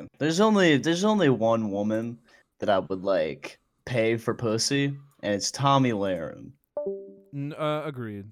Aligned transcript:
Okay. 0.00 0.08
There's 0.18 0.40
only 0.40 0.76
there's 0.78 1.04
only 1.04 1.28
one 1.28 1.70
woman 1.70 2.18
that 2.58 2.68
I 2.70 2.78
would 2.78 3.02
like 3.02 3.58
pay 3.84 4.16
for 4.16 4.34
pussy, 4.34 4.86
and 5.22 5.34
it's 5.34 5.50
Tomi 5.50 5.92
Lahren. 5.92 6.52
N- 7.34 7.54
uh, 7.58 7.82
agreed. 7.84 8.26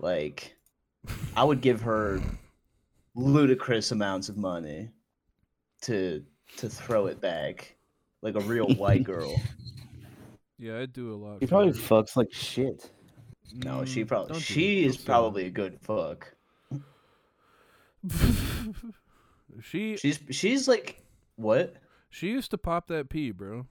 Like, 0.00 0.54
I 1.36 1.44
would 1.44 1.60
give 1.60 1.80
her 1.82 2.20
ludicrous 3.14 3.92
amounts 3.92 4.28
of 4.28 4.36
money 4.36 4.90
to 5.82 6.24
to 6.56 6.68
throw 6.68 7.06
it 7.06 7.20
back 7.20 7.76
like 8.22 8.34
a 8.36 8.40
real 8.40 8.68
white 8.74 9.04
girl. 9.12 9.40
Yeah, 10.58 10.78
I'd 10.78 10.92
do 10.92 11.12
a 11.12 11.16
lot. 11.16 11.38
He 11.40 11.46
for 11.46 11.50
probably 11.50 11.72
her. 11.72 11.78
fucks 11.78 12.16
like 12.16 12.32
shit. 12.32 12.90
No, 13.52 13.84
she 13.84 14.04
Mm, 14.04 14.08
probably 14.08 14.32
don't 14.32 14.40
she 14.42 14.84
is 14.84 14.96
probably 14.96 15.46
a 15.46 15.50
good 15.50 15.78
fuck. 15.80 16.32
that. 19.56 19.64
she 19.64 19.96
She's 19.96 20.20
she's 20.30 20.68
like 20.68 21.02
what? 21.36 21.74
she 22.10 22.28
used 22.28 22.52
to 22.52 22.58
pop 22.58 22.86
that 22.88 23.08
pee, 23.08 23.32
bro. 23.32 23.66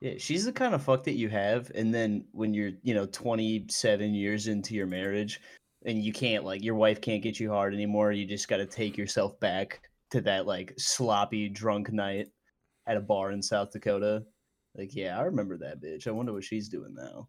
Yeah, 0.00 0.14
she's 0.18 0.44
the 0.44 0.52
kind 0.52 0.74
of 0.74 0.82
fuck 0.82 1.04
that 1.04 1.12
you 1.12 1.28
have, 1.28 1.70
and 1.76 1.94
then 1.94 2.24
when 2.32 2.52
you're, 2.52 2.72
you 2.82 2.92
know, 2.92 3.06
27 3.06 4.14
years 4.14 4.48
into 4.48 4.74
your 4.74 4.88
marriage, 4.88 5.40
and 5.84 6.02
you 6.02 6.12
can't 6.12 6.44
like 6.44 6.64
your 6.64 6.74
wife 6.74 7.00
can't 7.00 7.22
get 7.22 7.38
you 7.38 7.50
hard 7.50 7.72
anymore, 7.72 8.10
you 8.10 8.26
just 8.26 8.48
got 8.48 8.56
to 8.56 8.66
take 8.66 8.96
yourself 8.96 9.38
back 9.38 9.80
to 10.10 10.20
that 10.22 10.46
like 10.46 10.74
sloppy 10.76 11.48
drunk 11.48 11.92
night 11.92 12.26
at 12.88 12.96
a 12.96 13.00
bar 13.00 13.30
in 13.30 13.40
South 13.40 13.70
Dakota. 13.70 14.24
Like, 14.76 14.94
yeah, 14.94 15.18
I 15.18 15.22
remember 15.22 15.56
that 15.58 15.80
bitch. 15.80 16.06
I 16.08 16.10
wonder 16.10 16.32
what 16.32 16.44
she's 16.44 16.68
doing 16.68 16.94
now. 16.94 17.28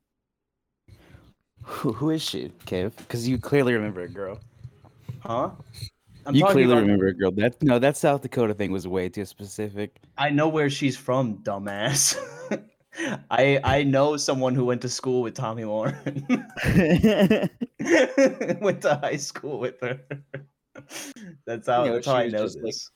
Who, 1.64 1.94
who 1.94 2.10
is 2.10 2.22
she, 2.22 2.52
Cave? 2.66 2.96
Because 2.98 3.28
you 3.28 3.38
clearly 3.38 3.74
remember 3.74 4.02
a 4.02 4.10
girl. 4.10 4.40
Huh? 5.20 5.52
I'm 6.26 6.36
you 6.36 6.46
clearly 6.46 6.72
about- 6.72 6.82
remember 6.82 7.08
a 7.08 7.14
girl. 7.14 7.32
That 7.32 7.62
no, 7.62 7.80
that 7.80 7.98
South 7.98 8.22
Dakota 8.22 8.54
thing 8.54 8.72
was 8.72 8.88
way 8.88 9.10
too 9.10 9.26
specific. 9.26 10.00
I 10.18 10.30
know 10.30 10.48
where 10.48 10.70
she's 10.70 10.96
from, 10.98 11.38
dumbass. 11.44 12.18
I 13.32 13.60
I 13.64 13.84
know 13.84 14.18
someone 14.18 14.54
who 14.56 14.66
went 14.66 14.82
to 14.84 14.90
school 14.90 15.22
with 15.24 15.34
Tomi 15.36 15.64
Lahren. 15.64 16.24
went 18.62 18.82
to 18.84 18.96
high 18.96 19.18
school 19.18 19.60
with 19.60 19.80
her. 19.82 20.00
That's 21.46 21.68
how, 21.68 21.84
You 21.84 21.90
know, 21.90 21.96
that's 21.96 22.08
how 22.08 22.16
I 22.16 22.28
know 22.28 22.44
just, 22.44 22.58
like, 22.58 22.66
this. 22.66 22.92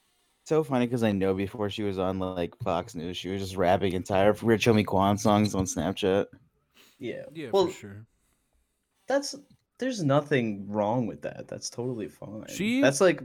so 0.46 0.64
funny 0.64 0.86
because 0.88 1.04
I 1.04 1.12
know 1.12 1.34
before 1.34 1.70
she 1.70 1.84
was 1.84 1.98
on 2.00 2.20
like 2.20 2.56
Fox 2.64 2.96
News, 2.96 3.18
she 3.18 3.30
was 3.30 3.42
just 3.42 3.56
rapping 3.56 3.94
entire 3.94 4.34
Rich 4.34 4.66
Homie 4.68 4.86
Quan 4.86 5.18
songs 5.18 5.54
on 5.56 5.66
Snapchat. 5.66 6.26
yeah. 7.00 7.24
Yeah, 7.34 7.50
well, 7.52 7.68
for 7.68 7.74
sure. 7.74 8.06
that's 9.08 9.36
there's 9.80 10.04
nothing 10.04 10.68
wrong 10.70 11.08
with 11.08 11.22
that. 11.22 11.48
That's 11.48 11.70
totally 11.70 12.08
fine. 12.10 12.46
She- 12.50 12.82
That's 12.82 13.02
like 13.02 13.22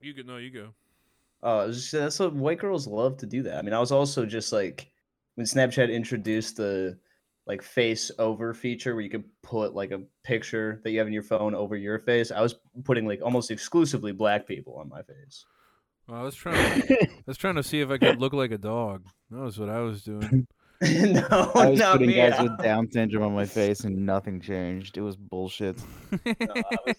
You 0.00 0.14
could 0.14 0.26
no, 0.26 0.36
you 0.38 0.50
go. 0.50 0.68
uh 1.42 1.68
just- 1.68 1.92
that's 1.92 2.18
what 2.18 2.34
white 2.34 2.58
girls 2.58 2.86
love 2.86 3.16
to 3.18 3.26
do 3.26 3.42
that. 3.44 3.58
I 3.58 3.62
mean, 3.62 3.74
I 3.74 3.80
was 3.80 3.92
also 3.92 4.24
just 4.26 4.52
like 4.52 4.90
when 5.36 5.46
Snapchat 5.46 5.92
introduced 5.92 6.56
the 6.56 6.98
like 7.46 7.62
face 7.62 8.10
over 8.18 8.54
feature 8.54 8.94
where 8.94 9.02
you 9.04 9.10
could 9.10 9.24
put 9.42 9.74
like 9.74 9.90
a 9.90 10.00
picture 10.22 10.80
that 10.82 10.90
you 10.92 10.98
have 10.98 11.06
in 11.08 11.12
your 11.12 11.22
phone 11.22 11.54
over 11.54 11.76
your 11.76 11.98
face. 11.98 12.30
I 12.30 12.40
was 12.40 12.54
putting 12.84 13.06
like 13.06 13.20
almost 13.22 13.50
exclusively 13.50 14.12
black 14.12 14.46
people 14.46 14.76
on 14.78 14.88
my 14.88 15.02
face. 15.02 15.44
Well, 16.08 16.20
I 16.20 16.22
was 16.22 16.34
trying. 16.34 16.82
To, 16.82 17.02
I 17.02 17.08
was 17.26 17.36
trying 17.38 17.56
to 17.56 17.62
see 17.62 17.80
if 17.80 17.90
I 17.90 17.98
could 17.98 18.18
look 18.20 18.32
like 18.32 18.50
a 18.50 18.58
dog. 18.58 19.04
That 19.30 19.40
was 19.40 19.58
what 19.58 19.68
I 19.70 19.80
was 19.80 20.02
doing. 20.02 20.46
no, 20.82 21.52
I 21.54 21.70
was 21.70 21.78
not 21.78 21.92
putting 21.92 22.08
me. 22.08 22.14
guys 22.16 22.40
with 22.40 22.58
Down 22.62 22.90
syndrome 22.90 23.22
on 23.24 23.34
my 23.34 23.46
face 23.46 23.80
and 23.80 24.04
nothing 24.04 24.40
changed. 24.40 24.98
It 24.98 25.02
was 25.02 25.16
bullshit. 25.16 25.76
I 26.26 26.62
was 26.86 26.96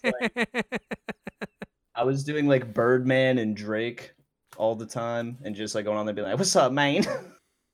I 1.94 2.02
was 2.04 2.24
doing 2.24 2.46
like 2.46 2.74
Birdman 2.74 3.38
and 3.38 3.56
Drake 3.56 4.12
all 4.56 4.74
the 4.74 4.86
time 4.86 5.38
and 5.44 5.54
just 5.54 5.74
like 5.74 5.84
going 5.84 5.98
on 5.98 6.06
there 6.06 6.14
being 6.14 6.26
like, 6.28 6.38
What's 6.38 6.56
up, 6.56 6.72
man? 6.72 7.04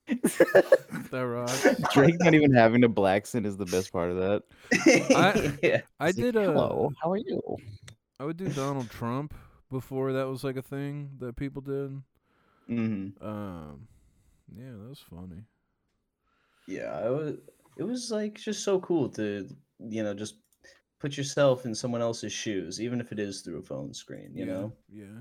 that 0.09 1.13
rock. 1.13 1.93
Drake 1.93 2.17
not 2.21 2.35
even 2.35 2.53
having 2.53 2.85
a 2.85 2.89
black 2.89 3.27
sin 3.27 3.47
is 3.47 3.57
the 3.57 3.67
best 3.67 3.93
part 3.93 4.11
of 4.11 4.17
that. 4.17 4.43
I- 5.17 5.59
yeah. 5.63 5.81
I 6.01 6.07
He's 6.09 6.17
like, 6.19 6.25
did 6.25 6.37
a. 6.37 6.45
Hello, 6.45 6.91
how 7.03 7.13
are 7.13 7.17
you? 7.19 7.41
I 8.21 8.25
would 8.25 8.37
do 8.37 8.49
Donald 8.49 8.91
Trump 8.91 9.35
before 9.71 10.13
that 10.13 10.29
was 10.29 10.45
like 10.45 10.57
a 10.57 10.63
thing 10.63 11.11
that 11.19 11.37
people 11.37 11.63
did. 11.63 12.03
hmm 12.69 13.09
Um, 13.21 13.89
yeah, 14.55 14.71
that 14.73 14.89
was 14.89 15.03
funny. 15.09 15.43
Yeah, 16.69 16.93
I 16.93 17.11
was 17.11 17.37
it 17.77 17.83
was 17.85 18.11
like 18.11 18.35
just 18.39 18.65
so 18.65 18.81
cool 18.81 19.09
to 19.11 19.49
you 19.79 20.03
know, 20.03 20.15
just 20.15 20.37
put 21.01 21.17
yourself 21.17 21.67
in 21.67 21.75
someone 21.75 22.01
else's 22.01 22.33
shoes, 22.33 22.81
even 22.81 23.01
if 23.01 23.11
it 23.11 23.19
is 23.19 23.41
through 23.41 23.59
a 23.59 23.63
phone 23.63 23.93
screen, 23.93 24.31
you 24.35 24.45
yeah, 24.47 24.53
know? 24.53 24.73
Yeah. 24.89 25.21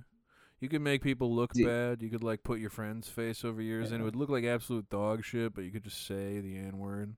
You 0.60 0.70
could 0.70 0.82
make 0.82 1.02
people 1.02 1.34
look 1.36 1.54
Dude. 1.54 1.66
bad. 1.66 2.04
You 2.04 2.10
could 2.10 2.24
like 2.24 2.44
put 2.44 2.60
your 2.60 2.70
friend's 2.70 3.08
face 3.10 3.44
over 3.44 3.64
yours, 3.64 3.92
and 3.92 4.00
it 4.00 4.04
would 4.04 4.16
look 4.16 4.30
like 4.30 4.44
absolute 4.44 4.88
dog 4.92 5.24
shit. 5.26 5.56
But 5.56 5.64
you 5.64 5.72
could 5.72 5.84
just 5.84 6.06
say 6.06 6.40
the 6.40 6.56
n 6.56 6.78
word, 6.78 7.16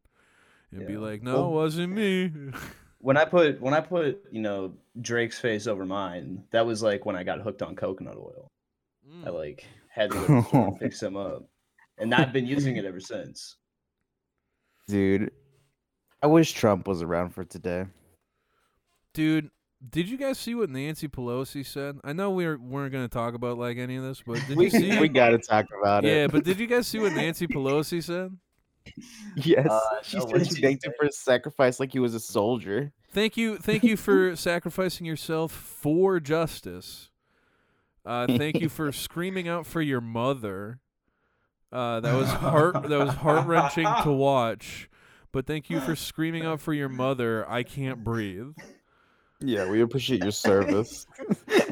and 0.72 0.88
be 0.88 0.96
like, 0.96 1.22
"No, 1.22 1.34
Well- 1.34 1.48
it 1.50 1.54
wasn't 1.54 1.94
me." 1.94 2.32
When 3.00 3.18
I 3.18 3.26
put 3.26 3.60
when 3.60 3.74
I 3.74 3.82
put, 3.82 4.24
you 4.32 4.40
know, 4.40 4.78
Drake's 5.02 5.38
face 5.38 5.68
over 5.68 5.86
mine, 5.86 6.46
that 6.52 6.66
was 6.66 6.82
like 6.82 7.06
when 7.06 7.18
I 7.18 7.24
got 7.24 7.42
hooked 7.42 7.62
on 7.62 7.76
coconut 7.76 8.16
oil. 8.16 8.48
I 9.26 9.28
Mm. 9.28 9.34
like 9.34 9.66
had 9.90 10.10
to 10.12 10.26
to 10.26 10.26
the 10.36 10.42
store 10.44 10.68
and 10.70 10.80
fix 10.80 11.02
them 11.02 11.18
up. 11.18 11.44
And 11.98 12.16
I've 12.16 12.32
been 12.32 12.48
using 12.48 12.78
it 12.78 12.86
ever 12.86 13.02
since. 13.02 13.58
Dude, 14.88 15.32
I 16.22 16.28
wish 16.28 16.54
Trump 16.54 16.88
was 16.88 17.02
around 17.02 17.32
for 17.32 17.44
today. 17.44 17.86
Dude, 19.14 19.50
did 19.90 20.10
you 20.10 20.18
guys 20.18 20.40
see 20.40 20.56
what 20.56 20.70
Nancy 20.70 21.08
Pelosi 21.08 21.66
said? 21.66 22.00
I 22.04 22.14
know 22.14 22.32
we 22.32 22.46
were, 22.46 22.58
weren't 22.58 22.92
going 22.92 23.04
to 23.04 23.14
talk 23.14 23.34
about 23.34 23.58
like 23.58 23.78
any 23.78 23.96
of 23.98 24.04
this, 24.04 24.24
but 24.26 24.42
did 24.48 24.58
we, 24.58 24.66
you 24.66 24.70
see? 24.70 25.00
we 25.00 25.10
gotta 25.10 25.38
talk 25.38 25.66
about 25.80 26.04
yeah, 26.04 26.10
it. 26.10 26.16
Yeah, 26.16 26.28
but 26.28 26.44
did 26.44 26.60
you 26.60 26.68
guys 26.68 26.88
see 26.88 27.00
what 27.00 27.14
Nancy 27.14 27.48
Pelosi 27.48 28.04
said? 28.04 28.38
yes, 29.36 29.68
Uh, 29.70 29.80
she 30.02 30.18
no, 30.18 30.28
said 30.28 30.48
she 30.48 30.56
she 30.56 30.62
thanked 30.62 30.86
him 30.86 30.94
for 30.98 31.06
his 31.06 31.18
sacrifice 31.18 31.80
like 31.80 31.92
he 31.92 32.00
was 32.00 32.16
a 32.16 32.20
soldier. 32.20 32.92
Thank 33.12 33.38
you, 33.38 33.58
thank 33.58 33.84
you 33.84 33.98
for 33.98 34.36
sacrificing 34.38 35.06
yourself 35.06 35.52
for 35.52 36.20
justice. 36.20 37.10
Uh, 38.06 38.28
thank 38.28 38.60
you 38.60 38.70
for 38.70 38.92
screaming 38.92 39.48
out 39.48 39.66
for 39.66 39.82
your 39.82 40.02
mother. 40.02 40.80
Uh, 41.74 42.00
that 42.02 42.16
was 42.16 42.30
heart 42.30 42.84
that 42.84 43.00
was 43.00 43.16
heart 43.16 43.48
wrenching 43.48 43.88
to 44.04 44.12
watch. 44.12 44.90
But 45.32 45.48
thank 45.48 45.72
you 45.72 45.80
for 45.80 45.96
screaming 45.96 46.46
out 46.46 46.62
for 46.62 46.72
your 46.72 46.90
mother. 47.04 47.50
I 47.50 47.64
can't 47.64 48.04
breathe. 48.04 48.54
Yeah, 49.40 49.68
we 49.68 49.82
appreciate 49.82 50.22
your 50.22 50.32
service. 50.32 51.08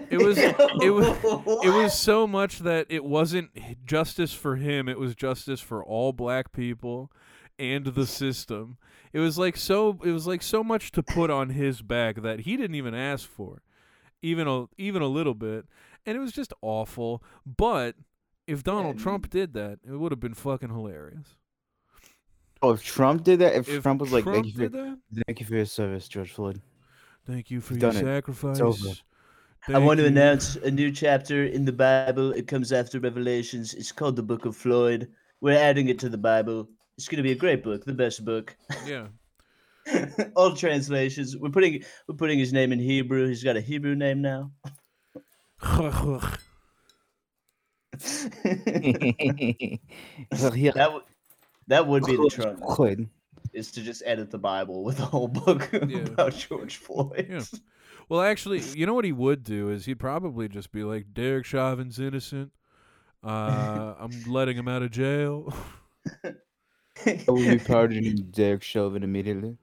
It 0.10 0.18
was 0.18 0.40
it 0.40 0.90
was 0.90 1.08
it 1.64 1.70
was 1.70 1.98
so 1.98 2.26
much 2.26 2.60
that 2.60 2.88
it 2.90 3.06
wasn't 3.06 3.52
justice 3.86 4.34
for 4.34 4.56
him. 4.56 4.90
It 4.90 4.98
was 4.98 5.14
justice 5.16 5.62
for 5.62 5.86
all 5.86 6.14
black 6.14 6.52
people 6.52 7.12
and 7.60 7.86
the 7.86 8.08
system. 8.08 8.78
It 9.14 9.20
was 9.20 9.38
like 9.38 9.56
so 9.56 10.00
it 10.04 10.12
was 10.12 10.26
like 10.26 10.42
so 10.42 10.64
much 10.64 10.92
to 10.94 11.04
put 11.04 11.30
on 11.30 11.50
his 11.50 11.84
back 11.84 12.24
that 12.24 12.42
he 12.42 12.58
didn't 12.58 12.76
even 12.76 12.96
ask 12.96 13.30
for, 13.30 13.62
even 14.24 14.48
a 14.48 14.66
even 14.80 15.04
a 15.04 15.08
little 15.08 15.36
bit, 15.36 15.66
and 16.08 16.18
it 16.18 16.20
was 16.20 16.32
just 16.32 16.54
awful. 16.64 17.24
But 17.46 17.96
if 18.48 18.64
Donald 18.64 18.98
Yeah, 18.98 19.04
Trump 19.04 19.30
did 19.30 19.54
that, 19.54 19.80
it 19.86 19.92
would 19.92 20.12
have 20.12 20.20
been 20.20 20.34
fucking 20.34 20.70
hilarious. 20.70 21.36
Oh, 22.62 22.72
if 22.72 22.84
Trump 22.84 23.24
did 23.24 23.40
that, 23.40 23.56
if, 23.56 23.70
If 23.70 23.84
Trump 23.84 24.02
was 24.02 24.12
like, 24.12 24.24
thank 24.26 24.46
you, 24.46 24.54
for, 24.54 24.70
that, 24.70 25.00
thank 25.26 25.40
you 25.40 25.46
for 25.46 25.56
your 25.56 25.66
service, 25.66 26.08
George 26.08 26.32
Floyd. 26.32 26.62
thank 27.26 27.50
you 27.50 27.60
for 27.60 27.74
You've 27.74 27.82
your 27.84 27.94
sacrifice. 27.94 28.60
over. 28.60 28.90
I 29.68 29.78
want 29.78 30.00
to 30.00 30.06
announce 30.06 30.56
a 30.58 30.72
new 30.72 30.92
chapter 30.92 31.46
in 31.46 31.66
the 31.66 31.72
Bible. 31.72 32.32
It 32.32 32.48
comes 32.48 32.72
after 32.72 33.00
Revelations. 33.00 33.74
It's 33.74 33.92
called 33.92 34.16
the 34.16 34.24
Book 34.24 34.46
of 34.46 34.56
Floyd. 34.56 35.08
We're 35.40 35.58
adding 35.58 35.90
it 35.90 36.00
to 36.00 36.10
the 36.10 36.18
Bible. 36.18 36.68
It's 36.98 37.08
going 37.08 37.18
to 37.18 37.24
be 37.24 37.32
a 37.32 37.36
great 37.36 37.64
book, 37.64 37.86
the 37.86 37.94
best 37.94 38.26
book. 38.26 38.56
Yeah. 38.86 39.08
All 40.36 40.56
translations. 40.56 41.38
We're 41.38 41.50
putting 41.50 41.84
we're 42.08 42.16
putting 42.16 42.38
his 42.38 42.54
name 42.54 42.72
in 42.72 42.80
Hebrew. 42.80 43.28
He's 43.28 43.44
got 43.44 43.56
a 43.58 43.62
Hebrew 43.62 43.96
name 43.96 44.22
now. 44.22 44.52
that 50.32 50.90
would 50.94 51.04
that 51.68 51.88
would 51.88 52.04
be 52.06 52.16
the 52.16 52.30
Trump 52.32 52.60
Floyd. 52.76 53.08
is 53.54 53.72
to 53.74 53.82
just 53.82 54.04
edit 54.06 54.32
the 54.32 54.38
Bible 54.38 54.84
with 54.84 55.00
a 55.00 55.06
whole 55.06 55.28
book 55.28 55.70
Yeah. 55.88 56.00
about 56.00 56.34
George 56.36 56.78
Floyd. 56.78 57.28
Yeah. 57.30 57.44
Well, 58.10 58.22
actually, 58.22 58.60
you 58.76 58.86
know 58.86 58.94
what 58.94 59.06
he 59.06 59.12
would 59.14 59.44
do 59.44 59.70
is 59.70 59.86
he'd 59.86 60.00
probably 60.00 60.50
just 60.50 60.72
be 60.72 60.84
like, 60.84 61.14
Derek 61.14 61.46
Chauvin's 61.46 61.98
innocent. 62.00 62.52
Uh, 63.24 63.94
I'm 64.00 64.12
letting 64.28 64.58
him 64.58 64.68
out 64.68 64.82
of 64.84 64.92
jail. 64.92 65.54
I 67.06 67.24
will 67.28 67.38
be 67.38 67.58
pardoning 67.60 68.16
Derek 68.32 68.64
Chauvin 68.64 69.04
immediately. 69.04 69.58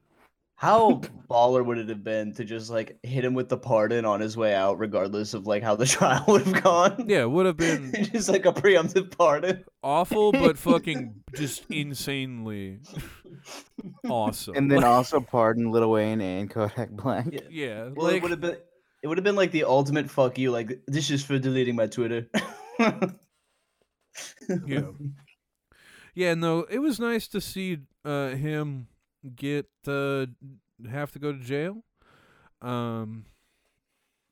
How 0.59 1.01
baller 1.31 1.65
would 1.65 1.79
it 1.79 1.89
have 1.89 2.03
been 2.03 2.35
to 2.35 2.45
just 2.45 2.69
like 2.69 2.99
hit 3.05 3.25
him 3.25 3.35
with 3.35 3.49
the 3.49 3.57
pardon 3.57 4.05
on 4.05 4.19
his 4.19 4.37
way 4.37 4.57
out, 4.57 4.81
regardless 4.81 5.33
of 5.33 5.47
like 5.47 5.63
how 5.63 5.77
the 5.77 5.87
trial 5.97 6.25
would 6.27 6.43
have 6.43 6.63
gone? 6.65 7.05
yeah, 7.09 7.23
it 7.23 7.31
would 7.31 7.47
have 7.47 7.57
been 7.57 7.93
just 8.13 8.29
like 8.29 8.45
a 8.45 8.53
preemptive 8.53 9.17
pardon. 9.17 9.65
awful, 9.85 10.33
but 10.33 10.59
fucking 10.59 11.23
just 11.37 11.65
insanely 11.71 12.81
awesome. 14.09 14.57
And 14.57 14.69
then 14.69 14.83
also 14.83 15.21
pardon 15.21 15.71
Lil 15.71 15.89
Wayne 15.93 16.21
and 16.21 16.51
Kodak 16.51 16.91
Black. 16.91 17.29
Yeah. 17.31 17.41
yeah, 17.51 17.89
Well, 17.95 18.07
like 18.07 18.17
it 18.17 18.23
would 18.23 18.33
have 18.33 18.41
been 18.41 18.57
it 19.05 19.07
would 19.07 19.17
have 19.17 19.25
been 19.25 19.37
like 19.37 19.53
the 19.53 19.63
ultimate 19.63 20.11
fuck 20.11 20.39
you. 20.39 20.51
Like 20.51 20.81
this 20.89 21.09
is 21.13 21.25
for 21.25 21.39
deleting 21.39 21.77
my 21.77 21.87
Twitter. 21.87 22.29
Yeah. 24.67 24.83
Yeah, 26.15 26.35
no, 26.35 26.63
it 26.69 26.81
was 26.81 26.99
nice 26.99 27.29
to 27.29 27.41
see 27.41 27.79
uh, 28.05 28.31
him 28.31 28.89
get 29.37 29.67
uh, 29.87 30.27
have 30.91 31.13
to 31.13 31.19
go 31.19 31.33
to 31.33 31.39
jail. 31.39 31.85
Um, 32.63 33.25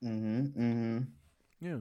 Mm-hmm. 0.05 0.63
Mm-hmm. 0.63 0.99
yeah, 1.61 1.79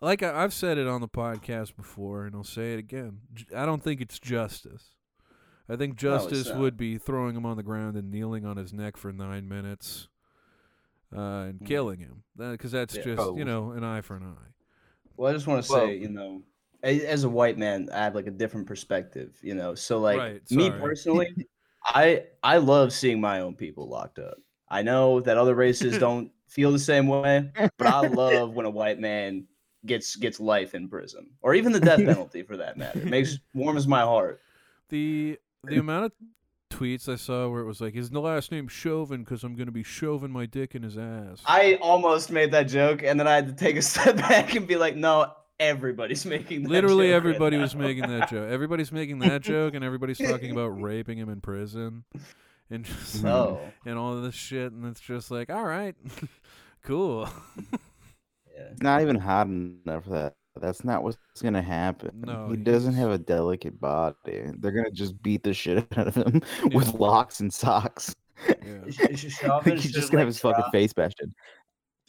like 0.00 0.22
I, 0.22 0.42
I've 0.42 0.52
said 0.52 0.78
it 0.78 0.86
on 0.88 1.00
the 1.00 1.08
podcast 1.08 1.76
before, 1.76 2.26
and 2.26 2.34
I'll 2.34 2.42
say 2.44 2.72
it 2.74 2.78
again. 2.80 3.18
I 3.54 3.64
don't 3.64 3.82
think 3.82 4.00
it's 4.00 4.18
justice. 4.18 4.90
I 5.68 5.76
think 5.76 5.96
justice 5.96 6.48
not. 6.48 6.58
would 6.58 6.76
be 6.76 6.98
throwing 6.98 7.36
him 7.36 7.46
on 7.46 7.56
the 7.56 7.62
ground 7.62 7.96
and 7.96 8.10
kneeling 8.10 8.44
on 8.44 8.56
his 8.56 8.72
neck 8.72 8.96
for 8.96 9.12
nine 9.12 9.48
minutes, 9.48 10.08
uh, 11.16 11.20
and 11.50 11.60
Mm. 11.60 11.66
killing 11.66 12.00
him. 12.00 12.24
Because 12.36 12.72
that's 12.72 12.96
Yeah. 12.96 13.04
just 13.04 13.20
Oh. 13.22 13.36
you 13.38 13.44
know 13.44 13.70
an 13.70 13.84
eye 13.84 14.00
for 14.00 14.16
an 14.16 14.24
eye. 14.24 14.50
Well, 15.16 15.30
I 15.30 15.34
just 15.34 15.46
want 15.46 15.64
to 15.64 15.72
Well- 15.72 15.86
say, 15.86 15.96
you 15.98 16.08
know, 16.08 16.42
as 16.82 17.22
a 17.22 17.28
white 17.30 17.56
man, 17.56 17.88
I 17.92 17.98
have 18.04 18.16
like 18.16 18.26
a 18.26 18.30
different 18.32 18.66
perspective. 18.66 19.38
You 19.40 19.54
know, 19.54 19.76
so 19.76 20.00
like 20.00 20.18
Right, 20.18 20.50
me 20.50 20.68
personally, 20.70 21.28
I 21.84 22.24
I 22.42 22.58
love 22.58 22.92
seeing 22.92 23.20
my 23.20 23.40
own 23.40 23.54
people 23.54 23.88
locked 23.88 24.18
up. 24.18 24.38
I 24.68 24.82
know 24.82 25.20
that 25.20 25.36
other 25.36 25.54
races 25.54 25.98
don't 26.00 26.30
feel 26.48 26.72
the 26.72 26.78
same 26.78 27.06
way, 27.06 27.50
but 27.76 27.86
I 27.86 28.00
love 28.08 28.54
when 28.54 28.66
a 28.66 28.70
white 28.70 28.98
man 28.98 29.46
gets 29.84 30.16
gets 30.16 30.38
life 30.40 30.74
in 30.74 30.88
prison 30.88 31.28
or 31.42 31.54
even 31.54 31.72
the 31.72 31.80
death 31.80 31.98
penalty 32.04 32.42
for 32.42 32.56
that 32.56 32.76
matter. 32.76 33.00
It 33.00 33.06
makes 33.06 33.38
warms 33.54 33.86
my 33.86 34.02
heart. 34.02 34.40
The 34.88 35.38
the 35.64 35.78
amount 35.78 36.06
of 36.06 36.12
tweets 36.70 37.08
I 37.08 37.16
saw 37.16 37.48
where 37.48 37.60
it 37.60 37.66
was 37.66 37.80
like, 37.80 37.94
"Is 37.94 38.10
the 38.10 38.20
last 38.20 38.50
name 38.50 38.68
Chauvin? 38.68 39.24
Because 39.24 39.44
I'm 39.44 39.54
gonna 39.54 39.72
be 39.72 39.82
shoving 39.82 40.30
my 40.30 40.46
dick 40.46 40.74
in 40.74 40.82
his 40.82 40.96
ass." 40.96 41.40
I 41.46 41.78
almost 41.80 42.30
made 42.30 42.50
that 42.52 42.64
joke, 42.64 43.02
and 43.02 43.18
then 43.18 43.26
I 43.26 43.34
had 43.34 43.46
to 43.46 43.52
take 43.52 43.76
a 43.76 43.82
step 43.82 44.16
back 44.16 44.54
and 44.54 44.66
be 44.66 44.76
like, 44.76 44.96
no, 44.96 45.32
everybody's 45.62 46.24
making 46.36 46.64
that 46.64 46.70
Literally 46.70 47.06
joke 47.08 47.12
right 47.12 47.16
everybody 47.16 47.56
was 47.56 47.74
now. 47.74 47.82
making 47.82 48.08
that 48.08 48.28
joke. 48.30 48.50
Everybody's 48.50 48.92
making 48.92 49.18
that 49.20 49.42
joke, 49.42 49.74
and 49.74 49.84
everybody's 49.84 50.18
talking 50.18 50.50
about 50.52 50.68
raping 50.82 51.18
him 51.18 51.28
in 51.28 51.40
prison, 51.40 52.04
and 52.70 52.84
just 52.84 53.24
Oh, 53.24 53.60
and 53.86 53.98
all 53.98 54.20
this 54.20 54.34
shit, 54.34 54.72
and 54.72 54.84
it's 54.86 55.00
just 55.00 55.30
like, 55.30 55.50
all 55.50 55.64
right, 55.64 55.94
cool. 56.84 57.28
yeah. 58.54 58.62
It's 58.72 58.82
not 58.82 59.02
even 59.02 59.16
hot 59.16 59.46
enough 59.46 60.04
for 60.04 60.10
that. 60.10 60.34
That's 60.60 60.84
not 60.84 61.02
what's 61.02 61.16
gonna 61.42 61.62
happen. 61.62 62.24
No, 62.26 62.48
he 62.50 62.56
doesn't 62.58 62.92
have 62.94 63.10
a 63.10 63.16
delicate 63.18 63.80
body. 63.80 64.42
They're 64.58 64.70
gonna 64.72 64.90
just 64.90 65.20
beat 65.22 65.42
the 65.42 65.54
shit 65.54 65.86
out 65.96 66.08
of 66.08 66.14
him 66.14 66.42
Yeah. 66.64 66.76
with 66.76 66.92
locks 66.94 67.40
and 67.40 67.52
socks. 67.52 68.14
Yeah. 68.46 68.90
Sh- 68.90 68.96
sh- 68.96 69.36
He's 69.64 69.92
just 69.92 70.10
gonna 70.10 70.24
have 70.24 70.26
like, 70.26 70.26
his 70.26 70.38
fucking 70.40 70.64
face 70.70 70.92
bashed 70.92 71.20
in. 71.22 71.32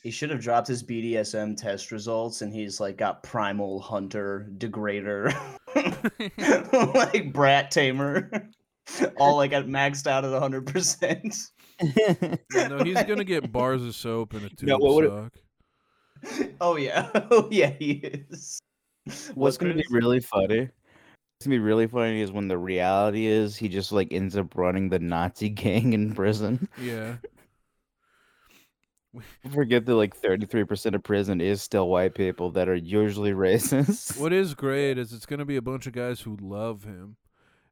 He 0.04 0.12
should 0.12 0.30
have 0.32 0.42
dropped 0.42 0.68
his 0.68 0.84
BDSM 0.84 1.56
test 1.56 1.90
results, 1.92 2.42
and 2.42 2.54
he's 2.54 2.82
like 2.82 2.98
got 2.98 3.24
primal 3.24 3.80
hunter, 3.80 4.50
degrader, 4.58 5.34
like 6.94 7.32
brat 7.32 7.72
tamer, 7.72 8.30
all 9.18 9.38
like 9.38 9.54
at 9.54 9.66
maxed 9.66 10.06
out 10.06 10.26
at 10.26 10.38
hundred 10.38 10.68
percent. 10.68 11.34
Yeah, 11.82 12.36
no, 12.68 12.84
he's 12.84 13.02
gonna 13.08 13.24
get 13.24 13.52
bars 13.52 13.82
of 13.82 13.96
soap 13.96 14.34
and 14.34 14.46
a 14.46 14.50
tube 14.50 14.68
No, 14.68 14.78
what 14.78 14.96
would 14.96 15.06
it- 15.06 15.10
sock. 15.10 15.34
Oh 16.60 16.76
yeah, 16.76 17.10
oh 17.32 17.48
yeah, 17.50 17.72
he 17.80 17.94
is. 17.94 18.60
What's 19.36 19.58
gonna 19.58 19.74
be 19.74 19.86
really 19.90 20.20
funny? 20.20 20.60
What's 20.60 21.46
gonna 21.46 21.56
be 21.56 21.60
really 21.60 21.88
funny 21.88 22.20
is 22.22 22.32
when 22.32 22.50
the 22.50 22.58
reality 22.58 23.26
is 23.26 23.56
he 23.56 23.70
just 23.70 23.94
like 23.94 24.12
ends 24.12 24.36
up 24.36 24.56
running 24.56 24.90
the 24.90 25.00
Nazi 25.00 25.48
gang 25.50 25.94
in 25.94 26.14
prison. 26.14 26.68
Yeah. 26.78 27.16
Forget 29.54 29.86
that 29.86 29.96
like 29.96 30.16
thirty 30.16 30.46
three 30.46 30.64
percent 30.64 30.96
of 30.96 31.04
prison 31.04 31.40
is 31.42 31.62
still 31.62 31.88
white 31.88 32.16
people 32.16 32.50
that 32.52 32.68
are 32.68 32.76
usually 32.76 33.32
racist. 33.34 34.20
What 34.20 34.34
is 34.34 34.54
great 34.56 34.98
is 34.98 35.14
it's 35.14 35.26
gonna 35.26 35.46
be 35.46 35.58
a 35.58 35.62
bunch 35.62 35.86
of 35.88 35.94
guys 35.94 36.20
who 36.22 36.38
love 36.42 36.84
him, 36.84 37.18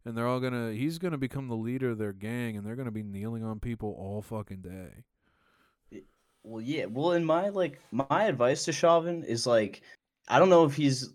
and 0.06 0.16
they're 0.16 0.28
all 0.28 0.40
gonna. 0.40 0.72
He's 0.74 0.98
gonna 1.00 1.18
become 1.18 1.48
the 1.48 1.56
leader 1.56 1.90
of 1.92 1.98
their 1.98 2.14
gang, 2.14 2.58
and 2.58 2.66
they're 2.66 2.76
gonna 2.76 2.92
be 2.92 3.04
kneeling 3.04 3.44
on 3.44 3.60
people 3.60 3.96
all 3.98 4.22
fucking 4.22 4.62
day. 4.62 6.02
Well, 6.44 6.62
yeah. 6.62 6.86
Well, 6.86 7.14
in 7.14 7.24
my 7.26 7.50
like 7.50 7.80
my 7.92 8.24
advice 8.26 8.66
to 8.66 8.72
Chauvin 8.72 9.24
is 9.24 9.46
like, 9.46 9.82
I 10.28 10.40
don't 10.40 10.50
know 10.50 10.66
if 10.66 10.76
he's, 10.76 11.10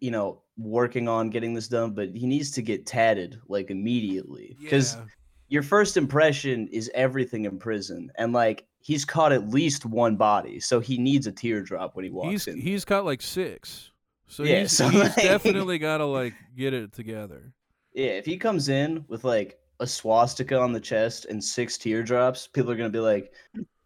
you 0.00 0.10
know, 0.10 0.42
working 0.58 1.08
on 1.08 1.30
getting 1.30 1.54
this 1.54 1.68
done, 1.68 1.92
but 1.92 2.10
he 2.14 2.26
needs 2.26 2.50
to 2.52 2.62
get 2.62 2.86
tatted 2.86 3.38
like 3.48 3.70
immediately 3.70 4.56
because 4.60 4.94
Yeah. 4.96 5.04
your 5.48 5.62
first 5.62 5.96
impression 5.96 6.68
is 6.68 6.90
everything 6.94 7.44
in 7.46 7.58
prison, 7.58 8.10
and 8.18 8.32
like 8.32 8.66
he's 8.88 9.04
caught 9.04 9.32
at 9.32 9.50
least 9.50 9.84
one 9.84 10.16
body, 10.16 10.58
so 10.58 10.80
he 10.80 10.96
needs 10.96 11.26
a 11.26 11.32
teardrop 11.32 11.94
when 11.94 12.06
he 12.06 12.10
walks 12.10 12.30
he's 12.30 12.46
in. 12.46 12.58
he's 12.58 12.86
got 12.86 13.04
like 13.04 13.20
six. 13.20 13.90
So 14.28 14.44
Yeah, 14.44 14.60
he's, 14.60 14.72
so, 14.76 14.88
he's 14.88 15.02
like- 15.02 15.14
definitely 15.16 15.78
gotta 15.90 16.06
like 16.06 16.32
get 16.56 16.72
it 16.72 16.92
together. 16.94 17.52
yeah, 17.92 18.12
if 18.12 18.24
he 18.24 18.38
comes 18.38 18.70
in 18.70 19.04
with 19.08 19.24
like 19.24 19.58
a 19.80 19.86
swastika 19.86 20.58
on 20.58 20.72
the 20.72 20.80
chest 20.80 21.26
and 21.26 21.42
six 21.44 21.76
teardrops, 21.76 22.46
people 22.46 22.70
are 22.70 22.76
gonna 22.76 22.88
be 22.88 22.98
like, 22.98 23.30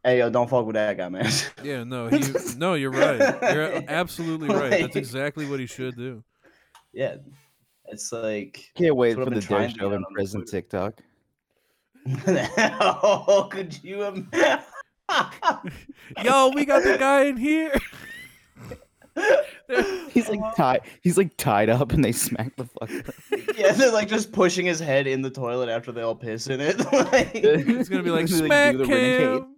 "Hey, 0.05 0.19
yo, 0.19 0.31
don't 0.31 0.49
fuck 0.49 0.67
with 0.67 0.75
that 0.75 0.97
guy, 0.97 1.09
man." 1.09 1.29
Yeah, 1.65 1.83
no, 1.85 2.07
he 2.09 2.23
no, 2.57 2.75
you're 2.75 2.93
right. 2.93 3.19
You're 3.53 3.83
absolutely 3.89 4.49
right. 4.51 4.71
That's 4.83 4.95
exactly 4.97 5.47
what 5.51 5.59
he 5.61 5.67
should 5.67 5.97
do. 5.97 6.23
yeah, 6.93 7.17
it's 7.87 8.13
like. 8.13 8.71
Can't 8.77 8.95
wait 8.97 9.15
for 9.17 9.25
the 9.25 9.31
been 9.33 9.41
Dave 9.41 9.73
to 9.75 9.79
show 9.81 9.93
in 9.93 10.05
prison 10.15 10.45
TikTok. 10.45 11.01
oh, 12.27 13.49
could 13.51 13.83
you? 13.85 14.05
Im- 14.05 14.29
Yo, 16.25 16.51
we 16.55 16.65
got 16.65 16.83
the 16.85 16.97
guy 16.99 17.25
in 17.25 17.37
here. 17.37 17.73
He's 20.11 20.29
like 20.29 20.41
tied. 20.57 20.81
He's 21.03 21.17
like 21.19 21.37
tied 21.37 21.69
up, 21.69 21.93
and 21.93 22.05
they 22.05 22.13
smack 22.13 22.57
the 22.57 22.65
fuck. 22.65 22.91
out 22.91 23.57
yeah, 23.59 23.73
they're 23.73 23.93
like 23.93 24.09
just 24.09 24.33
pushing 24.33 24.65
his 24.67 24.81
head 24.81 25.07
in 25.07 25.23
the 25.23 25.31
toilet 25.31 25.69
after 25.69 25.93
they 25.93 26.01
all 26.03 26.15
piss 26.15 26.47
in 26.49 26.61
it. 26.61 26.79
Like- 26.93 27.33
He's 27.33 27.89
gonna 27.89 28.03
be 28.03 28.11
like, 28.11 28.27
They, 28.27 28.35
like, 28.37 28.47
smack 28.47 28.73
do 28.73 28.79
the 28.79 28.85
renegade. 28.87 29.43
him. 29.43 29.57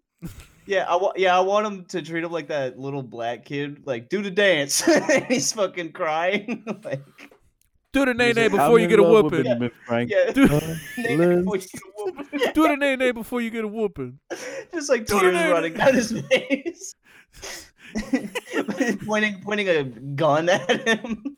yeah, 0.67 0.87
I 0.89 0.97
want. 0.97 1.19
Yeah, 1.19 1.37
I 1.37 1.41
want 1.41 1.67
him 1.67 1.85
to 1.87 2.03
treat 2.03 2.25
him 2.25 2.33
like 2.33 2.49
that 2.49 2.79
little 2.79 3.03
black 3.03 3.45
kid. 3.45 3.83
Like, 3.85 4.09
do 4.09 4.23
the 4.23 4.31
dance. 4.31 4.87
and 4.89 5.25
he's 5.27 5.53
fucking 5.53 5.93
crying. 5.93 6.65
like, 6.85 7.05
Do 7.95 8.05
the 8.05 8.13
nay 8.15 8.27
He's 8.29 8.37
nay 8.37 8.49
before 8.59 8.79
you 8.79 8.89
get 8.89 8.99
a 8.99 9.03
whooping. 9.03 9.43
Benjamin 9.45 9.71
Frank- 9.87 10.11
yeah, 10.11 10.33
Do, 10.33 10.47
nay, 10.99 11.17
Liz. 11.17 11.45
before 11.45 11.57
you 11.57 11.63
get 11.63 11.83
a 11.83 11.93
whooping. 11.97 12.53
do 12.55 12.69
the 12.69 12.77
nay 12.77 12.97
nay 12.97 13.11
before 13.13 13.41
you 13.41 13.51
get 13.51 13.65
a 13.65 13.69
whooping. 13.69 14.19
just 14.73 14.91
like 14.91 15.07
Do 15.07 15.15
the 15.15 15.21
tears 15.21 15.35
nay, 15.35 15.43
nay. 15.45 15.51
running 15.53 15.75
down 15.75 15.95
his 15.95 16.13
face. 16.29 16.95
pointing, 19.07 19.41
pointing 19.43 19.69
a 19.69 19.85
gun 19.85 20.49
at 20.49 20.87
him. 20.89 21.37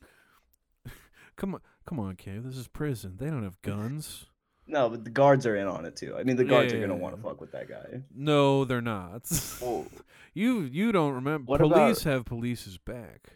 Come 1.36 1.54
on, 1.54 1.60
come 1.86 2.00
on, 2.00 2.16
Cave. 2.16 2.44
This 2.44 2.56
is 2.56 2.66
prison. 2.68 3.16
They 3.18 3.26
don't 3.26 3.42
have 3.44 3.60
guns. 3.62 4.26
No, 4.66 4.88
but 4.88 5.04
the 5.04 5.10
guards 5.10 5.46
are 5.46 5.54
in 5.56 5.66
on 5.68 5.84
it 5.84 5.94
too. 5.96 6.16
I 6.18 6.24
mean, 6.24 6.36
the 6.36 6.44
guards 6.44 6.72
are 6.72 6.80
gonna 6.80 6.96
want 6.96 7.14
to 7.14 7.22
fuck 7.22 7.40
with 7.40 7.52
that 7.52 7.68
guy. 7.68 8.00
No, 8.14 8.64
they're 8.64 8.80
not. 8.80 9.30
You 10.34 10.60
you 10.60 10.92
don't 10.92 11.12
remember. 11.14 11.50
What 11.50 11.60
Police 11.60 12.02
about- 12.02 12.12
have 12.12 12.24
police's 12.26 12.76
back. 12.76 13.30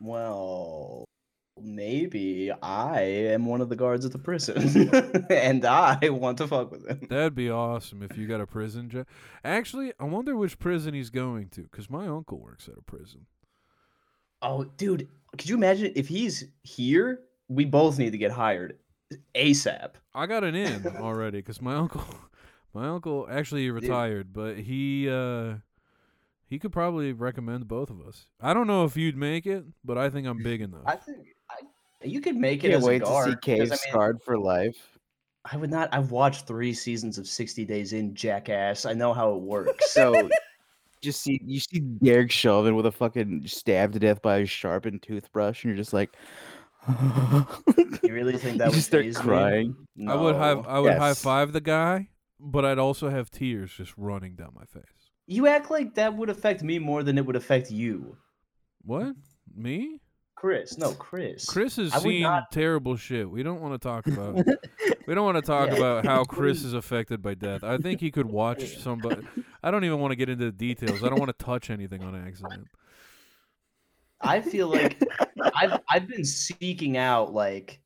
well, 0.00 1.04
maybe 1.62 2.50
I 2.62 3.00
am 3.00 3.46
one 3.46 3.60
of 3.60 3.68
the 3.68 3.76
guards 3.76 4.04
at 4.04 4.12
the 4.12 4.18
prison, 4.18 4.90
and 5.30 5.64
I 5.64 6.08
want 6.08 6.38
to 6.38 6.46
fuck 6.46 6.70
with 6.70 6.86
him. 6.86 7.06
That'd 7.08 7.34
be 7.34 7.50
awesome 7.50 8.02
if 8.02 8.16
you 8.16 8.26
got 8.26 8.40
a 8.40 8.46
prison 8.46 8.90
job. 8.90 9.06
Actually, 9.44 9.92
I 9.98 10.04
wonder 10.04 10.36
which 10.36 10.58
prison 10.58 10.94
he's 10.94 11.10
going 11.10 11.48
to, 11.50 11.62
because 11.62 11.90
my 11.90 12.06
uncle 12.06 12.38
works 12.38 12.68
at 12.68 12.78
a 12.78 12.82
prison. 12.82 13.26
Oh, 14.42 14.64
dude, 14.64 15.08
could 15.36 15.48
you 15.48 15.56
imagine 15.56 15.92
if 15.96 16.08
he's 16.08 16.44
here? 16.62 17.20
We 17.48 17.64
both 17.64 17.98
need 17.98 18.12
to 18.12 18.18
get 18.18 18.30
hired 18.30 18.78
ASAP. 19.34 19.92
I 20.14 20.26
got 20.26 20.44
an 20.44 20.54
in 20.54 20.86
already, 20.96 21.38
because 21.38 21.60
my 21.60 21.74
uncle, 21.74 22.04
my 22.74 22.88
uncle 22.88 23.26
actually 23.30 23.70
retired, 23.70 24.32
but 24.32 24.58
he 24.58 25.08
uh 25.10 25.54
he 26.48 26.58
could 26.58 26.72
probably 26.72 27.12
recommend 27.12 27.68
both 27.68 27.90
of 27.90 28.00
us. 28.00 28.26
I 28.40 28.54
don't 28.54 28.66
know 28.66 28.84
if 28.84 28.96
you'd 28.96 29.16
make 29.16 29.46
it, 29.46 29.64
but 29.84 29.98
I 29.98 30.08
think 30.08 30.26
I'm 30.26 30.42
big 30.42 30.62
enough. 30.62 30.82
I 30.86 30.96
think 30.96 31.28
you 32.04 32.20
could 32.20 32.36
make 32.36 32.64
it 32.64 32.68
Can't 32.70 32.74
as 32.74 32.84
wait 32.84 32.96
a 32.96 32.98
to 33.00 33.04
guard. 33.06 33.28
see 33.28 33.34
'cause, 33.34 33.40
Cave 33.42 33.60
I 33.60 33.70
mean, 33.70 33.76
scarred 33.76 34.22
for 34.22 34.38
life. 34.38 34.98
I 35.50 35.56
would 35.56 35.70
not. 35.70 35.88
I've 35.92 36.10
watched 36.10 36.46
three 36.46 36.74
seasons 36.74 37.16
of 37.18 37.26
60 37.26 37.64
Days 37.64 37.92
in 37.92 38.14
Jackass. 38.14 38.84
I 38.84 38.92
know 38.92 39.12
how 39.14 39.34
it 39.34 39.40
works. 39.40 39.92
So, 39.92 40.28
just 41.00 41.22
see 41.22 41.40
you 41.44 41.60
see 41.60 41.80
Derek 41.80 42.30
Chauvin 42.30 42.74
with 42.74 42.86
a 42.86 42.92
fucking 42.92 43.46
stabbed 43.46 43.94
to 43.94 43.98
death 43.98 44.20
by 44.20 44.38
a 44.38 44.46
sharpened 44.46 45.02
toothbrush, 45.02 45.64
and 45.64 45.70
you're 45.70 45.76
just 45.76 45.92
like, 45.92 46.10
you 46.88 48.12
really 48.12 48.36
think 48.36 48.58
that 48.58 48.66
you 48.66 48.70
would 48.70 48.74
just 48.74 48.88
start 48.88 49.04
faze 49.04 49.18
me? 49.18 49.22
crying. 49.24 49.76
I 50.06 50.14
would 50.14 50.34
have 50.36 50.66
I 50.66 50.80
would 50.80 50.96
high 50.98 51.14
five 51.14 51.52
the 51.52 51.60
guy, 51.60 52.08
but 52.38 52.64
I'd 52.64 52.78
also 52.78 53.08
have 53.08 53.30
tears 53.30 53.72
just 53.72 53.94
running 53.96 54.34
down 54.34 54.52
my 54.54 54.64
face. 54.64 54.84
You 55.26 55.46
act 55.46 55.70
like 55.70 55.94
that 55.94 56.16
would 56.16 56.30
affect 56.30 56.62
me 56.62 56.78
more 56.78 57.02
than 57.02 57.18
it 57.18 57.24
would 57.26 57.36
affect 57.36 57.70
you. 57.70 58.16
What? 58.82 59.14
Me? 59.54 60.00
Chris. 60.40 60.78
No, 60.78 60.92
Chris. 60.92 61.44
Chris 61.46 61.76
has 61.76 61.92
I 61.92 61.98
seen 61.98 62.22
not- 62.22 62.50
terrible 62.52 62.96
shit. 62.96 63.28
We 63.28 63.42
don't 63.42 63.60
want 63.60 63.74
to 63.74 63.88
talk 63.88 64.06
about. 64.06 64.36
we 65.06 65.14
don't 65.14 65.24
want 65.24 65.36
to 65.36 65.42
talk 65.42 65.68
Yeah. 65.70 65.76
about 65.76 66.04
how 66.06 66.24
Chris 66.28 66.62
is 66.62 66.74
affected 66.74 67.20
by 67.22 67.34
death. 67.34 67.64
I 67.64 67.76
think 67.78 68.00
he 68.00 68.10
could 68.12 68.26
watch 68.26 68.62
Yeah. 68.62 68.78
somebody. 68.78 69.26
I 69.62 69.70
don't 69.72 69.84
even 69.84 69.98
want 69.98 70.12
to 70.12 70.16
get 70.16 70.28
into 70.28 70.44
the 70.44 70.52
details. 70.52 71.02
I 71.02 71.08
don't 71.08 71.18
want 71.18 71.36
to 71.36 71.44
touch 71.44 71.70
anything 71.70 72.04
on 72.04 72.14
accident. 72.14 72.68
I 74.20 74.40
feel 74.40 74.68
like 74.68 75.02
I've 75.54 75.80
I've 75.88 76.08
been 76.08 76.24
seeking 76.24 76.96
out 76.96 77.32
like 77.32 77.80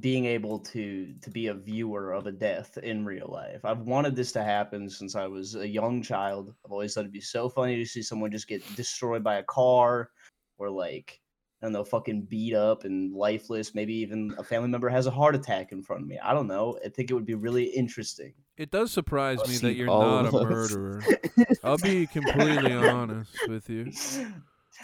being 0.00 0.24
able 0.24 0.58
to 0.58 1.14
to 1.22 1.30
be 1.30 1.46
a 1.48 1.54
viewer 1.54 2.12
of 2.12 2.26
a 2.26 2.32
death 2.32 2.76
in 2.78 3.04
real 3.04 3.28
life. 3.32 3.64
I've 3.64 3.80
wanted 3.80 4.16
this 4.16 4.32
to 4.32 4.42
happen 4.42 4.88
since 4.90 5.14
I 5.14 5.26
was 5.26 5.54
a 5.54 5.66
young 5.68 6.02
child. 6.02 6.54
I've 6.64 6.72
always 6.72 6.94
thought 6.94 7.00
it'd 7.02 7.12
be 7.12 7.20
so 7.20 7.48
funny 7.48 7.76
to 7.76 7.86
see 7.86 8.02
someone 8.02 8.30
just 8.30 8.48
get 8.48 8.62
destroyed 8.76 9.22
by 9.22 9.36
a 9.36 9.42
car 9.44 10.10
or 10.58 10.70
like 10.70 11.20
I 11.62 11.68
they'll 11.70 11.84
fucking 11.84 12.22
beat 12.22 12.54
up 12.54 12.84
and 12.84 13.14
lifeless. 13.14 13.74
Maybe 13.74 13.94
even 13.94 14.34
a 14.38 14.44
family 14.44 14.68
member 14.68 14.88
has 14.90 15.06
a 15.06 15.10
heart 15.10 15.34
attack 15.34 15.72
in 15.72 15.82
front 15.82 16.02
of 16.02 16.08
me. 16.08 16.18
I 16.22 16.34
don't 16.34 16.46
know. 16.46 16.78
I 16.84 16.88
think 16.90 17.10
it 17.10 17.14
would 17.14 17.24
be 17.24 17.34
really 17.34 17.64
interesting. 17.64 18.34
It 18.58 18.70
does 18.70 18.90
surprise 18.92 19.38
I've 19.40 19.48
me 19.48 19.56
that 19.58 19.74
you're 19.74 19.86
not 19.86 20.26
a 20.26 20.30
murderer. 20.32 21.02
I'll 21.64 21.78
be 21.78 22.06
completely 22.06 22.74
honest 22.74 23.36
with 23.48 23.70
you. 23.70 23.90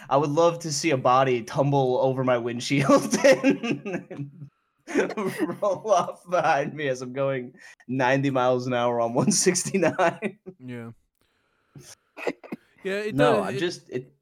I 0.09 0.17
would 0.17 0.31
love 0.31 0.59
to 0.59 0.71
see 0.73 0.89
a 0.91 0.97
body 0.97 1.43
tumble 1.43 1.99
over 2.01 2.23
my 2.23 2.37
windshield 2.37 3.15
and 3.25 4.31
roll 5.61 5.91
off 5.91 6.27
behind 6.29 6.73
me 6.73 6.87
as 6.87 7.01
I'm 7.01 7.13
going 7.13 7.53
90 7.87 8.29
miles 8.31 8.65
an 8.67 8.73
hour 8.73 8.99
on 8.99 9.13
169. 9.13 10.39
Yeah. 10.59 10.89
Yeah. 12.83 12.93
It 12.93 13.15
no, 13.15 13.35
does, 13.35 13.45
I 13.45 13.51
it- 13.51 13.59
just 13.59 13.89
it. 13.89 14.13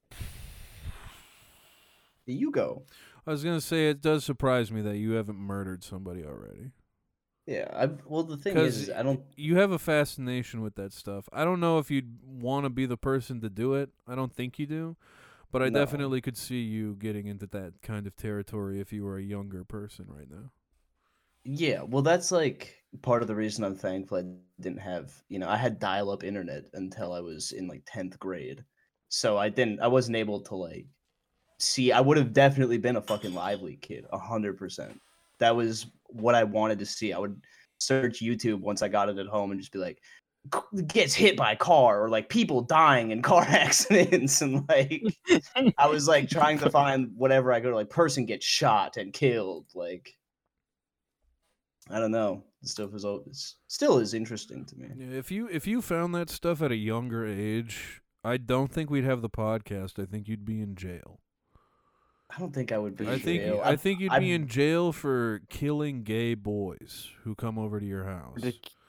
You 2.34 2.52
go. 2.52 2.84
I 3.28 3.32
was 3.32 3.44
gonna 3.44 3.62
say 3.62 3.90
it 3.90 4.02
does 4.02 4.26
surprise 4.26 4.72
me 4.72 4.82
that 4.82 4.98
you 4.98 5.12
haven't 5.14 5.38
murdered 5.38 5.84
somebody 5.84 6.24
already. 6.26 6.72
Yeah, 7.46 7.68
I 7.74 7.88
well 8.06 8.24
the 8.24 8.38
thing 8.38 8.58
is, 8.58 8.84
is 8.84 8.90
I 8.92 9.02
don't. 9.02 9.22
You 9.36 9.58
have 9.58 9.72
a 9.72 9.80
fascination 9.80 10.62
with 10.62 10.76
that 10.76 10.94
stuff. 10.94 11.28
I 11.34 11.44
don't 11.46 11.60
know 11.60 11.80
if 11.80 11.90
you'd 11.90 12.20
want 12.24 12.66
to 12.66 12.70
be 12.70 12.86
the 12.86 12.98
person 12.98 13.42
to 13.42 13.50
do 13.50 13.74
it. 13.74 13.90
I 14.08 14.16
don't 14.16 14.34
think 14.34 14.60
you 14.60 14.68
do, 14.68 14.98
but 15.52 15.64
I 15.64 15.70
No. 15.70 15.80
definitely 15.80 16.22
could 16.22 16.38
see 16.38 16.62
you 16.62 16.96
getting 16.96 17.26
into 17.28 17.48
that 17.48 17.82
kind 17.82 18.06
of 18.06 18.16
territory 18.16 18.80
if 18.80 18.94
you 18.94 19.04
were 19.04 19.18
a 19.18 19.24
younger 19.24 19.64
person 19.64 20.06
right 20.08 20.30
now. 20.30 20.52
Yeah, 21.44 21.82
well, 21.84 22.02
that's 22.02 22.32
like 22.32 22.76
part 23.02 23.22
of 23.22 23.28
the 23.28 23.36
reason 23.36 23.64
I'm 23.64 23.76
thankful 23.76 24.18
I 24.18 24.24
didn't 24.62 24.80
have. 24.82 25.24
You 25.30 25.40
know, 25.40 25.48
I 25.50 25.58
had 25.58 25.80
dial-up 25.80 26.24
internet 26.24 26.66
until 26.74 27.14
I 27.14 27.22
was 27.22 27.52
in 27.52 27.68
like 27.68 27.86
10th 27.86 28.20
grade, 28.20 28.64
so 29.10 29.38
I 29.38 29.50
didn't. 29.50 29.80
I 29.82 29.88
wasn't 29.88 30.18
able 30.18 30.42
to 30.42 30.56
like 30.56 30.88
see. 31.60 31.92
I 31.92 32.02
would 32.02 32.18
have 32.18 32.34
definitely 32.34 32.78
been 32.78 32.96
a 32.96 33.02
fucking 33.02 33.34
lively 33.34 33.78
kid, 33.78 34.06
hundred 34.12 34.58
percent. 34.58 35.00
That 35.40 35.56
was 35.56 35.88
what 36.08 36.36
I 36.36 36.44
wanted 36.44 36.80
to 36.80 36.86
see. 36.86 37.14
I 37.14 37.20
would 37.20 37.42
search 37.80 38.20
YouTube 38.20 38.60
once 38.60 38.82
I 38.82 38.88
got 38.88 39.10
it 39.10 39.18
at 39.18 39.28
home 39.28 39.52
and 39.52 39.60
just 39.60 39.72
be 39.72 39.80
like, 39.80 40.02
gets 40.88 41.14
hit 41.14 41.36
by 41.36 41.52
a 41.52 41.56
car 41.56 42.02
or 42.02 42.10
like 42.10 42.30
people 42.30 42.62
dying 42.62 43.12
in 43.12 43.22
car 43.22 43.44
accidents 43.48 44.42
and 44.42 44.68
like 44.70 45.04
I 45.78 45.88
was 45.88 46.08
like 46.08 46.30
trying 46.30 46.58
to 46.60 46.70
find 46.70 47.12
whatever 47.16 47.52
I 47.52 47.60
could 47.60 47.74
like 47.74 47.90
person 47.90 48.26
gets 48.26 48.46
shot 48.46 48.98
and 48.98 49.14
killed 49.14 49.66
like 49.76 50.16
I 51.92 52.00
don't 52.00 52.12
know. 52.12 52.44
This 52.62 52.72
stuff 52.72 52.94
is 52.94 53.04
al- 53.04 53.24
it's 53.26 53.56
still 53.68 53.98
is 53.98 54.14
interesting 54.14 54.66
to 54.66 54.76
me. 54.76 54.90
If 55.18 55.32
you 55.32 55.48
if 55.48 55.66
you 55.66 55.82
found 55.82 56.14
that 56.16 56.30
stuff 56.30 56.62
at 56.62 56.72
a 56.72 56.76
younger 56.76 57.26
age, 57.26 58.02
I 58.24 58.38
don't 58.38 58.72
think 58.72 58.90
we'd 58.90 59.06
have 59.06 59.22
the 59.22 59.30
podcast. 59.30 60.02
I 60.02 60.06
think 60.06 60.28
you'd 60.28 60.46
be 60.46 60.62
in 60.62 60.76
jail. 60.76 61.20
I 62.30 62.40
don't 62.40 62.54
think 62.54 62.72
I 62.72 62.78
would 62.78 62.96
be. 62.96 63.08
I 63.08 63.14
in 63.14 63.20
think 63.20 63.42
jail. 63.42 63.62
I 63.64 63.76
think 63.76 64.00
you'd 64.00 64.10
be 64.10 64.16
I've- 64.16 64.32
in 64.32 64.48
jail 64.48 64.92
for 64.92 65.42
killing 65.50 66.04
gay 66.04 66.36
boys 66.36 67.08
who 67.24 67.34
come 67.36 67.58
over 67.58 67.80
to 67.80 67.86
your 67.86 68.04
house. 68.06 68.40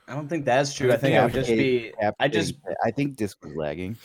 I 0.09 0.15
don't 0.15 0.29
think 0.29 0.45
that's 0.45 0.75
true. 0.75 0.93
I 0.93 0.97
think 0.97 1.17
I 1.17 1.25
would 1.25 1.33
just 1.33 1.49
be. 1.49 1.93
I 2.19 2.29
just 2.29 2.55
I 2.85 2.91
think 2.91 3.17
this 3.17 3.35
was 3.43 3.55
lagging. 3.55 3.97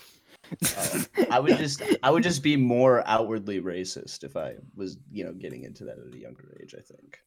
Oh, 0.77 1.05
I 1.31 1.39
would 1.39 1.57
just 1.57 1.81
I 2.03 2.11
would 2.11 2.21
just 2.21 2.43
be 2.43 2.55
more 2.55 3.03
outwardly 3.07 3.59
racist 3.59 4.23
if 4.23 4.37
I 4.37 4.55
was 4.75 4.97
you 5.11 5.23
know 5.25 5.33
getting 5.33 5.63
into 5.63 5.83
that 5.85 5.97
at 5.97 6.13
a 6.13 6.17
younger 6.19 6.55
age. 6.61 6.75
I 6.77 6.81
think. 6.81 7.17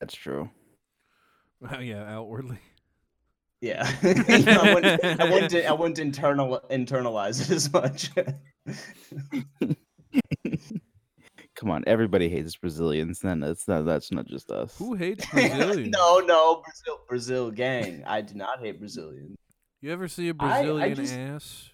That's 0.00 0.14
true. 0.14 0.48
yeah, 1.80 2.04
outwardly. 2.08 2.58
Yeah, 3.60 3.90
You 4.04 4.14
know, 4.44 4.52
I 4.62 4.74
wouldn't. 4.74 5.04
I 5.20 5.30
wouldn't. 5.30 5.54
I 5.66 5.72
wouldn't 5.72 5.98
internal 5.98 6.60
internalize 6.70 7.40
it 7.42 7.50
as 7.50 7.72
much. 7.72 8.10
Come 11.68 11.74
on, 11.74 11.84
everybody 11.86 12.30
hates 12.30 12.56
Brazilians. 12.56 13.20
Then 13.20 13.40
that's 13.40 13.68
not 13.68 13.84
that's 13.84 14.10
not 14.10 14.24
just 14.24 14.50
us. 14.50 14.74
Who 14.78 14.94
hates 14.94 15.26
Brazilians? 15.26 15.90
no, 15.94 16.20
no, 16.20 16.62
Brazil, 16.64 17.00
Brazil 17.06 17.50
gang. 17.50 18.02
I 18.06 18.22
do 18.22 18.36
not 18.36 18.60
hate 18.60 18.78
Brazilians. 18.78 19.36
You 19.82 19.92
ever 19.92 20.08
see 20.08 20.30
a 20.30 20.34
Brazilian 20.34 20.94
just- 20.94 21.14
ass? 21.14 21.70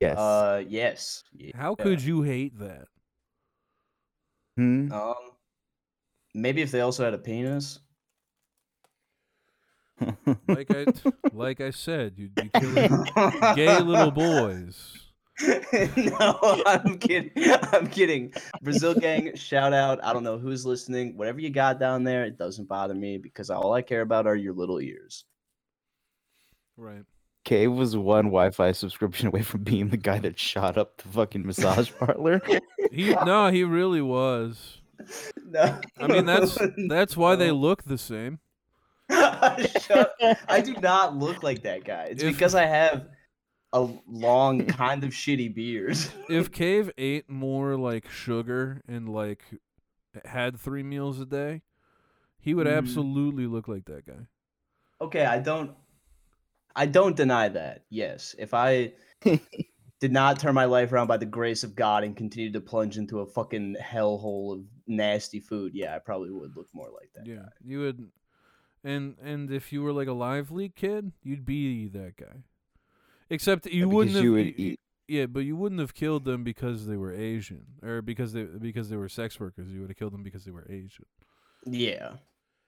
Yes. 0.00 0.16
Uh, 0.16 0.64
yes. 0.66 1.22
Yeah. 1.36 1.50
How 1.54 1.74
could 1.74 2.00
you 2.00 2.22
hate 2.22 2.58
that? 2.58 2.86
Hmm? 4.56 4.90
Um, 4.90 5.14
maybe 6.34 6.62
if 6.62 6.70
they 6.70 6.80
also 6.80 7.04
had 7.04 7.12
a 7.12 7.18
penis. 7.18 7.78
Like 10.48 10.70
I 10.70 10.86
like 11.34 11.60
I 11.60 11.72
said, 11.72 12.14
you'd 12.16 12.34
be 12.34 12.48
killing 12.58 13.04
gay 13.54 13.78
little 13.80 14.10
boys. 14.12 15.05
no, 15.96 16.62
I'm 16.66 16.98
kidding. 16.98 17.30
I'm 17.72 17.86
kidding. 17.88 18.32
Brazil 18.62 18.94
gang, 18.94 19.34
shout 19.36 19.72
out. 19.72 20.02
I 20.02 20.12
don't 20.12 20.22
know 20.24 20.38
who's 20.38 20.64
listening. 20.64 21.16
Whatever 21.16 21.40
you 21.40 21.50
got 21.50 21.78
down 21.78 22.04
there, 22.04 22.24
it 22.24 22.38
doesn't 22.38 22.68
bother 22.68 22.94
me 22.94 23.18
because 23.18 23.50
all 23.50 23.72
I 23.74 23.82
care 23.82 24.00
about 24.00 24.26
are 24.26 24.36
your 24.36 24.54
little 24.54 24.80
ears. 24.80 25.24
Right. 26.76 27.02
Cave 27.44 27.70
was 27.72 27.96
one 27.96 28.24
Wi-Fi 28.24 28.72
subscription 28.72 29.28
away 29.28 29.42
from 29.42 29.62
being 29.62 29.88
the 29.88 29.96
guy 29.96 30.18
that 30.18 30.38
shot 30.38 30.76
up 30.76 30.96
the 30.96 31.08
fucking 31.08 31.46
massage 31.46 31.90
parlor. 31.98 32.40
He 32.90 33.14
no, 33.14 33.50
he 33.50 33.62
really 33.62 34.02
was. 34.02 34.78
No, 35.44 35.78
I 36.00 36.06
mean 36.06 36.24
that's 36.26 36.58
that's 36.88 37.16
why 37.16 37.36
they 37.36 37.50
look 37.52 37.84
the 37.84 37.98
same. 37.98 38.40
I 39.10 40.62
do 40.64 40.74
not 40.80 41.16
look 41.16 41.42
like 41.42 41.62
that 41.62 41.84
guy. 41.84 42.08
It's 42.10 42.22
If- 42.24 42.32
because 42.32 42.54
I 42.54 42.64
have 42.66 43.06
a 43.72 43.88
long, 44.08 44.66
kind 44.66 45.04
of 45.04 45.10
shitty 45.10 45.54
beard. 45.54 45.96
If 46.28 46.50
Cave 46.52 46.90
ate 46.96 47.28
more 47.28 47.76
like 47.76 48.08
sugar 48.08 48.82
and 48.88 49.08
like 49.08 49.42
had 50.24 50.58
three 50.58 50.82
meals 50.82 51.20
a 51.20 51.26
day, 51.26 51.62
he 52.40 52.54
would 52.54 52.66
Mm. 52.66 52.76
absolutely 52.78 53.46
look 53.46 53.68
like 53.68 53.84
that 53.86 54.06
guy. 54.06 54.26
Okay, 55.00 55.24
I 55.24 55.38
don't 55.40 55.72
I 56.74 56.86
don't 56.86 57.16
deny 57.16 57.48
that. 57.48 57.84
Yes. 57.90 58.34
If 58.38 58.52
I 58.54 58.92
did 60.00 60.12
not 60.12 60.38
turn 60.38 60.54
my 60.54 60.66
life 60.66 60.92
around 60.92 61.06
by 61.06 61.16
the 61.16 61.26
grace 61.26 61.64
of 61.64 61.74
God 61.74 62.04
and 62.04 62.14
continued 62.16 62.52
to 62.52 62.60
plunge 62.60 62.98
into 62.98 63.20
a 63.20 63.26
fucking 63.26 63.76
hellhole 63.82 64.54
of 64.58 64.64
nasty 64.86 65.40
food, 65.40 65.72
yeah, 65.74 65.94
I 65.96 65.98
probably 65.98 66.30
would 66.30 66.54
look 66.56 66.68
more 66.74 66.90
like 66.94 67.10
that. 67.14 67.26
Yeah, 67.26 67.46
you 67.64 67.80
would. 67.80 68.10
And 68.84 69.16
and 69.22 69.50
if 69.50 69.72
you 69.72 69.82
were 69.82 69.92
like 69.92 70.06
a 70.08 70.12
lively 70.12 70.68
kid, 70.68 71.12
you'd 71.22 71.44
be 71.46 71.88
that 71.88 72.16
guy. 72.16 72.44
Except 73.30 73.66
you 73.66 73.86
because 73.86 73.94
wouldn't 73.94 74.16
have. 74.16 74.24
you 74.24 74.32
would 74.32 74.46
y- 74.46 74.54
y- 74.58 74.64
eat- 74.64 74.80
Yeah, 75.08 75.26
but 75.26 75.40
you 75.40 75.56
wouldn't 75.56 75.80
have 75.80 75.94
killed 75.94 76.24
them 76.24 76.44
because 76.44 76.86
they 76.86 76.96
were 76.96 77.12
Asian 77.12 77.64
or 77.82 78.02
because 78.02 78.32
they 78.32 78.44
because 78.44 78.88
they 78.88 78.96
were 78.96 79.08
sex 79.08 79.38
workers. 79.40 79.68
You 79.70 79.80
would 79.80 79.90
have 79.90 79.96
killed 79.96 80.12
them 80.12 80.22
because 80.22 80.44
they 80.44 80.50
were 80.52 80.66
Asian. 80.70 81.06
Yeah. 81.64 82.14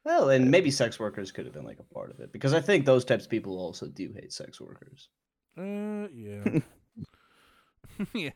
Well, 0.04 0.30
and 0.30 0.50
maybe 0.50 0.70
sex 0.70 0.98
workers 0.98 1.30
could 1.32 1.44
have 1.44 1.52
been 1.54 1.64
like 1.64 1.80
a 1.80 1.94
part 1.94 2.10
of 2.10 2.20
it 2.20 2.32
because 2.32 2.54
I 2.54 2.60
think 2.60 2.86
those 2.86 3.04
types 3.04 3.24
of 3.24 3.30
people 3.30 3.58
also 3.58 3.86
do 3.88 4.12
hate 4.14 4.32
sex 4.32 4.60
workers. 4.60 5.08
Uh, 5.58 6.08
yeah. 6.14 6.60
yeah, 8.14 8.30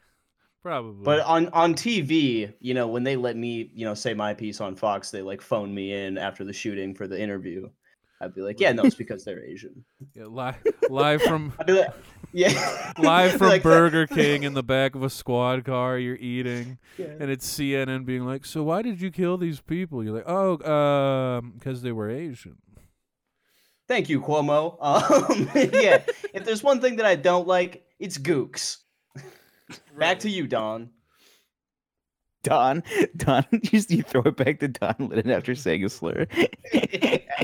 probably. 0.63 1.05
But 1.05 1.21
on 1.21 1.49
on 1.49 1.75
TV, 1.75 2.53
you 2.61 2.75
know, 2.75 2.89
when 2.89 3.05
they 3.05 3.17
let 3.17 3.37
me, 3.37 3.71
you 3.75 3.85
know, 3.85 3.95
say 3.95 4.13
my 4.13 4.35
piece 4.35 4.61
on 4.61 4.75
Fox, 4.75 5.11
they 5.11 5.23
like 5.23 5.41
phone 5.41 5.73
me 5.75 5.93
in 5.93 6.19
after 6.19 6.45
the 6.45 6.53
shooting 6.53 6.95
for 6.95 7.07
the 7.07 7.21
interview. 7.21 7.69
I'd 8.23 8.35
be 8.35 8.41
like, 8.41 8.61
yeah, 8.61 8.73
no, 8.73 8.85
it's 8.85 8.95
because 8.95 9.25
they're 9.25 9.45
Asian. 9.45 9.85
yeah, 10.15 10.27
live 10.27 10.57
live 10.89 11.21
from 11.23 11.53
like, 11.67 11.93
yeah, 12.33 12.93
live 12.99 13.33
from 13.33 13.49
like, 13.49 13.63
Burger 13.63 14.07
King 14.07 14.45
in 14.45 14.55
the 14.55 14.63
back 14.63 14.95
of 14.95 15.03
a 15.03 15.11
squad 15.11 15.65
car. 15.65 15.99
You're 15.99 16.17
eating, 16.17 16.79
Yeah. 16.99 17.07
and 17.19 17.31
it's 17.31 17.47
CNN 17.53 18.07
being 18.07 18.25
like, 18.25 18.45
"So 18.45 18.63
why 18.63 18.83
did 18.83 19.01
you 19.01 19.11
kill 19.11 19.37
these 19.39 19.61
people?" 19.61 20.05
You're 20.05 20.15
like, 20.15 20.29
"Oh, 20.29 20.63
um, 20.65 21.55
because 21.59 21.83
they 21.83 21.93
were 21.93 22.09
Asian." 22.09 22.59
Thank 23.89 24.09
you, 24.09 24.21
Cuomo. 24.21 24.77
Um, 24.81 25.51
yeah, 25.55 26.03
if 26.33 26.45
there's 26.45 26.63
one 26.63 26.81
thing 26.81 26.97
that 26.97 27.07
I 27.07 27.17
don't 27.17 27.49
like, 27.49 27.85
it's 27.99 28.17
gooks. 28.17 28.79
Back 29.99 30.21
to 30.21 30.31
you, 30.31 30.47
Don. 30.47 30.91
Don, 32.43 32.83
Don, 33.17 33.45
you, 33.71 33.81
you 33.89 34.03
throw 34.03 34.23
it 34.23 34.37
back 34.37 34.59
to 34.61 34.69
Don 34.69 34.95
Lemon 34.99 35.31
after 35.31 35.55
saying 35.55 35.85
a 35.85 35.89
slur. 35.89 36.27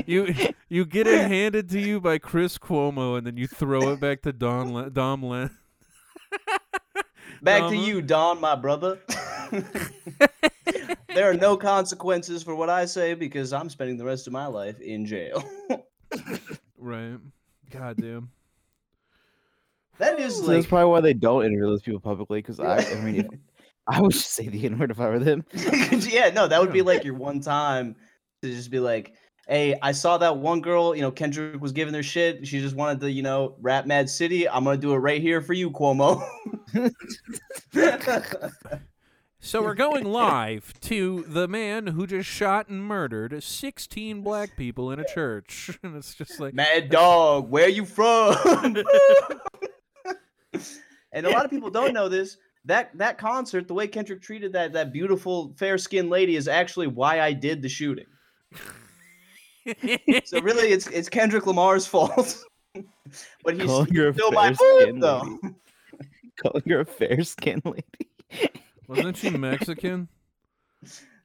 You 0.07 0.35
you 0.69 0.85
get 0.85 1.07
it 1.07 1.29
handed 1.29 1.69
to 1.71 1.81
you 1.81 2.01
by 2.01 2.19
Chris 2.19 2.59
Cuomo, 2.59 3.17
and 3.17 3.27
then 3.27 3.37
you 3.37 3.47
throw 3.47 3.93
it 3.93 4.01
back 4.01 4.23
to 4.23 4.33
Don 4.33 4.73
Le- 4.73 4.91
Dom 4.91 5.23
Len. 5.23 5.51
Back 7.43 7.69
to 7.69 7.75
Dom- 7.75 7.85
you, 7.85 8.03
Don, 8.03 8.41
my 8.41 8.55
brother. 8.57 8.99
there 11.15 11.31
are 11.31 11.35
no 11.35 11.57
consequences 11.57 12.43
for 12.43 12.55
what 12.55 12.69
I 12.69 12.85
say 12.85 13.15
because 13.15 13.53
I'm 13.53 13.69
spending 13.69 13.97
the 13.97 14.05
rest 14.05 14.27
of 14.27 14.33
my 14.33 14.47
life 14.47 14.81
in 14.81 15.07
jail. 15.07 15.43
Right. 16.81 17.19
God 17.71 17.97
damn. 17.97 18.31
that 19.99 20.19
is 20.21 20.37
So 20.37 20.43
like 20.43 20.57
that's 20.59 20.67
probably 20.67 20.91
why 20.91 21.01
they 21.01 21.13
don't 21.13 21.45
interview 21.45 21.67
those 21.67 21.83
people 21.83 22.01
publicly. 22.01 22.39
Because 22.39 22.61
I, 22.61 22.79
I 22.79 23.01
mean, 23.01 23.17
if, 23.17 23.27
I 23.87 24.01
would 24.01 24.13
just 24.13 24.31
say 24.31 24.49
the 24.49 24.65
N 24.65 24.79
word 24.79 24.93
if 24.93 25.01
I 25.01 25.09
were 25.09 25.19
them. 25.19 25.45
yeah, 25.53 26.31
no, 26.31 26.47
that 26.47 26.61
would 26.61 26.73
be 26.73 26.83
like 26.83 27.05
your 27.05 27.15
one 27.15 27.41
time 27.41 27.97
to 28.43 28.49
just 28.49 28.71
be 28.71 28.79
like, 28.79 29.15
hey, 29.49 29.77
I 29.81 29.93
saw 29.93 30.19
that 30.19 30.37
one 30.37 30.61
girl, 30.61 30.95
you 30.95 31.03
know, 31.03 31.11
Kendrick 31.11 31.61
was 31.61 31.73
giving 31.73 31.95
her 31.95 32.03
shit. 32.03 32.47
She 32.47 32.61
just 32.61 32.77
wanted 32.77 33.01
to, 33.01 33.11
you 33.11 33.23
know, 33.23 33.57
rap 33.61 33.87
Mad 33.87 34.11
City. 34.11 34.49
I'm 34.49 34.65
gonna 34.65 34.77
do 34.77 34.93
it 34.93 34.99
right 34.99 35.21
here 35.21 35.41
for 35.41 35.55
you, 35.55 35.71
Cuomo. 35.71 36.23
So 39.41 39.63
we're 39.63 39.75
going 39.75 40.05
live 40.05 40.75
to 40.81 41.25
the 41.29 41.47
man 41.47 41.87
who 41.87 42.09
just 42.09 42.29
shot 42.29 42.69
and 42.69 42.83
murdered 42.83 43.41
16 43.41 44.23
black 44.23 44.57
people 44.57 44.91
in 44.91 44.99
a 44.99 45.05
church. 45.05 45.79
And 45.85 45.97
it's 45.97 46.13
just 46.13 46.41
like, 46.41 46.55
Mad 46.55 46.91
Dog, 46.91 47.49
where 47.49 47.69
you 47.69 47.85
from? 47.85 48.35
and 51.13 51.25
a 51.25 51.31
lot 51.31 51.45
of 51.45 51.53
people 51.53 51.71
don't 51.71 51.95
know 51.95 52.09
this. 52.09 52.37
That 52.65 52.91
that 52.99 53.17
concert, 53.17 53.69
the 53.69 53.75
way 53.75 53.87
Kendrick 53.87 54.21
treated 54.21 54.53
that 54.55 54.73
that 54.73 54.93
beautiful 54.93 55.55
fair 55.57 55.79
skinned 55.79 56.11
lady, 56.11 56.35
is 56.35 56.49
actually 56.49 56.89
why 56.89 57.21
I 57.21 57.33
did 57.33 57.63
the 57.63 57.69
shooting. 57.69 58.07
So 60.25 60.41
really, 60.41 60.69
it's 60.73 60.87
it's 60.89 61.09
Kendrick 61.09 61.47
Lamar's 61.47 61.87
fault. 61.87 62.45
but 63.45 63.55
he's 63.57 63.67
Calling 63.67 63.95
her 63.95 64.09
a 64.09 64.15
still 64.15 64.33
my 64.33 64.53
fair 64.53 64.55
food, 64.55 64.81
skinned 64.83 65.03
though. 65.03 65.39
lady. 65.43 65.55
Calling 66.43 66.63
her 66.69 66.81
a 66.81 66.85
fair 66.85 67.23
skinned 67.25 67.63
lady. 67.65 68.55
wasn't 68.87 69.17
she 69.17 69.31
Mexican? 69.37 70.09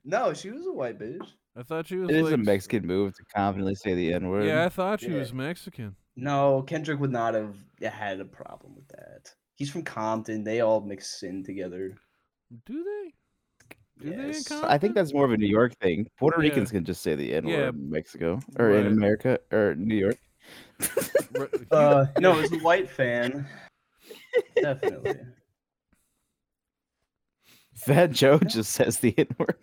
No, 0.05 0.33
she 0.33 0.49
was 0.51 0.65
a 0.65 0.71
white 0.71 0.97
bitch. 0.99 1.25
I 1.55 1.63
thought 1.63 1.87
she 1.87 1.97
was 1.97 2.09
It 2.09 2.15
is 2.15 2.23
like, 2.23 2.33
a 2.33 2.37
Mexican 2.37 2.85
move 2.87 3.13
to 3.15 3.23
confidently 3.35 3.75
say 3.75 3.93
the 3.93 4.13
N 4.13 4.29
word. 4.29 4.45
Yeah, 4.45 4.65
I 4.65 4.69
thought 4.69 5.01
she 5.01 5.11
Yeah. 5.11 5.19
was 5.19 5.33
Mexican. 5.33 5.95
No, 6.15 6.63
Kendrick 6.63 6.99
would 6.99 7.11
not 7.11 7.33
have 7.35 7.55
had 7.81 8.19
a 8.19 8.25
problem 8.25 8.75
with 8.75 8.87
that. 8.89 9.31
He's 9.55 9.69
from 9.69 9.83
Compton. 9.83 10.43
They 10.43 10.61
all 10.61 10.81
mix 10.81 11.21
in 11.23 11.43
together. 11.43 11.95
Do 12.65 12.83
they? 12.83 13.13
Do 14.03 14.09
they 14.09 14.15
in 14.15 14.27
Yes. 14.33 14.51
I 14.51 14.77
think 14.77 14.95
that's 14.95 15.13
more 15.13 15.25
of 15.25 15.31
a 15.31 15.37
New 15.37 15.47
York 15.47 15.73
thing. 15.79 16.07
Puerto 16.19 16.41
Yeah. 16.41 16.49
Ricans 16.49 16.71
can 16.71 16.83
just 16.83 17.01
say 17.01 17.15
the 17.15 17.33
N 17.33 17.45
word 17.45 17.51
Yeah. 17.51 17.69
in 17.69 17.89
Mexico 17.89 18.39
or 18.59 18.71
in 18.71 18.87
America 18.87 19.39
or 19.51 19.75
New 19.75 19.95
York. 19.95 20.17
Uh, 21.71 22.05
no, 22.19 22.37
it's 22.39 22.51
a 22.51 22.57
white 22.59 22.87
fan, 22.89 23.47
definitely. 24.61 25.15
Fat 27.75 28.11
Joe 28.11 28.37
just 28.39 28.71
says 28.71 28.99
the 28.99 29.15
N 29.17 29.27
word. 29.39 29.57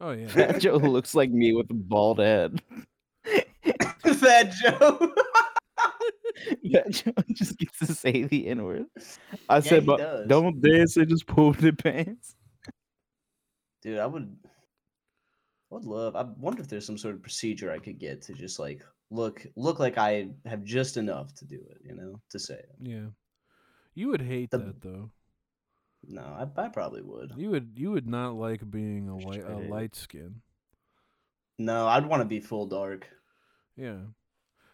oh 0.00 0.12
yeah. 0.12 0.28
Fat 0.28 0.60
Joe 0.60 0.76
looks 0.76 1.14
like 1.14 1.30
me 1.30 1.52
with 1.52 1.70
a 1.70 1.74
bald 1.74 2.20
head. 2.20 2.62
Fat 4.04 4.52
Joe. 4.62 5.12
Fat 6.72 6.90
Joe 6.90 7.12
just 7.32 7.58
gets 7.58 7.78
to 7.80 7.86
say 7.94 8.22
the 8.22 8.46
N 8.48 8.64
word. 8.64 8.86
I 9.48 9.56
Yeah, 9.56 9.60
said, 9.60 9.86
but 9.86 9.98
does. 9.98 10.26
don't 10.28 10.60
dance 10.62 10.96
and 10.96 11.08
just 11.08 11.26
pull 11.26 11.52
the 11.52 11.72
pants. 11.72 12.34
Dude, 13.82 13.98
I 13.98 14.06
would. 14.06 14.36
I 15.70 15.74
would 15.74 15.84
love. 15.84 16.16
I 16.16 16.22
wonder 16.38 16.62
if 16.62 16.68
there's 16.68 16.86
some 16.86 16.98
sort 16.98 17.14
of 17.14 17.22
procedure 17.22 17.70
I 17.70 17.78
could 17.78 17.98
get 17.98 18.22
to 18.22 18.32
just 18.32 18.58
like 18.58 18.82
look 19.10 19.46
look 19.56 19.78
like 19.78 19.98
I 19.98 20.28
have 20.46 20.64
just 20.64 20.96
enough 20.96 21.34
to 21.34 21.44
do 21.44 21.56
it. 21.70 21.78
You 21.84 21.94
know, 21.94 22.20
to 22.30 22.38
say 22.38 22.54
it. 22.54 22.70
Yeah. 22.80 23.06
You 23.94 24.08
would 24.08 24.22
hate 24.22 24.50
The- 24.50 24.58
that 24.58 24.80
though. 24.80 25.10
No, 26.06 26.22
I, 26.22 26.46
I 26.64 26.68
probably 26.68 27.02
would. 27.02 27.32
You 27.36 27.50
would 27.50 27.72
you 27.74 27.90
would 27.90 28.06
not 28.06 28.34
like 28.34 28.68
being 28.70 29.08
a 29.08 29.16
white 29.16 29.44
a 29.44 29.56
light 29.58 29.96
skin. 29.96 30.42
No, 31.58 31.88
I'd 31.88 32.06
want 32.06 32.20
to 32.20 32.24
be 32.28 32.38
full 32.40 32.66
dark. 32.66 33.08
Yeah. 33.76 34.02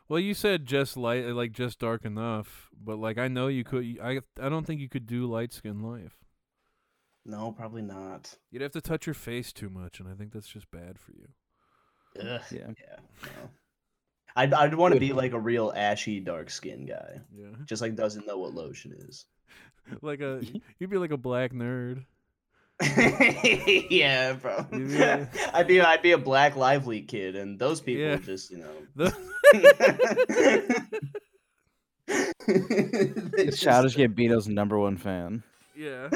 Well, 0.06 0.20
you 0.20 0.34
said 0.34 0.66
just 0.66 0.98
light, 0.98 1.24
like 1.28 1.52
just 1.52 1.78
dark 1.78 2.04
enough, 2.04 2.68
but 2.78 2.98
like 2.98 3.16
I 3.16 3.28
know 3.28 3.48
you 3.48 3.64
could. 3.64 3.98
I 4.02 4.20
I 4.38 4.50
don't 4.50 4.66
think 4.66 4.80
you 4.82 4.88
could 4.90 5.06
do 5.06 5.24
light 5.26 5.52
skin 5.54 5.80
life. 5.80 6.23
No, 7.26 7.52
probably 7.52 7.82
not. 7.82 8.34
You'd 8.50 8.62
have 8.62 8.72
to 8.72 8.80
touch 8.80 9.06
your 9.06 9.14
face 9.14 9.52
too 9.52 9.70
much, 9.70 9.98
and 10.00 10.08
I 10.08 10.12
think 10.14 10.32
that's 10.32 10.48
just 10.48 10.70
bad 10.70 10.98
for 10.98 11.12
you. 11.12 11.28
Ugh, 12.20 12.40
Yeah. 12.50 12.66
yeah. 12.68 12.96
No. 13.22 13.50
I'd 14.36 14.52
I'd 14.52 14.74
want 14.74 14.94
to 14.94 15.00
be 15.00 15.12
like 15.12 15.32
a 15.32 15.38
real 15.40 15.72
ashy 15.74 16.20
dark 16.20 16.50
skin 16.50 16.86
guy, 16.86 17.20
Yeah. 17.34 17.50
just 17.66 17.80
like 17.82 17.94
doesn't 17.94 18.26
know 18.26 18.38
what 18.38 18.52
lotion 18.54 18.92
is. 19.08 19.26
like 20.02 20.20
a 20.20 20.42
you'd 20.78 20.90
be 20.90 20.98
like 20.98 21.12
a 21.12 21.16
black 21.16 21.52
nerd. 21.52 22.04
yeah, 23.90 24.32
bro. 24.32 24.66
Yeah. 24.72 25.26
I'd 25.54 25.68
be 25.68 25.80
I'd 25.80 26.02
be 26.02 26.10
a 26.12 26.18
black 26.18 26.56
lively 26.56 27.02
kid, 27.02 27.36
and 27.36 27.58
those 27.58 27.80
people 27.80 28.02
Yeah. 28.04 28.16
just 28.16 28.50
you 28.50 28.58
know. 28.58 28.74
The- 28.96 29.14
They 32.46 33.46
just- 33.46 33.64
get 33.96 34.14
Gambino's 34.14 34.48
number 34.48 34.78
one 34.78 34.96
fan. 34.96 35.42
yeah. 35.76 36.08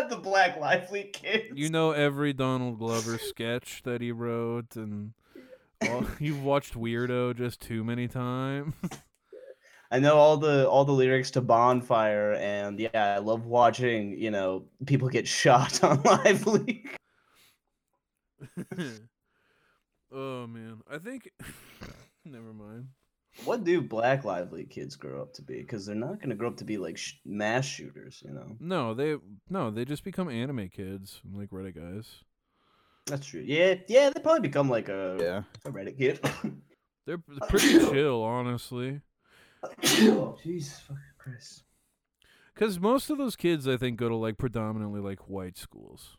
the 0.08 0.16
black 0.16 0.58
lively 0.58 1.04
kids. 1.04 1.52
You 1.54 1.70
know 1.70 1.92
every 1.92 2.32
Donald 2.32 2.78
Glover 2.78 3.18
sketch 3.18 3.82
that 3.84 4.00
he 4.00 4.12
wrote, 4.12 4.76
and 4.76 5.12
all, 5.82 6.04
you've 6.18 6.42
watched 6.42 6.74
Weirdo 6.74 7.36
just 7.36 7.60
too 7.60 7.84
many 7.84 8.08
times. 8.08 8.74
I 9.92 9.98
know 9.98 10.16
all 10.16 10.36
the 10.36 10.68
all 10.68 10.84
the 10.84 10.92
lyrics 10.92 11.32
to 11.32 11.40
Bonfire, 11.40 12.34
and 12.34 12.78
yeah, 12.78 13.16
I 13.16 13.18
love 13.18 13.46
watching 13.46 14.16
you 14.16 14.30
know 14.30 14.64
people 14.86 15.08
get 15.08 15.26
shot 15.26 15.82
on 15.82 16.00
Live 16.02 16.46
Leak. 16.46 16.96
oh 20.12 20.46
man, 20.46 20.80
I 20.88 20.98
think. 20.98 21.30
Never 22.24 22.52
mind. 22.52 22.88
What 23.44 23.64
do 23.64 23.80
Black 23.80 24.24
Lively 24.24 24.64
kids 24.64 24.96
grow 24.96 25.22
up 25.22 25.32
to 25.34 25.42
be? 25.42 25.60
Because 25.60 25.86
they're 25.86 25.94
not 25.94 26.20
gonna 26.20 26.34
grow 26.34 26.48
up 26.48 26.56
to 26.58 26.64
be 26.64 26.78
like 26.78 26.96
sh- 26.98 27.14
mass 27.24 27.64
shooters, 27.64 28.22
you 28.26 28.32
know. 28.32 28.56
No, 28.60 28.92
they 28.94 29.16
no, 29.48 29.70
they 29.70 29.84
just 29.84 30.04
become 30.04 30.28
anime 30.28 30.68
kids, 30.68 31.20
like 31.32 31.50
Reddit 31.50 31.74
guys. 31.76 32.24
That's 33.06 33.26
true. 33.26 33.42
Yeah, 33.44 33.74
yeah, 33.88 34.10
they 34.10 34.20
probably 34.20 34.40
become 34.46 34.68
like 34.68 34.88
a, 34.88 35.16
Yeah. 35.20 35.42
a 35.64 35.72
Reddit 35.72 35.96
kid. 35.98 36.20
They're 37.06 37.22
pretty 37.48 37.78
chill, 37.90 38.22
honestly. 38.22 39.00
oh, 39.64 40.36
jeez, 40.44 40.80
fucking 40.82 40.96
Christ. 41.18 41.62
Because 42.54 42.78
most 42.78 43.10
of 43.10 43.16
those 43.18 43.36
kids, 43.36 43.66
I 43.66 43.76
think, 43.76 43.98
go 43.98 44.08
to 44.08 44.16
like 44.16 44.38
predominantly 44.38 45.00
like 45.00 45.28
white 45.28 45.56
schools. 45.56 46.16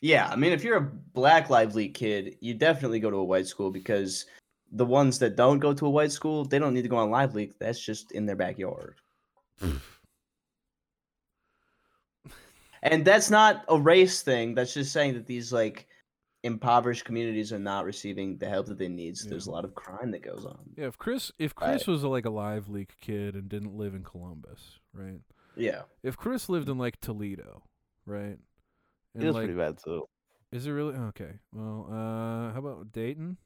Yeah, 0.00 0.28
I 0.28 0.36
mean, 0.36 0.52
if 0.52 0.64
you're 0.64 0.76
a 0.76 0.80
Black 1.14 1.48
Lively 1.50 1.88
kid, 1.88 2.36
you 2.40 2.54
definitely 2.54 3.00
go 3.00 3.10
to 3.10 3.16
a 3.18 3.24
white 3.24 3.46
school 3.46 3.70
because 3.70 4.26
the 4.72 4.86
ones 4.86 5.18
that 5.20 5.36
don't 5.36 5.58
go 5.58 5.72
to 5.72 5.86
a 5.86 5.90
white 5.90 6.12
school, 6.12 6.44
they 6.44 6.58
don't 6.58 6.74
need 6.74 6.82
to 6.82 6.88
go 6.88 6.96
on 6.96 7.10
Live 7.10 7.34
Leak. 7.34 7.58
That's 7.58 7.80
just 7.84 8.12
in 8.12 8.26
their 8.26 8.36
backyard. 8.36 8.96
And 12.84 13.02
that's 13.02 13.30
not 13.30 13.64
a 13.68 13.78
race 13.78 14.20
thing. 14.20 14.54
That's 14.54 14.74
just 14.74 14.92
saying 14.92 15.14
that 15.14 15.26
these 15.26 15.54
like 15.54 15.88
impoverished 16.42 17.06
communities 17.06 17.50
are 17.52 17.58
not 17.58 17.86
receiving 17.86 18.36
the 18.36 18.46
help 18.46 18.66
that 18.66 18.78
they 18.78 18.88
need. 18.88 19.16
So 19.16 19.30
there's 19.30 19.46
a 19.46 19.50
lot 19.50 19.64
of 19.64 19.74
crime 19.74 20.10
that 20.10 20.22
goes 20.22 20.44
on. 20.44 20.58
Yeah, 20.76 20.86
if 20.86 20.98
Chris 20.98 21.32
if 21.38 21.54
Chris 21.54 21.86
was 21.86 22.04
like 22.04 22.26
a 22.26 22.30
live 22.30 22.68
leak 22.68 22.92
kid 23.00 23.34
and 23.34 23.48
didn't 23.48 23.74
live 23.74 23.94
in 23.94 24.04
Columbus, 24.04 24.78
right? 24.92 25.18
Yeah. 25.56 25.82
If 26.02 26.16
Chris 26.16 26.48
lived 26.48 26.68
in 26.68 26.76
like 26.76 27.00
Toledo, 27.00 27.62
right? 28.04 28.36
It 29.14 29.24
was 29.24 29.34
like, 29.34 29.46
pretty 29.46 29.58
bad 29.58 29.78
too. 29.82 30.04
is 30.52 30.66
it 30.66 30.72
really 30.72 30.94
okay? 30.94 31.38
Well, 31.52 31.86
uh, 31.90 32.52
how 32.52 32.58
about 32.58 32.92
Dayton? 32.92 33.38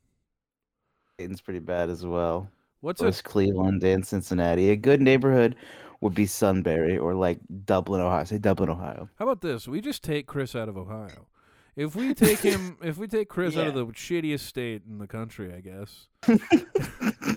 Dayton's 1.18 1.40
pretty 1.40 1.58
bad 1.58 1.90
as 1.90 2.06
well. 2.06 2.48
What's 2.80 3.00
So 3.00 3.06
a 3.06 3.08
is 3.08 3.20
Cleveland 3.20 3.82
and 3.82 4.06
Cincinnati. 4.06 4.70
A 4.70 4.76
good 4.76 5.00
neighborhood 5.02 5.56
would 6.00 6.14
be 6.14 6.26
Sunbury 6.26 6.96
or 6.96 7.12
like 7.14 7.40
Dublin, 7.64 8.00
Ohio. 8.00 8.22
Say 8.24 8.38
Dublin, 8.38 8.70
Ohio. 8.70 9.08
How 9.18 9.24
about 9.24 9.40
this? 9.40 9.66
We 9.66 9.80
just 9.80 10.04
take 10.04 10.26
Chris 10.28 10.54
out 10.54 10.68
of 10.68 10.76
Ohio. 10.76 11.26
If 11.74 11.96
we 11.96 12.14
take 12.14 12.38
him, 12.38 12.78
if 12.82 12.98
we 12.98 13.08
take 13.08 13.28
Chris 13.28 13.56
out 13.56 13.66
of 13.66 13.74
the 13.74 13.86
shittiest 13.86 14.40
state 14.40 14.82
in 14.88 14.98
the 14.98 15.08
country, 15.08 15.52
I 15.52 15.60
guess. 15.60 16.06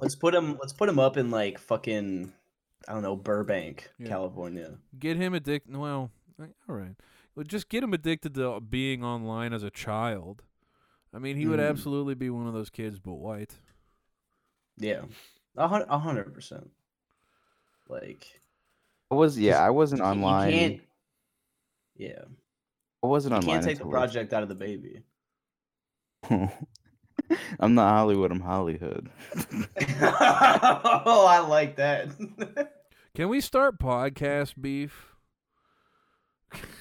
Let's 0.00 0.14
put 0.14 0.34
him. 0.34 0.56
Let's 0.60 0.72
put 0.72 0.88
him 0.88 0.98
up 1.00 1.16
in 1.16 1.30
like 1.32 1.58
fucking, 1.58 2.32
I 2.86 2.92
don't 2.92 3.02
know, 3.02 3.16
Burbank, 3.16 3.90
Yeah. 3.98 4.08
California. 4.08 4.78
Get 4.98 5.16
him 5.16 5.34
addicted. 5.34 5.76
Well, 5.76 6.10
uh, 6.40 6.46
all 6.68 6.76
right. 6.76 6.94
Well, 7.34 7.44
just 7.44 7.68
get 7.68 7.82
him 7.82 7.92
addicted 7.92 8.34
to 8.34 8.60
being 8.60 9.02
online 9.02 9.52
as 9.52 9.64
a 9.64 9.70
child. 9.70 10.42
I 11.14 11.18
mean, 11.18 11.36
he 11.36 11.46
would 11.46 11.60
Mhm. 11.60 11.68
absolutely 11.68 12.14
be 12.14 12.28
one 12.30 12.46
of 12.48 12.54
those 12.54 12.70
kids, 12.70 12.98
but 12.98 13.14
white. 13.14 13.54
Yeah, 14.76 15.04
a 15.56 15.98
hundred 15.98 16.34
percent. 16.34 16.70
Like, 17.88 18.26
I 19.10 19.14
was 19.14 19.38
yeah, 19.38 19.60
I 19.64 19.70
wasn't 19.70 20.00
you- 20.00 20.04
you 20.06 20.10
online. 20.10 20.50
can't- 20.50 20.80
yeah, 21.96 22.24
I 23.02 23.06
wasn't 23.06 23.32
you 23.32 23.36
online. 23.36 23.54
can't 23.54 23.64
take 23.64 23.78
the 23.78 23.84
project 23.88 24.32
out 24.32 24.42
of 24.42 24.48
the 24.48 24.54
baby. 24.56 25.04
I'm 27.60 27.74
not 27.74 27.90
Hollywood. 27.90 28.32
I'm 28.32 28.40
Hollywood. 28.40 29.08
oh, 30.00 31.26
I 31.28 31.38
like 31.48 31.76
that. 31.76 32.08
Can 33.14 33.28
we 33.28 33.40
start 33.40 33.78
podcast 33.78 34.54
beef? 34.60 35.13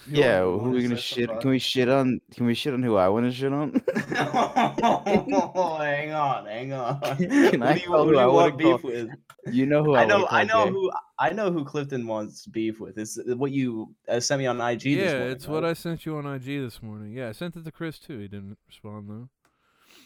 You 0.05 0.21
Yeah, 0.21 0.41
who 0.41 0.65
are 0.65 0.69
we 0.69 0.83
gonna 0.83 0.97
shit? 0.97 1.29
Can 1.39 1.49
we 1.49 1.59
shit 1.59 1.87
on? 1.89 2.19
Can 2.35 2.45
we 2.45 2.53
shit 2.53 2.73
on 2.73 2.83
who 2.83 2.95
I 2.97 3.07
want 3.09 3.25
to 3.25 3.31
shit 3.31 3.53
on? 3.53 3.71
fuck- 3.71 5.07
hang 5.07 6.11
on, 6.13 6.45
hang 6.45 6.73
on. 6.73 6.99
Can 7.17 7.29
who 7.61 7.63
I 7.63 7.73
do 7.75 7.79
you, 7.79 7.87
call 7.87 8.03
who 8.03 8.05
who 8.07 8.11
do 8.13 8.19
I 8.19 8.23
you 8.25 8.31
wanna 8.31 8.55
beef 8.57 8.81
call? 8.81 8.91
with? 8.91 9.09
you 9.51 9.65
know 9.65 9.83
who 9.83 9.95
I, 9.95 10.01
I 10.01 10.05
know, 10.05 10.25
call 10.25 10.37
I 10.37 10.43
know 10.43 10.65
gay. 10.65 10.71
who, 10.71 10.91
I 11.19 11.29
know 11.31 11.51
who 11.51 11.63
Clifton 11.63 12.05
wants 12.07 12.45
beef 12.47 12.79
with. 12.79 12.97
It's 12.97 13.17
what 13.25 13.51
you 13.51 13.93
uh, 14.09 14.19
sent 14.19 14.39
me 14.39 14.45
on 14.45 14.59
IG. 14.59 14.81
this 14.81 14.91
yeah, 14.97 15.13
morning, 15.19 15.31
it's 15.35 15.47
what? 15.47 15.63
I 15.65 15.73
sent 15.73 16.05
you 16.05 16.17
on 16.17 16.25
IG 16.25 16.43
this 16.61 16.81
morning. 16.83 17.13
Yeah, 17.13 17.29
I 17.29 17.31
sent 17.31 17.55
it 17.55 17.63
to 17.63 17.71
Chris 17.71 17.97
too. 17.99 18.19
He 18.19 18.27
didn't 18.27 18.57
respond 18.67 19.09
though. 19.09 19.29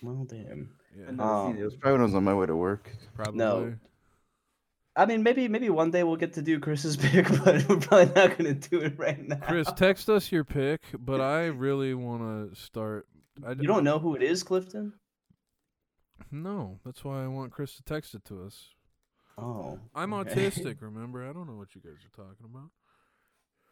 Well, 0.04 0.26
damn. 0.30 0.70
Yeah, 0.96 1.06
I 1.08 1.12
never 1.12 1.18
seen 1.18 1.22
Um, 1.52 1.58
it. 1.58 1.62
It 1.62 1.66
was 1.66 1.76
probably 1.76 1.92
when 1.94 2.02
I 2.02 2.04
was 2.06 2.16
on 2.16 2.24
my 2.24 2.34
way 2.36 2.46
to 2.46 2.56
work. 2.56 2.92
probably. 3.16 3.76
I 4.98 5.06
mean, 5.06 5.22
maybe 5.22 5.48
maybe 5.48 5.70
one 5.70 5.92
day 5.92 6.04
we'll 6.04 6.16
get 6.16 6.34
to 6.34 6.42
do 6.42 6.60
Chris's 6.60 6.98
pick, 6.98 7.28
but 7.44 7.70
we're 7.70 7.78
probably 7.78 8.14
not 8.16 8.36
gonna 8.38 8.56
do 8.56 8.82
it 8.82 8.98
right 8.98 9.26
now. 9.26 9.38
Chris, 9.38 9.72
text 9.76 10.10
us 10.10 10.32
your 10.32 10.44
pick, 10.44 10.82
but 10.98 11.22
I 11.22 11.46
really 11.46 11.94
want 11.94 12.52
to 12.52 12.60
start. 12.60 13.08
I 13.46 13.52
you 13.52 13.68
don't 13.68 13.84
know 13.84 14.00
who 14.00 14.16
it 14.16 14.24
is, 14.24 14.42
Clifton? 14.42 14.94
No, 16.32 16.80
that's 16.84 17.04
why 17.06 17.24
I 17.24 17.28
want 17.28 17.52
Chris 17.52 17.76
to 17.76 17.84
text 17.84 18.16
it 18.16 18.26
to 18.26 18.44
us. 18.44 18.70
Oh, 19.38 19.78
I'm 19.94 20.14
okay. 20.16 20.50
autistic, 20.50 20.78
remember? 20.82 21.30
I 21.30 21.32
don't 21.32 21.48
know 21.48 21.56
what 21.56 21.76
you 21.76 21.82
guys 21.82 22.00
are 22.04 22.26
talking 22.26 22.46
about. 22.52 22.70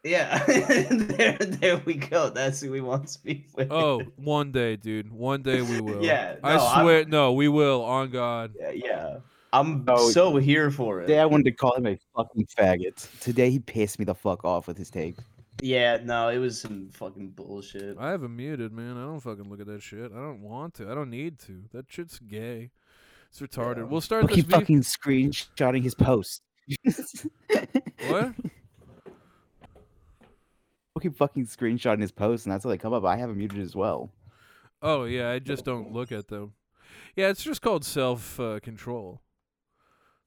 Yeah, 0.04 0.44
there, 0.46 1.36
there 1.38 1.82
we 1.84 1.94
go. 1.94 2.30
That's 2.30 2.60
who 2.60 2.70
we 2.70 2.80
want 2.80 3.08
to 3.08 3.22
beef 3.24 3.52
with. 3.56 3.72
Oh, 3.72 4.02
one 4.14 4.52
day, 4.52 4.76
dude. 4.76 5.10
One 5.12 5.42
day 5.42 5.60
we 5.60 5.80
will. 5.80 6.04
Yeah, 6.04 6.36
I 6.44 6.54
no, 6.54 6.64
I'm- 6.64 6.84
swear. 6.84 7.04
No, 7.06 7.32
we 7.32 7.48
will. 7.48 7.82
On 7.82 8.08
God. 8.10 8.52
yeah, 8.60 8.70
yeah. 8.70 9.16
I'm 9.52 9.84
Oh, 9.88 10.10
so 10.10 10.36
here 10.36 10.70
for 10.70 11.00
it. 11.00 11.06
Today 11.06 11.20
I 11.20 11.24
wanted 11.26 11.44
to 11.44 11.52
call 11.52 11.74
him 11.76 11.86
a 11.86 11.98
fucking 12.16 12.46
faggot. 12.58 13.08
Today 13.20 13.50
he 13.50 13.58
pissed 13.58 13.98
me 13.98 14.04
the 14.04 14.14
fuck 14.14 14.44
off 14.44 14.66
with 14.66 14.76
his 14.76 14.90
take. 14.90 15.16
Yeah, 15.62 15.98
no, 16.04 16.28
it 16.28 16.38
was 16.38 16.60
some 16.60 16.90
fucking 16.90 17.30
bullshit. 17.30 17.96
I 17.98 18.10
have 18.10 18.22
him 18.22 18.36
muted, 18.36 18.72
man. 18.72 18.98
I 18.98 19.02
don't 19.04 19.20
fucking 19.20 19.48
look 19.48 19.60
at 19.60 19.66
that 19.68 19.82
shit. 19.82 20.12
I 20.12 20.16
don't 20.16 20.42
want 20.42 20.74
to. 20.74 20.90
I 20.90 20.94
don't 20.94 21.08
need 21.10 21.38
to. 21.40 21.62
That 21.72 21.86
shit's 21.88 22.18
gay. 22.18 22.70
It's 23.30 23.40
retarded. 23.40 23.78
Yeah. 23.78 23.82
We'll 23.84 24.00
start 24.02 24.22
Look, 24.24 24.30
this 24.32 24.36
he 24.36 24.42
beef. 24.42 24.50
fucking 24.50 24.80
screenshotting 24.82 25.82
his 25.82 25.94
post. 25.94 26.42
What? 28.08 28.32
Look, 30.94 31.02
he 31.02 31.08
fucking 31.08 31.46
screenshotting 31.46 32.00
his 32.00 32.12
post, 32.12 32.46
and 32.46 32.52
that's 32.52 32.64
how 32.64 32.70
they 32.70 32.78
come 32.78 32.92
up. 32.92 33.04
I 33.04 33.16
have 33.16 33.30
him 33.30 33.38
muted 33.38 33.60
as 33.60 33.74
well. 33.74 34.10
Oh 34.82 35.04
yeah, 35.04 35.30
I 35.30 35.38
just 35.38 35.64
don't 35.64 35.92
look 35.92 36.12
at 36.12 36.28
them. 36.28 36.52
Yeah, 37.16 37.28
it's 37.28 37.42
just 37.42 37.62
called 37.62 37.84
self 37.84 38.38
uh, 38.38 38.60
control. 38.60 39.20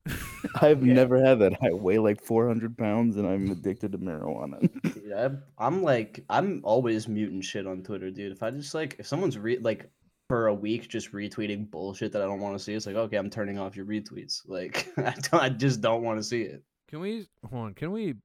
I've 0.62 0.86
Yeah. 0.86 0.94
never 0.94 1.24
had 1.24 1.40
that. 1.40 1.54
I 1.62 1.72
weigh 1.74 2.00
like 2.00 2.22
400 2.22 2.78
pounds, 2.78 3.18
and 3.18 3.28
I'm 3.28 3.52
addicted 3.52 3.92
to 3.94 3.98
marijuana. 3.98 4.70
Yeah, 5.10 5.22
I'm- 5.22 5.44
I'm 5.58 5.82
like, 5.84 6.24
I'm 6.30 6.62
always 6.64 7.08
muting 7.08 7.42
shit 7.42 7.66
on 7.66 7.82
Twitter, 7.84 8.12
dude. 8.12 8.32
If 8.32 8.44
I 8.44 8.52
just 8.52 8.76
like, 8.76 8.96
if 9.00 9.08
someone's 9.08 9.38
re- 9.40 9.58
like 9.58 9.90
for 10.28 10.48
a 10.48 10.54
week 10.54 10.88
just 10.88 11.12
retweeting 11.14 11.70
bullshit 11.72 12.12
that 12.12 12.22
I 12.22 12.26
don't 12.26 12.40
want 12.40 12.56
to 12.56 12.64
see, 12.64 12.76
it's 12.76 12.86
like, 12.86 12.96
okay, 12.96 13.18
I'm 13.18 13.30
turning 13.32 13.58
off 13.58 13.76
your 13.76 13.86
retweets. 13.88 14.42
Like, 14.48 14.88
I, 14.98 15.14
don't, 15.16 15.34
I 15.42 15.50
just 15.50 15.82
don't 15.82 16.04
want 16.04 16.20
to 16.20 16.24
see 16.24 16.44
it. 16.44 16.64
Can 16.88 17.00
we 17.00 17.28
hold 17.50 17.66
on? 17.66 17.74
Can 17.74 17.92
we 17.92 18.16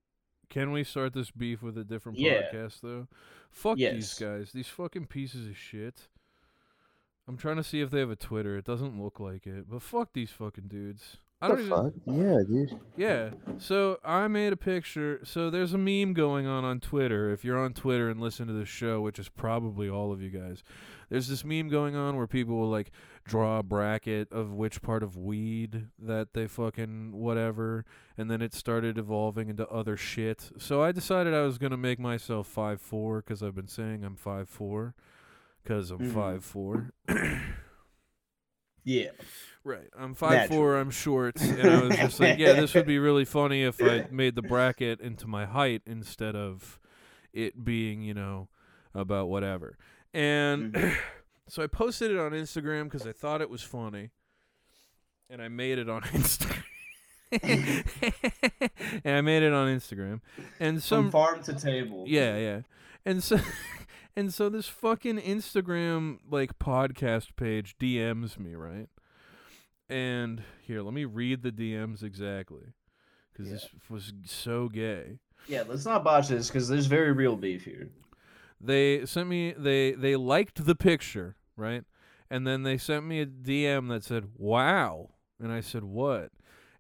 can 0.51 0.73
we 0.73 0.85
start 0.85 1.15
this 1.15 1.31
beef 1.31 1.63
with 1.63 1.79
a 1.79 1.85
different 1.85 2.19
Yeah. 2.19 2.43
podcast 2.53 2.81
though? 2.83 3.09
Fuck 3.51 3.79
Yes. 3.79 3.95
these 3.95 4.15
guys. 4.15 4.53
These 4.53 4.69
fucking 4.69 5.07
pieces 5.07 5.49
of 5.49 5.57
shit. 5.57 6.09
I'm 7.27 7.39
trying 7.39 7.57
to 7.57 7.65
see 7.65 7.81
if 7.81 7.91
they 7.91 8.01
have 8.01 8.11
a 8.11 8.17
Twitter. 8.17 8.59
It 8.59 8.67
doesn't 8.67 9.03
look 9.03 9.19
like 9.19 9.47
it, 9.47 9.71
but 9.71 9.81
fuck 9.81 10.11
these 10.13 10.31
fucking 10.31 10.69
dudes. 10.69 11.17
I 11.45 11.49
don't 11.49 11.61
even, 12.07 12.21
Yeah, 12.27 12.43
dude. 12.47 12.81
Yeah. 12.97 13.31
So 13.59 13.99
I 14.05 14.29
made 14.29 14.53
a 14.53 14.57
picture. 14.57 15.21
So 15.25 15.51
there's 15.51 15.75
a 15.75 15.79
meme 15.79 16.15
going 16.15 16.47
on 16.47 16.65
on 16.65 16.81
Twitter. 16.81 17.31
If 17.31 17.45
you're 17.45 17.59
on 17.59 17.73
Twitter 17.75 18.09
and 18.09 18.21
listen 18.21 18.47
to 18.47 18.53
this 18.53 18.69
show, 18.69 19.01
which 19.01 19.19
is 19.19 19.29
probably 19.29 19.89
all 19.89 20.13
of 20.13 20.23
you 20.23 20.31
guys, 20.31 20.63
there's 21.11 21.29
this 21.29 21.45
meme 21.45 21.69
going 21.69 21.95
on 21.97 22.17
where 22.17 22.27
people 22.27 22.57
will 22.57 22.71
like 22.71 22.91
draw 23.25 23.59
a 23.59 23.63
bracket 23.63 24.31
of 24.33 24.53
which 24.53 24.81
part 24.83 25.03
of 25.03 25.17
weed 25.17 25.87
that 25.99 26.33
they 26.35 26.47
fucking 26.47 27.13
whatever, 27.13 27.85
and 28.19 28.31
then 28.31 28.41
it 28.43 28.53
started 28.55 28.99
evolving 28.99 29.49
into 29.49 29.67
other 29.69 29.97
shit. 29.97 30.51
So 30.59 30.83
I 30.83 30.93
decided 30.93 31.33
I 31.35 31.43
was 31.43 31.59
gonna 31.59 31.77
make 31.77 31.99
myself 31.99 32.47
five 32.47 32.81
four 32.81 33.19
because 33.23 33.43
I've 33.43 33.55
been 33.55 33.69
saying 33.69 34.05
I'm 34.05 34.17
five 34.17 34.49
four 34.49 34.95
because 35.63 35.91
I'm 35.91 35.99
Mhm. 36.01 36.13
five 36.13 36.45
four. 36.45 36.91
Yeah. 38.85 39.11
Right. 39.65 39.89
I'm 39.99 40.15
five 40.15 40.49
four. 40.49 40.77
I'm 40.77 40.91
short, 40.91 41.41
and 41.41 41.63
I 41.63 41.83
was 41.85 41.97
just 41.97 42.21
like, 42.21 42.39
yeah, 42.39 42.53
this 42.53 42.75
would 42.75 42.87
be 42.87 42.99
really 42.99 43.25
funny 43.25 43.63
if 43.63 43.83
I 43.83 44.07
made 44.11 44.35
the 44.35 44.43
bracket 44.43 45.01
into 45.01 45.27
my 45.27 45.47
height 45.47 45.81
instead 45.87 46.37
of 46.37 46.79
it 47.33 47.65
being, 47.65 48.03
you 48.03 48.13
know, 48.13 48.49
about 48.95 49.29
whatever. 49.29 49.79
And 50.13 50.75
mm-hmm. 50.75 50.95
so 51.49 51.63
I 51.63 51.67
posted 51.67 52.11
it 52.11 52.19
on 52.19 52.33
Instagram 52.33 52.85
because 52.85 53.07
I 53.07 53.13
thought 53.13 53.41
it 53.41 53.49
was 53.49 53.63
funny, 53.63 54.11
and 55.31 55.41
I 55.41 55.49
made 55.49 55.79
it 55.79 55.89
on 55.89 56.03
Instagram. 56.03 56.63
and 57.43 59.17
I 59.17 59.21
made 59.23 59.43
it 59.43 59.53
on 59.55 59.67
Instagram, 59.69 60.21
and 60.61 60.83
some 60.83 61.05
From 61.05 61.11
farm 61.11 61.43
to 61.45 61.55
table. 61.55 62.05
yeah, 62.07 62.37
yeah. 62.37 62.61
And 63.07 63.25
so 63.25 63.39
and 64.17 64.33
so 64.33 64.49
this 64.49 64.69
fucking 64.69 65.19
Instagram 65.19 66.19
like 66.31 66.59
podcast 66.59 67.37
page 67.37 67.77
DMs 67.79 68.39
me, 68.39 68.55
right? 68.55 68.89
And 69.89 70.43
here, 70.63 70.83
let 70.83 70.95
me 70.95 71.05
read 71.05 71.43
the 71.43 71.53
DMs 71.53 72.03
exactly 72.03 72.73
cuz 73.37 73.51
this 73.51 73.69
was 73.89 74.13
so 74.25 74.69
gay. 74.69 75.19
Yeah, 75.47 75.65
let's 75.69 75.85
not 75.85 76.05
botch 76.05 76.29
this 76.29 76.49
because 76.49 76.69
there's 76.69 76.87
very 76.87 77.13
real 77.13 77.37
beef 77.37 77.65
here. 77.65 77.91
They 78.61 79.05
sent 79.05 79.29
me 79.29 79.53
they 79.53 79.93
they 79.93 80.17
liked 80.17 80.65
the 80.65 80.75
picture, 80.75 81.37
right? 81.57 81.85
And 82.31 82.47
then 82.47 82.63
they 82.63 82.79
sent 82.79 83.05
me 83.05 83.21
a 83.21 83.27
DM 83.27 83.89
that 83.89 84.05
said, 84.05 84.31
"Wow." 84.37 85.11
And 85.39 85.53
I 85.53 85.61
said, 85.61 85.85
"What?" 85.85 86.33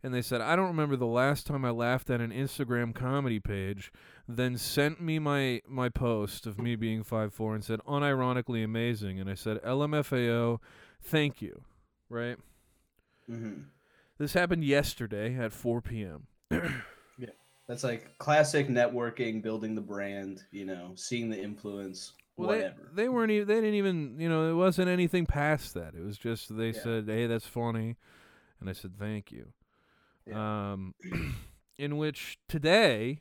And 0.02 0.14
they 0.14 0.22
said, 0.22 0.40
"I 0.40 0.56
don't 0.56 0.68
remember 0.68 0.96
the 0.96 1.06
last 1.06 1.46
time 1.46 1.64
I 1.64 1.70
laughed 1.70 2.08
at 2.08 2.20
an 2.20 2.30
Instagram 2.30 2.94
comedy 2.94 3.40
page." 3.40 3.92
Then 4.26 4.56
sent 4.56 5.00
me 5.00 5.18
my 5.18 5.60
my 5.68 5.88
post 5.88 6.46
of 6.46 6.58
me 6.58 6.76
being 6.76 7.02
five 7.02 7.34
four 7.34 7.54
and 7.54 7.62
said, 7.62 7.80
"Unironically 7.86 8.64
amazing." 8.64 9.20
And 9.20 9.28
I 9.28 9.34
said, 9.34 9.62
"LMFAO, 9.62 10.60
thank 11.02 11.42
you." 11.42 11.62
Right? 12.08 12.38
mm-hmm. 13.30 13.62
This 14.18 14.32
happened 14.32 14.64
yesterday 14.64 15.36
at 15.36 15.52
4 15.52 15.80
p.m. 15.80 16.26
Yeah 17.18 17.30
that's 17.68 17.84
like 17.84 18.18
classic 18.18 18.68
networking, 18.68 19.42
building 19.42 19.74
the 19.74 19.80
brand, 19.80 20.42
you 20.50 20.64
know, 20.64 20.92
seeing 20.96 21.30
the 21.30 21.40
influence, 21.40 22.12
Well, 22.36 22.48
whatever. 22.48 22.90
They, 22.92 23.04
they 23.04 23.08
weren't 23.08 23.30
even. 23.30 23.48
They 23.48 23.54
didn't 23.54 23.74
even. 23.74 24.16
You 24.18 24.28
know, 24.28 24.50
it 24.50 24.54
wasn't 24.54 24.88
anything 24.88 25.26
past 25.26 25.74
that. 25.74 25.94
It 25.94 26.04
was 26.04 26.18
just 26.18 26.54
they 26.56 26.68
Yeah. 26.68 26.82
said, 26.82 27.04
"Hey, 27.06 27.26
that's 27.26 27.46
funny," 27.46 27.96
and 28.60 28.68
I 28.68 28.72
said, 28.72 28.98
"Thank 28.98 29.32
you." 29.32 29.52
Um, 30.34 30.94
in 31.78 31.96
which 31.96 32.38
today, 32.48 33.20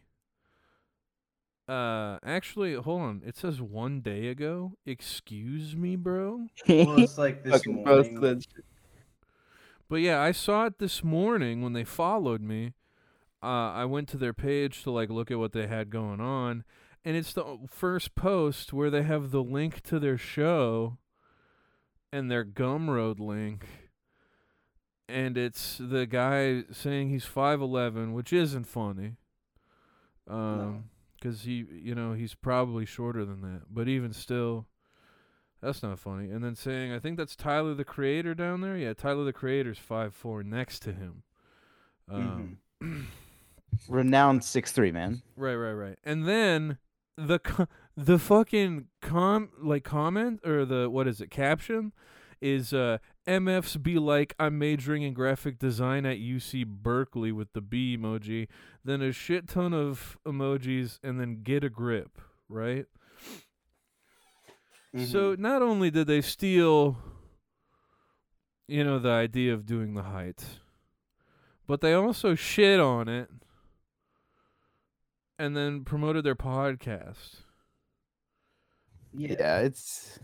uh, 1.67 2.17
actually, 2.23 2.73
hold 2.73 3.01
on. 3.01 3.21
It 3.25 3.37
says 3.37 3.61
one 3.61 4.01
day 4.01 4.27
ago. 4.27 4.73
Excuse 4.85 5.75
me, 5.75 5.95
bro. 5.95 6.47
well, 6.67 6.99
it's 6.99 7.17
like 7.17 7.43
this 7.43 7.53
Fucking 7.53 7.83
morning. 7.83 8.43
But 9.89 9.97
yeah, 9.97 10.21
I 10.21 10.31
saw 10.31 10.65
it 10.65 10.79
this 10.79 11.03
morning 11.03 11.61
when 11.61 11.73
they 11.73 11.83
followed 11.83 12.41
me. 12.41 12.73
Uh, 13.41 13.71
I 13.71 13.85
went 13.85 14.07
to 14.09 14.17
their 14.17 14.33
page 14.33 14.83
to 14.83 14.91
like 14.91 15.09
look 15.09 15.29
at 15.29 15.39
what 15.39 15.51
they 15.51 15.67
had 15.67 15.89
going 15.89 16.19
on, 16.19 16.63
and 17.03 17.15
it's 17.15 17.33
the 17.33 17.59
first 17.69 18.15
post 18.15 18.73
where 18.73 18.89
they 18.89 19.03
have 19.03 19.31
the 19.31 19.43
link 19.43 19.81
to 19.83 19.99
their 19.99 20.17
show 20.17 20.97
and 22.11 22.29
their 22.29 22.45
Gumroad 22.45 23.19
link. 23.19 23.65
And 25.09 25.37
it's 25.37 25.77
the 25.77 26.05
guy 26.05 26.63
saying 26.71 27.09
he's 27.09 27.25
5'11, 27.25 28.13
which 28.13 28.31
isn't 28.31 28.65
funny. 28.65 29.17
Um, 30.27 30.85
cuz 31.23 31.43
he, 31.43 31.65
you 31.71 31.95
know, 31.95 32.13
he's 32.13 32.33
probably 32.35 32.85
shorter 32.85 33.23
than 33.25 33.41
that. 33.41 33.61
But 33.71 33.87
even 33.87 34.11
still, 34.13 34.67
that's 35.61 35.81
not 35.81 35.97
funny. 35.97 36.29
And 36.29 36.43
then 36.43 36.55
saying, 36.55 36.91
I 36.91 36.99
think 36.99 37.17
that's 37.17 37.35
Tyler 37.35 37.73
the 37.73 37.85
Creator 37.85 38.35
down 38.35 38.61
there. 38.61 38.77
Yeah, 38.77 38.93
Tyler 38.93 39.23
the 39.23 39.33
Creator's 39.33 39.79
five 39.79 40.13
four 40.13 40.43
next 40.43 40.79
to 40.81 40.91
him. 40.93 41.23
Um, 42.09 42.57
Renowned 43.87 44.43
six 44.43 44.71
three 44.71 44.91
man. 44.91 45.21
Right, 45.35 45.55
right, 45.55 45.71
right. 45.71 45.97
And 46.03 46.27
then 46.27 46.77
the 47.17 47.39
co- 47.39 47.67
the 47.95 48.19
fucking 48.19 48.87
com 49.01 49.49
like 49.61 49.83
comment 49.83 50.41
or 50.45 50.65
the 50.65 50.89
what 50.89 51.07
is 51.07 51.21
it 51.21 51.31
caption 51.31 51.91
is 52.43 52.73
uh 52.73 52.97
MFs 53.25 53.81
be 53.81 53.97
like 53.97 54.35
I'm 54.37 54.59
majoring 54.59 55.01
in 55.03 55.13
graphic 55.13 55.57
design 55.57 56.05
at 56.05 56.17
UC 56.17 56.65
Berkeley 56.67 57.31
with 57.31 57.53
the 57.53 57.61
B 57.61 57.97
emoji, 57.97 58.47
then 58.83 59.01
a 59.01 59.11
shit 59.11 59.47
ton 59.47 59.73
of 59.73 60.17
emojis 60.27 60.99
and 61.01 61.19
then 61.19 61.41
get 61.41 61.63
a 61.63 61.69
grip, 61.69 62.19
right? 62.49 62.85
So 64.95 65.35
Mhm. 65.35 65.39
not 65.39 65.61
only 65.63 65.89
did 65.89 66.05
they 66.07 66.21
steal 66.21 66.97
you 68.67 68.83
know 68.83 68.99
the 68.99 69.09
idea 69.09 69.53
of 69.53 69.65
doing 69.65 69.93
the 69.93 70.03
height, 70.03 70.59
but 71.67 71.81
they 71.81 71.93
also 71.93 72.35
shit 72.35 72.79
on 72.79 73.07
it. 73.07 73.29
and 75.39 75.57
then 75.57 75.83
promoted 75.83 76.23
their 76.23 76.35
podcast. 76.35 77.37
Yeah, 79.13 79.59
it's. 79.61 80.19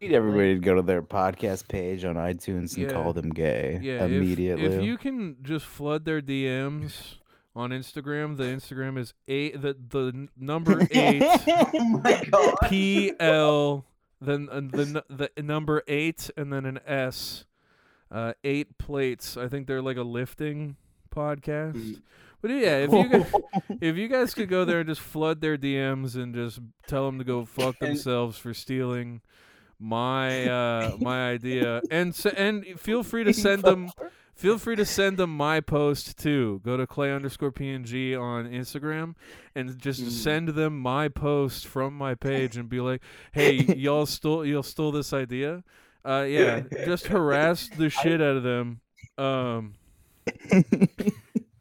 Need 0.00 0.12
everybody 0.12 0.54
to 0.54 0.60
go 0.60 0.74
to 0.74 0.82
their 0.82 1.02
podcast 1.02 1.68
page 1.68 2.04
on 2.04 2.16
iTunes 2.16 2.76
and 2.76 2.84
Yeah. 2.86 2.92
call 2.92 3.12
them 3.14 3.30
gay 3.30 3.78
Yeah, 3.82 4.04
immediately. 4.04 4.64
If, 4.66 4.82
you 4.82 4.98
can 4.98 5.36
just 5.42 5.64
flood 5.64 6.04
their 6.04 6.20
DMs 6.20 7.14
on 7.54 7.70
Instagram, 7.70 8.36
the 8.36 8.44
Instagram 8.44 8.98
is 8.98 9.14
eight. 9.26 9.60
The 9.62 9.74
the 9.88 10.28
number 10.36 10.86
eight 10.90 11.22
oh 11.24 12.00
my 12.02 12.22
god. 12.30 12.54
P 12.68 13.12
L 13.18 13.86
then 14.20 14.48
uh, 14.50 14.60
the 14.60 15.04
the 15.36 15.42
number 15.42 15.82
eight 15.88 16.30
and 16.36 16.52
then 16.52 16.66
an 16.66 16.78
S. 16.86 17.44
Uh, 18.10 18.34
eight 18.44 18.78
plates. 18.78 19.36
I 19.36 19.48
think 19.48 19.66
they're 19.66 19.82
like 19.82 19.96
a 19.96 20.02
lifting 20.02 20.76
podcast. 21.14 21.74
Mm. 21.74 22.02
But 22.42 22.50
yeah, 22.52 22.76
if 22.86 22.92
you 22.92 23.08
guys, 23.08 23.32
if 23.80 23.96
you 23.96 24.08
guys 24.08 24.32
could 24.34 24.48
go 24.48 24.64
there 24.64 24.78
and 24.80 24.88
just 24.88 25.00
flood 25.00 25.40
their 25.40 25.56
DMs 25.58 26.14
and 26.14 26.32
just 26.34 26.60
tell 26.86 27.06
them 27.06 27.18
to 27.18 27.24
go 27.24 27.44
fuck 27.46 27.76
And- 27.80 27.90
themselves 27.90 28.36
for 28.38 28.52
stealing 28.54 29.22
my 29.78 30.46
uh 30.48 30.96
my 31.00 31.30
idea. 31.30 31.82
And 31.90 32.14
and 32.36 32.64
feel 32.80 33.02
free 33.02 33.24
to 33.24 33.32
send 33.32 33.62
them 33.62 33.90
feel 34.34 34.58
free 34.58 34.76
to 34.76 34.84
send 34.84 35.16
them 35.16 35.34
my 35.36 35.60
post 35.60 36.18
too. 36.18 36.60
Go 36.64 36.76
to 36.76 36.86
clay 36.86 37.12
underscore 37.12 37.52
png 37.52 38.20
on 38.20 38.46
instagram 38.50 39.14
and 39.54 39.78
just 39.78 40.02
Mm. 40.02 40.10
send 40.10 40.48
them 40.50 40.78
my 40.78 41.08
post 41.08 41.66
from 41.66 41.94
my 41.94 42.14
page 42.14 42.56
and 42.56 42.68
be 42.68 42.80
like 42.80 43.02
hey 43.32 43.52
y'all 43.76 44.06
stole 44.06 44.44
y'all 44.44 44.62
stole 44.62 44.92
this 44.92 45.12
idea? 45.12 45.62
Uh 46.04 46.24
yeah 46.28 46.60
just 46.84 47.06
harass 47.08 47.68
the 47.76 47.88
shit 47.90 48.20
out 48.20 48.36
of 48.36 48.42
them. 48.42 48.80
Um 49.18 49.74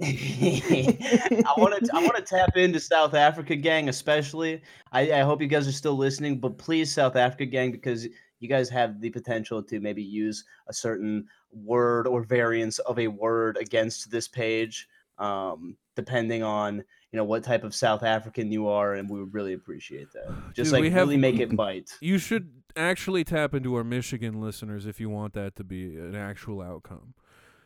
I 1.45 1.53
want 1.57 1.83
to 1.83 1.89
I 1.93 2.01
want 2.01 2.15
to 2.15 2.21
tap 2.21 2.55
into 2.57 2.79
South 2.79 3.13
Africa 3.13 3.55
gang 3.55 3.89
especially. 3.89 4.61
I, 4.91 5.11
I 5.11 5.19
hope 5.21 5.41
you 5.41 5.47
guys 5.47 5.67
are 5.67 5.71
still 5.71 5.95
listening, 5.97 6.39
but 6.39 6.57
please 6.57 6.93
South 6.93 7.15
Africa 7.15 7.45
gang 7.45 7.71
because 7.71 8.07
you 8.39 8.47
guys 8.49 8.69
have 8.69 9.01
the 9.01 9.09
potential 9.09 9.63
to 9.63 9.79
maybe 9.79 10.03
use 10.03 10.43
a 10.67 10.73
certain 10.73 11.25
word 11.51 12.07
or 12.07 12.23
variance 12.23 12.79
of 12.79 12.99
a 12.99 13.07
word 13.07 13.57
against 13.57 14.11
this 14.11 14.27
page, 14.27 14.87
um, 15.17 15.75
depending 15.95 16.43
on 16.43 16.77
you 17.11 17.17
know 17.17 17.23
what 17.23 17.43
type 17.43 17.63
of 17.63 17.73
South 17.73 18.03
African 18.03 18.51
you 18.51 18.67
are, 18.67 18.93
and 18.93 19.09
we 19.09 19.19
would 19.19 19.33
really 19.33 19.53
appreciate 19.53 20.11
that. 20.13 20.27
Just 20.53 20.67
Dude, 20.67 20.73
like 20.73 20.81
we 20.81 20.89
have- 20.91 21.07
really 21.07 21.17
make 21.17 21.39
it 21.39 21.55
bite. 21.55 21.91
you 22.01 22.17
should 22.17 22.51
actually 22.77 23.23
tap 23.23 23.53
into 23.53 23.73
our 23.73 23.85
michigan 23.85 24.41
listeners 24.41 24.85
if 24.85 24.99
you 24.99 25.09
want 25.09 25.33
that 25.33 25.55
to 25.55 25.63
be 25.63 25.95
an 25.95 26.13
actual 26.13 26.61
outcome 26.61 27.13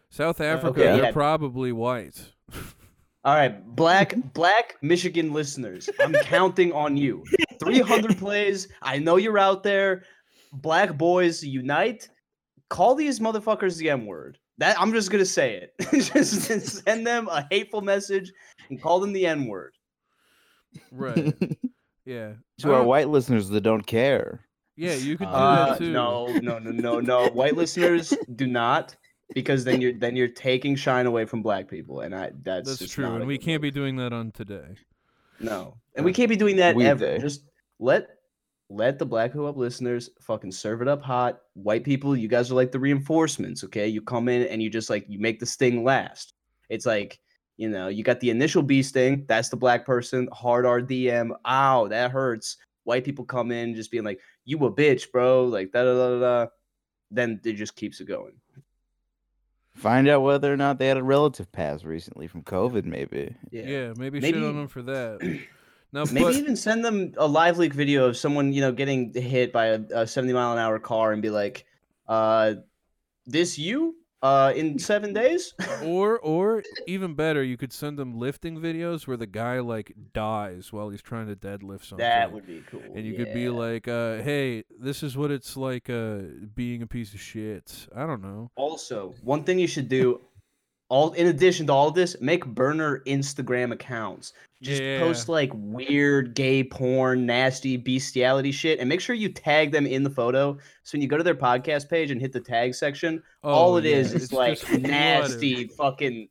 south 0.09 0.41
africa 0.41 0.67
okay, 0.81 0.83
they're 0.95 1.03
yeah. 1.05 1.11
probably 1.11 1.71
white 1.71 2.31
All 3.25 3.35
right, 3.35 3.63
black 3.75 4.13
black 4.33 4.75
Michigan 4.81 5.33
listeners, 5.33 5.89
I'm 5.99 6.13
counting 6.23 6.71
on 6.71 6.95
you. 6.95 7.25
300 7.61 8.17
plays. 8.23 8.69
I 8.81 8.97
know 8.97 9.17
you're 9.17 9.37
out 9.37 9.61
there. 9.61 10.03
Black 10.53 10.97
boys 10.97 11.43
unite. 11.43 12.07
Call 12.69 12.95
these 12.95 13.19
motherfuckers 13.19 13.77
the 13.77 13.89
M 13.89 14.05
word. 14.05 14.37
That 14.57 14.79
I'm 14.79 14.93
just 14.93 15.11
gonna 15.11 15.25
say 15.25 15.55
it. 15.55 15.73
just 16.13 16.83
send 16.85 17.05
them 17.05 17.27
a 17.27 17.45
hateful 17.51 17.81
message 17.81 18.31
and 18.69 18.81
call 18.81 19.01
them 19.01 19.11
the 19.11 19.25
N 19.25 19.47
word. 19.47 19.73
right 20.91 21.35
yeah 22.05 22.33
to 22.59 22.73
our 22.73 22.81
Um, 22.81 22.87
white 22.87 23.09
listeners 23.09 23.49
that 23.49 23.61
don't 23.61 23.85
care. 23.85 24.45
yeah 24.77 24.93
you 24.93 25.17
could 25.17 25.27
do 25.27 25.33
Uh, 25.33 25.65
that 25.71 25.77
too 25.77 25.91
no, 25.91 26.27
no, 26.41 26.57
no, 26.57 26.71
no, 26.71 26.99
no. 27.01 27.29
White 27.31 27.57
listeners 27.57 28.13
do 28.35 28.47
not, 28.47 28.95
because 29.33 29.63
then 29.63 29.81
you're 29.81 29.93
then 29.93 30.15
you're 30.15 30.27
taking 30.27 30.75
shine 30.75 31.05
away 31.05 31.25
from 31.25 31.41
black 31.41 31.67
people, 31.67 32.01
and 32.01 32.15
I 32.15 32.31
that's 32.43 32.67
That's 32.67 32.79
just 32.79 32.93
true, 32.93 33.05
and 33.05 33.25
we 33.27 33.37
can't 33.37 33.55
look. 33.55 33.61
be 33.63 33.71
doing 33.71 33.95
that 33.97 34.13
on 34.13 34.31
today. 34.31 34.75
No, 35.39 35.77
and 35.95 36.03
we 36.05 36.11
can't 36.13 36.29
be 36.29 36.35
doing 36.35 36.57
that 36.57 36.75
We 36.75 36.85
ever. 36.85 37.05
day. 37.05 37.19
Just 37.19 37.43
let 37.79 38.07
let 38.69 38.99
the 38.99 39.05
Black 39.05 39.31
Who 39.31 39.45
Up 39.45 39.57
listeners 39.57 40.09
fucking 40.19 40.51
serve 40.51 40.81
it 40.81 40.87
up 40.87 41.01
hot. 41.01 41.39
White 41.53 41.83
people, 41.83 42.15
you 42.15 42.27
guys 42.27 42.51
are 42.51 42.55
like 42.55 42.71
the 42.71 42.79
reinforcements. 42.79 43.63
Okay, 43.63 43.87
you 43.87 44.01
come 44.01 44.27
in 44.29 44.43
and 44.47 44.61
you 44.61 44.69
just 44.69 44.89
like 44.89 45.05
you 45.07 45.19
make 45.19 45.39
the 45.39 45.45
sting 45.45 45.83
last. 45.83 46.33
It's 46.69 46.85
like 46.85 47.19
you 47.57 47.69
know 47.69 47.87
you 47.87 48.03
got 48.03 48.19
the 48.19 48.29
initial 48.29 48.61
bee 48.63 48.83
sting. 48.83 49.25
That's 49.27 49.49
the 49.49 49.57
black 49.57 49.85
person. 49.85 50.27
Hard 50.33 50.65
RDM. 50.65 51.31
Ow, 51.47 51.87
that 51.87 52.11
hurts. 52.11 52.57
White 52.83 53.03
people 53.05 53.25
come 53.25 53.51
in 53.51 53.75
just 53.75 53.91
being 53.91 54.03
like, 54.03 54.19
"You 54.45 54.57
a 54.65 54.71
bitch, 54.73 55.11
bro." 55.11 55.45
Like 55.45 55.71
da 55.71 55.83
da 55.83 55.93
da 55.93 56.09
da. 56.09 56.19
da. 56.19 56.47
Then 57.11 57.39
it 57.43 57.53
just 57.53 57.75
keeps 57.75 57.99
it 58.01 58.07
going. 58.07 58.33
Find 59.75 60.07
out 60.09 60.21
whether 60.21 60.51
or 60.51 60.57
not 60.57 60.77
they 60.77 60.87
had 60.87 60.97
a 60.97 61.03
relative 61.03 61.51
pass 61.51 61.83
recently 61.83 62.27
from 62.27 62.43
COVID, 62.43 62.83
maybe. 62.85 63.35
Yeah, 63.51 63.93
maybe, 63.97 64.19
Maybe- 64.19 64.37
shit 64.39 64.43
on 64.47 64.55
them 64.57 64.67
for 64.67 64.81
that. 64.83 65.39
No, 65.91 66.05
Maybe 66.05 66.23
but 66.23 66.35
even 66.35 66.55
send 66.55 66.85
them 66.85 67.13
a 67.17 67.25
live 67.25 67.57
leak 67.57 67.73
video 67.73 68.05
of 68.05 68.15
someone, 68.15 68.53
you 68.53 68.61
know, 68.61 68.71
getting 68.71 69.11
hit 69.11 69.51
by 69.51 69.69
a, 69.69 69.79
a 69.91 70.05
70 70.05 70.33
mile 70.33 70.51
an 70.53 70.59
hour 70.59 70.77
car 70.77 71.11
and 71.13 71.19
be 71.19 71.31
like, 71.31 71.65
uh, 72.07 72.53
this 73.25 73.57
you 73.57 73.95
uh, 74.21 74.53
in 74.55 74.79
seven 74.79 75.13
days? 75.13 75.53
or 75.83 76.19
or 76.19 76.63
even 76.87 77.13
better, 77.13 77.43
you 77.43 77.57
could 77.57 77.71
send 77.73 77.97
them 77.97 78.17
lifting 78.17 78.59
videos 78.59 79.07
where 79.07 79.17
the 79.17 79.27
guy 79.27 79.59
like 79.59 79.93
dies 80.13 80.73
while 80.73 80.89
he's 80.89 81.01
trying 81.01 81.27
to 81.27 81.35
deadlift 81.35 81.85
something. 81.85 81.99
that 81.99 82.31
would 82.31 82.45
be 82.45 82.63
cool. 82.69 82.81
and 82.95 83.05
you 83.05 83.15
could 83.15 83.33
be 83.33 83.49
like, 83.49 83.87
uh, 83.87 84.17
"Hey, 84.17 84.63
this 84.79 85.03
is 85.03 85.15
what 85.17 85.31
it's 85.31 85.55
like 85.55 85.89
uh, 85.89 86.19
being 86.55 86.81
a 86.81 86.87
piece 86.87 87.13
of 87.13 87.19
shit." 87.19 87.87
I 87.95 88.05
don't 88.05 88.21
know. 88.21 88.51
Also, 88.55 89.13
one 89.23 89.43
thing 89.43 89.59
you 89.59 89.67
should 89.67 89.89
do, 89.89 90.21
all 90.89 91.11
in 91.13 91.27
addition 91.27 91.67
to 91.67 91.73
all 91.73 91.87
of 91.87 91.93
this, 91.95 92.19
make 92.19 92.45
burner 92.45 93.01
Instagram 93.07 93.71
accounts. 93.71 94.33
Just 94.61 94.81
Yeah. 94.81 94.99
post 94.99 95.29
like 95.29 95.51
weird 95.53 96.33
gay 96.35 96.63
porn, 96.63 97.25
nasty 97.25 97.77
bestiality 97.77 98.51
shit, 98.51 98.79
and 98.79 98.89
make 98.89 98.99
sure 98.99 99.15
you 99.15 99.29
tag 99.29 99.71
them 99.71 99.85
in 99.85 100.03
the 100.03 100.09
photo. 100.09 100.57
So 100.83 100.95
when 100.97 101.01
you 101.01 101.07
go 101.07 101.17
to 101.17 101.23
their 101.23 101.35
podcast 101.35 101.89
page 101.89 102.11
and 102.11 102.19
hit 102.19 102.33
the 102.33 102.41
tag 102.41 102.73
section, 102.75 103.23
all 103.43 103.73
Oh, 103.73 103.77
it 103.77 103.85
yeah, 103.85 103.95
is 103.95 104.13
is 104.13 104.23
it's 104.23 104.33
like 104.33 104.59
nasty, 104.81 105.67
fucking 105.67 106.27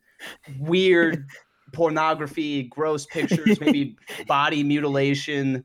weird 0.59 1.25
pornography, 1.73 2.65
gross 2.65 3.07
pictures, 3.07 3.61
maybe 3.61 3.97
body 4.27 4.63
mutilation. 4.63 5.65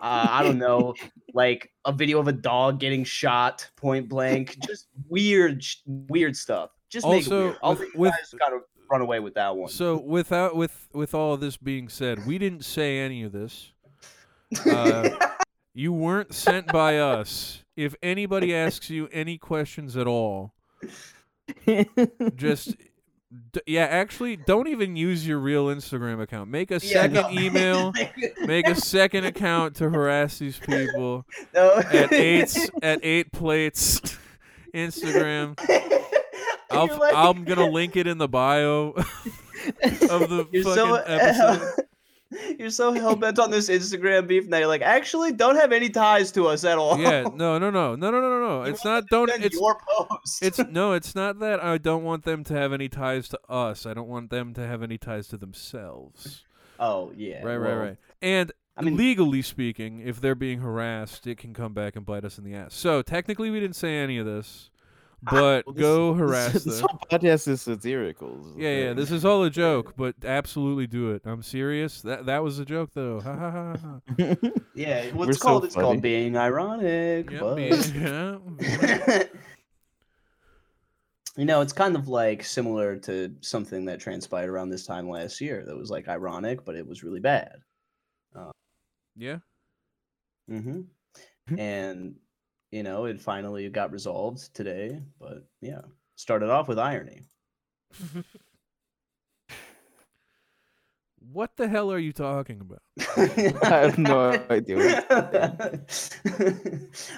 Uh, 0.00 0.26
I 0.30 0.42
don't 0.42 0.58
know, 0.58 0.94
like 1.34 1.70
a 1.84 1.92
video 1.92 2.18
of 2.18 2.28
a 2.28 2.32
dog 2.32 2.78
getting 2.80 3.04
shot 3.04 3.68
point 3.76 4.08
blank. 4.08 4.56
Just 4.66 4.88
weird, 5.08 5.64
weird 5.86 6.36
stuff. 6.36 6.70
Just 6.94 7.06
make 7.06 7.26
it 7.26 7.32
Also, 7.32 7.44
weird. 7.46 7.56
I'll 7.62 7.70
with- 7.74 7.80
you 7.80 8.00
with- 8.00 8.10
guys 8.12 8.34
kind 8.40 8.54
of 8.54 8.62
run 8.90 9.00
away 9.00 9.18
with 9.20 9.34
that 9.34 9.54
one. 9.56 9.68
So 9.68 9.96
without 10.00 10.54
with 10.56 10.88
with 10.92 11.14
all 11.14 11.36
this 11.36 11.56
being 11.56 11.88
said, 11.88 12.26
we 12.26 12.38
didn't 12.38 12.64
say 12.64 12.98
any 13.00 13.22
of 13.22 13.32
this. 13.32 13.70
Uh, 14.70 15.08
you 15.74 15.92
weren't 15.92 16.32
sent 16.32 16.68
by 16.68 16.98
us. 17.12 17.64
If 17.76 17.96
anybody 18.02 18.54
asks 18.54 18.88
you 18.88 19.08
any 19.12 19.36
questions 19.36 19.96
at 19.96 20.06
all, 20.06 20.54
just 22.36 22.76
d- 23.52 23.60
yeah, 23.66 23.84
actually, 23.86 24.36
don't 24.36 24.68
even 24.68 24.94
use 24.94 25.26
your 25.26 25.38
real 25.38 25.66
Instagram 25.66 26.20
account. 26.20 26.50
Make 26.50 26.70
a 26.70 26.74
Yeah, 26.74 26.78
second 27.02 27.14
no. 27.14 27.30
email. 27.30 27.92
Make 28.46 28.68
a 28.68 28.74
second 28.76 29.24
account 29.24 29.76
to 29.76 29.90
harass 29.90 30.38
these 30.38 30.58
people 30.58 31.24
no. 31.52 31.78
at 31.78 32.12
eight 32.12 32.56
at 32.82 33.00
eight 33.02 33.32
plates 33.32 34.00
Instagram 34.72 35.56
i 36.76 37.30
am 37.30 37.44
gonna 37.44 37.68
link 37.68 37.96
it 37.96 38.06
in 38.06 38.18
the 38.18 38.28
bio 38.28 38.94
of 38.96 39.04
the 40.28 40.46
you're 40.52 40.64
fucking 40.64 40.74
so, 40.74 40.94
episode. 40.94 41.84
You're 42.58 42.70
so 42.70 42.92
hell 42.92 43.16
bent 43.16 43.38
on 43.38 43.50
this 43.50 43.68
Instagram 43.68 44.26
beef 44.26 44.46
now. 44.46 44.58
You're 44.58 44.66
like, 44.66 44.82
actually, 44.82 45.32
don't 45.32 45.56
have 45.56 45.72
any 45.72 45.88
ties 45.88 46.32
to 46.32 46.46
us 46.46 46.64
at 46.64 46.78
all. 46.78 46.98
Yeah, 46.98 47.22
no, 47.22 47.58
no, 47.58 47.70
no, 47.70 47.94
no, 47.94 48.10
no, 48.10 48.20
no, 48.20 48.40
no. 48.40 48.62
It's 48.62 48.84
not. 48.84 49.04
Don't. 49.08 49.30
It's 49.30 49.54
your 49.54 49.76
post. 49.88 50.42
It's 50.42 50.58
no. 50.70 50.92
It's 50.92 51.14
not 51.14 51.38
that 51.40 51.62
I 51.62 51.78
don't 51.78 52.02
want 52.02 52.24
them 52.24 52.44
to 52.44 52.54
have 52.54 52.72
any 52.72 52.88
ties 52.88 53.28
to 53.28 53.40
us. 53.48 53.86
I 53.86 53.94
don't 53.94 54.08
want 54.08 54.30
them 54.30 54.54
to 54.54 54.66
have 54.66 54.82
any 54.82 54.98
ties 54.98 55.28
to 55.28 55.36
themselves. 55.36 56.44
Oh 56.78 57.12
yeah. 57.14 57.36
Right, 57.36 57.58
well, 57.58 57.58
right, 57.58 57.76
right. 57.76 57.96
And 58.20 58.52
I 58.76 58.82
mean, 58.82 58.96
legally 58.96 59.42
speaking, 59.42 60.00
if 60.00 60.20
they're 60.20 60.34
being 60.34 60.60
harassed, 60.60 61.26
it 61.26 61.38
can 61.38 61.54
come 61.54 61.74
back 61.74 61.94
and 61.94 62.04
bite 62.04 62.24
us 62.24 62.38
in 62.38 62.44
the 62.44 62.54
ass. 62.54 62.74
So 62.74 63.02
technically, 63.02 63.50
we 63.50 63.60
didn't 63.60 63.76
say 63.76 63.98
any 63.98 64.18
of 64.18 64.26
this 64.26 64.70
but 65.30 65.66
Well, 65.66 65.74
this- 65.74 65.82
go 65.82 66.12
this- 66.14 66.20
harass 66.20 66.52
this, 66.52 66.64
them. 66.64 66.88
whole 66.88 67.00
podcast 67.10 67.48
is 67.48 67.62
satirical. 67.62 68.38
is 68.40 68.54
the 68.54 68.62
Yeah, 68.62 68.76
yeah. 68.84 68.92
This 68.92 69.10
is 69.10 69.24
all 69.24 69.42
a 69.44 69.50
joke, 69.50 69.94
but 69.96 70.14
absolutely 70.24 70.86
do 70.86 71.12
it. 71.12 71.22
I'm 71.24 71.42
serious. 71.42 72.02
That 72.02 72.26
that 72.26 72.42
was 72.42 72.58
a 72.58 72.64
joke 72.64 72.90
though. 72.94 73.20
Ha 73.20 73.36
ha 73.36 73.50
ha. 73.50 73.76
ha. 73.76 74.00
Yeah, 74.74 75.06
We're 75.14 75.26
what's 75.26 75.38
so 75.38 75.42
called? 75.44 75.64
it's 75.64 75.74
funny. 75.74 75.84
called 75.86 76.02
being 76.02 76.36
ironic. 76.36 77.30
Yeah, 77.30 77.40
but- 77.40 77.56
man, 77.56 78.40
yeah. 78.60 79.22
you 81.36 81.44
know, 81.44 81.60
it's 81.60 81.72
kind 81.72 81.96
of 81.96 82.06
like 82.08 82.44
similar 82.44 82.96
to 82.96 83.34
something 83.40 83.84
that 83.86 84.00
transpired 84.00 84.48
around 84.50 84.68
this 84.70 84.86
time 84.86 85.08
last 85.08 85.40
year. 85.40 85.64
That 85.66 85.76
was 85.76 85.90
like 85.90 86.08
ironic, 86.08 86.64
but 86.64 86.76
it 86.76 86.86
was 86.86 87.02
really 87.02 87.20
bad. 87.20 87.56
Yeah. 89.16 89.38
Mm 90.50 90.62
hmm 90.62 90.80
and 91.58 92.16
you 92.74 92.82
know, 92.82 93.04
it 93.04 93.20
finally 93.20 93.68
got 93.68 93.92
resolved 93.92 94.52
today. 94.52 95.00
But 95.20 95.46
yeah, 95.60 95.82
started 96.16 96.50
off 96.50 96.68
with 96.68 96.78
irony. 96.78 97.22
What 101.32 101.56
the 101.56 101.66
hell 101.66 101.90
are 101.90 101.98
you 101.98 102.12
talking 102.12 102.60
about? 102.60 102.82
I 103.64 103.78
have 103.78 103.96
no 103.96 104.38
idea. 104.50 105.02
I 105.10 105.78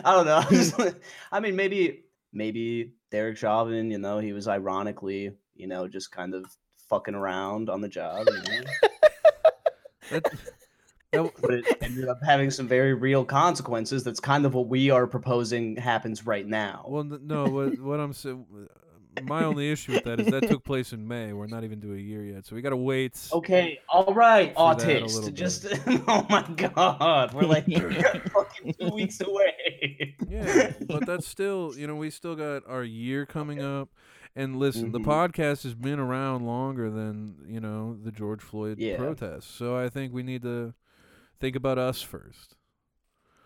don't 0.04 0.26
know. 0.26 0.44
Just 0.48 0.80
I 1.32 1.40
mean, 1.40 1.56
maybe 1.56 2.04
maybe 2.32 2.92
Derek 3.10 3.36
Chauvin, 3.36 3.90
you 3.90 3.98
know, 3.98 4.20
he 4.20 4.32
was 4.32 4.46
ironically, 4.46 5.32
you 5.56 5.66
know, 5.66 5.88
just 5.88 6.12
kind 6.12 6.34
of 6.34 6.46
fucking 6.88 7.16
around 7.16 7.68
on 7.68 7.80
the 7.80 7.88
job. 7.88 8.28
You 8.28 8.42
know? 8.42 8.60
That, 10.12 10.22
but 11.40 11.50
it 11.54 11.64
ended 11.82 12.08
up 12.08 12.18
having 12.24 12.50
some 12.50 12.66
very 12.68 12.94
real 12.94 13.24
consequences. 13.24 14.04
That's 14.04 14.20
kind 14.20 14.44
of 14.46 14.54
what 14.54 14.68
we 14.68 14.90
are 14.90 15.06
proposing 15.06 15.76
happens 15.76 16.26
right 16.26 16.46
now. 16.46 16.84
well, 16.88 17.04
no. 17.04 17.44
What 17.48 17.78
what 17.80 18.00
I'm 18.00 18.12
saying. 18.12 18.46
My 19.22 19.44
only 19.44 19.72
issue 19.72 19.92
with 19.92 20.04
that 20.04 20.20
is 20.20 20.26
that 20.26 20.46
took 20.46 20.62
place 20.62 20.92
in 20.92 21.08
May. 21.08 21.32
We're 21.32 21.46
not 21.46 21.64
even 21.64 21.80
to 21.80 21.94
a 21.94 21.96
year 21.96 22.22
yet, 22.22 22.44
so 22.44 22.54
we 22.54 22.60
gotta 22.60 22.76
wait. 22.76 23.18
Okay, 23.32 23.78
all 23.88 24.12
right, 24.12 24.54
For 24.54 24.74
that 24.74 25.02
autist. 25.02 25.32
Just 25.32 25.66
oh 26.06 26.26
my 26.28 26.42
god, 26.54 27.32
we're 27.32 27.44
like 27.44 27.64
fucking 28.32 28.74
two 28.78 28.90
weeks 28.94 29.18
away. 29.22 30.14
Yeah, 30.28 30.72
but 30.86 31.06
that's 31.06 31.26
still, 31.26 31.72
you 31.78 31.86
know, 31.86 31.94
we 31.96 32.10
still 32.10 32.36
got 32.36 32.64
our 32.68 32.84
year 32.84 33.24
coming 33.24 33.62
up. 33.62 33.88
And 34.34 34.56
listen, 34.56 34.92
the 34.92 35.00
Mhm. 35.00 35.06
podcast 35.06 35.62
has 35.62 35.74
been 35.74 35.98
around 35.98 36.44
longer 36.44 36.90
than, 36.90 37.36
you 37.48 37.58
know, 37.58 37.96
the 38.02 38.12
George 38.12 38.42
Floyd 38.42 38.78
Yeah. 38.78 38.98
protests. 38.98 39.46
So 39.46 39.78
I 39.78 39.88
think 39.88 40.12
we 40.12 40.22
need 40.22 40.42
to 40.42 40.74
think 41.40 41.56
about 41.56 41.78
us 41.78 42.02
first. 42.02 42.54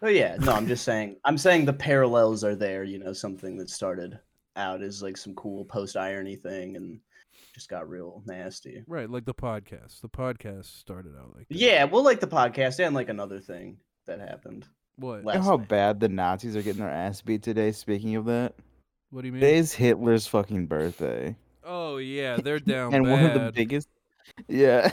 Oh 0.02 0.08
yeah, 0.08 0.36
no, 0.40 0.52
I'm 0.52 0.66
just 0.66 0.84
saying. 0.84 1.16
I'm 1.24 1.36
saying 1.38 1.64
the 1.66 1.72
parallels 1.72 2.42
are 2.44 2.56
there. 2.56 2.84
You 2.84 2.98
know, 2.98 3.12
something 3.12 3.56
that 3.58 3.68
started 3.70 4.18
out 4.56 4.82
as 4.82 5.02
like 5.02 5.16
some 5.16 5.34
cool 5.34 5.64
post 5.64 5.96
irony 5.96 6.36
thing 6.36 6.76
and 6.76 7.00
just 7.54 7.68
got 7.68 7.88
real 7.88 8.22
nasty. 8.26 8.82
Right, 8.86 9.10
like 9.10 9.24
the 9.26 9.34
podcast. 9.34 10.00
The 10.00 10.08
podcast 10.08 10.66
started 10.78 11.12
out 11.18 11.36
like 11.36 11.48
that. 11.48 11.56
Yeah, 11.56 11.84
well, 11.84 12.02
like 12.02 12.20
the 12.20 12.26
podcast 12.26 12.84
and 12.84 12.94
like 12.94 13.08
another 13.10 13.40
thing 13.40 13.76
that 14.06 14.20
happened. 14.20 14.66
What? 14.96 15.18
You 15.18 15.24
know 15.34 15.40
how 15.42 15.56
night. 15.56 15.68
bad 15.68 16.00
the 16.00 16.08
Nazis 16.08 16.56
are 16.56 16.62
getting 16.62 16.80
their 16.82 16.90
ass 16.90 17.20
beat 17.20 17.42
today? 17.42 17.72
Speaking 17.72 18.16
of 18.16 18.24
that, 18.26 18.54
What 19.10 19.20
do 19.22 19.26
you 19.28 19.32
mean? 19.32 19.40
today's 19.40 19.72
Hitler's 19.72 20.26
fucking 20.26 20.66
birthday, 20.66 21.36
Oh 21.64 21.98
yeah, 21.98 22.36
they're 22.36 22.58
down 22.58 22.94
and 22.94 23.04
bad. 23.04 23.10
one 23.12 23.24
of 23.24 23.34
the 23.34 23.52
biggest. 23.52 23.88
Yeah. 24.48 24.92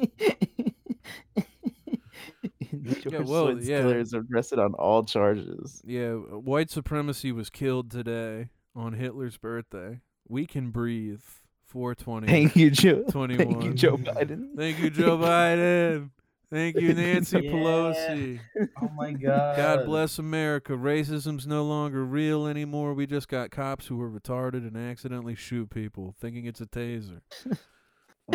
George 3.02 3.26
well, 3.26 3.46
Floyd's 3.46 3.68
yeah. 3.68 3.80
killer 3.80 3.98
is 3.98 4.14
arrested 4.14 4.58
on 4.58 4.74
all 4.74 5.04
charges. 5.04 5.82
yeah, 5.84 6.12
uh, 6.12 6.38
white 6.38 6.70
supremacy 6.70 7.32
was 7.32 7.50
killed 7.50 7.90
today 7.90 8.50
on 8.74 8.92
Hitler's 8.92 9.36
birthday. 9.36 10.00
We 10.28 10.46
can 10.46 10.70
breathe. 10.70 11.22
420. 11.66 12.26
Thank 12.32 12.56
you, 12.56 12.70
Joe. 12.70 13.04
21. 13.10 13.46
Thank 13.46 13.64
you, 13.64 13.74
Joe 13.74 13.96
Biden. 13.96 14.56
Thank 14.56 14.80
you, 14.80 14.90
Joe 14.90 15.16
Biden. 15.16 16.10
Thank 16.50 16.80
you, 16.80 16.92
Nancy 16.94 17.38
Yeah. 17.44 17.52
Pelosi. 17.52 18.40
Oh 18.82 18.88
my 18.96 19.12
god. 19.12 19.56
God 19.56 19.86
bless 19.86 20.18
America. 20.18 20.72
Racism's 20.72 21.46
no 21.46 21.62
longer 21.64 22.04
real 22.04 22.48
anymore. 22.48 22.92
We 22.92 23.06
just 23.06 23.28
got 23.28 23.52
cops 23.52 23.86
who 23.86 23.96
were 23.96 24.10
retarded 24.10 24.66
and 24.66 24.76
accidentally 24.76 25.36
shoot 25.36 25.70
people, 25.70 26.16
thinking 26.20 26.46
it's 26.46 26.60
a 26.60 26.66
taser. 26.66 27.20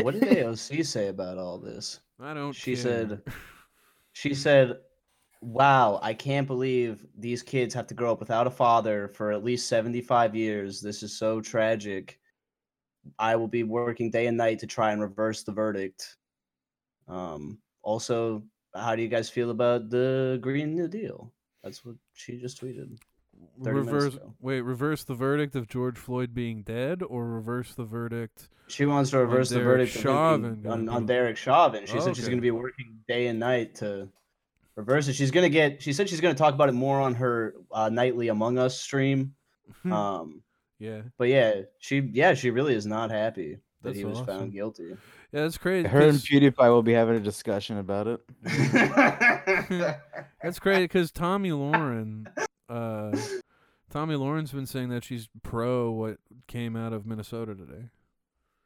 What 0.03 0.13
did 0.13 0.23
AOC 0.23 0.85
say 0.85 1.07
about 1.07 1.37
all 1.37 1.57
this? 1.57 1.99
I 2.19 2.33
don't. 2.33 2.53
She 2.53 2.73
care. 2.73 2.83
said, 2.83 3.21
she 4.13 4.33
said, 4.33 4.77
"Wow, 5.41 5.99
I 6.01 6.13
can't 6.13 6.47
believe 6.47 7.05
these 7.17 7.43
kids 7.43 7.73
have 7.73 7.87
to 7.87 7.93
grow 7.93 8.11
up 8.11 8.19
without 8.19 8.47
a 8.47 8.51
father 8.51 9.07
for 9.09 9.31
at 9.31 9.43
least 9.43 9.67
75 9.69 10.35
years. 10.35 10.81
This 10.81 11.03
is 11.03 11.17
so 11.17 11.41
tragic. 11.41 12.19
I 13.19 13.35
will 13.35 13.47
be 13.47 13.63
working 13.63 14.09
day 14.09 14.27
and 14.27 14.37
night 14.37 14.59
to 14.59 14.67
try 14.67 14.91
and 14.91 15.01
reverse 15.01 15.43
the 15.43 15.51
verdict." 15.51 16.17
Um 17.07 17.59
also, 17.83 18.43
how 18.73 18.95
do 18.95 19.01
you 19.01 19.07
guys 19.07 19.29
feel 19.29 19.51
about 19.51 19.89
the 19.89 20.39
Green 20.41 20.75
New 20.75 20.87
Deal? 20.87 21.31
That's 21.63 21.85
what 21.85 21.95
she 22.13 22.37
just 22.37 22.61
tweeted. 22.61 22.97
30 23.63 23.79
minutes 23.79 23.91
reverse. 23.91 24.17
Wait, 24.39 24.61
reverse 24.61 25.03
the 25.03 25.13
verdict 25.13 25.55
of 25.55 25.67
George 25.67 25.97
Floyd 25.97 26.33
being 26.33 26.61
dead, 26.61 27.01
or 27.03 27.25
reverse 27.25 27.73
the 27.73 27.85
verdict? 27.85 28.49
She 28.67 28.85
wants 28.85 29.11
to 29.11 29.19
reverse 29.19 29.49
the 29.49 29.59
verdict 29.59 29.91
Chauvin 29.91 30.45
on, 30.45 30.61
gonna 30.61 30.91
on 30.91 31.05
Derek 31.05 31.37
Chauvin. 31.37 31.85
She 31.85 31.99
said 31.99 32.15
she's 32.15 32.25
going 32.25 32.37
to 32.37 32.41
be 32.41 32.51
working 32.51 32.97
day 33.07 33.27
and 33.27 33.39
night 33.39 33.75
to 33.75 34.09
reverse 34.75 35.07
it. 35.07 35.13
She's 35.13 35.31
going 35.31 35.43
to 35.43 35.49
get. 35.49 35.81
She 35.81 35.93
said 35.93 36.09
she's 36.09 36.21
going 36.21 36.33
to 36.33 36.37
talk 36.37 36.53
about 36.53 36.69
it 36.69 36.73
more 36.73 36.99
on 36.99 37.13
her 37.15 37.55
uh, 37.71 37.89
nightly 37.89 38.29
Among 38.29 38.57
Us 38.57 38.79
stream. 38.79 39.35
Hmm. 39.83 39.93
Um, 39.93 40.41
yeah, 40.79 41.01
but 41.17 41.29
yeah, 41.29 41.61
she 41.79 41.99
yeah 42.11 42.33
she 42.33 42.49
really 42.49 42.73
is 42.73 42.85
not 42.85 43.11
happy 43.11 43.59
that 43.85 43.89
That's 43.89 43.97
he 43.97 44.05
was 44.05 44.19
awesome. 44.19 44.27
found 44.27 44.51
guilty. 44.51 44.89
yeah, 44.89 45.41
that's 45.41 45.57
crazy. 45.57 45.87
Her 45.87 46.01
and 46.01 46.17
PewDiePie 46.17 46.69
will 46.69 46.83
be 46.83 46.93
having 46.93 47.15
a 47.15 47.19
discussion 47.19 47.77
about 47.77 48.07
it. 48.07 48.19
That's 50.41 50.59
crazy 50.59 50.83
because 50.83 51.11
Tomi 51.11 51.51
Lahren, 51.51 52.27
uh, 52.69 53.17
Tomi 53.89 54.15
Lahren's 54.15 54.51
been 54.51 54.65
saying 54.65 54.89
that 54.89 55.03
she's 55.03 55.29
pro 55.43 55.91
what 55.91 56.17
came 56.47 56.75
out 56.75 56.93
of 56.93 57.05
Minnesota 57.05 57.55
today. 57.55 57.89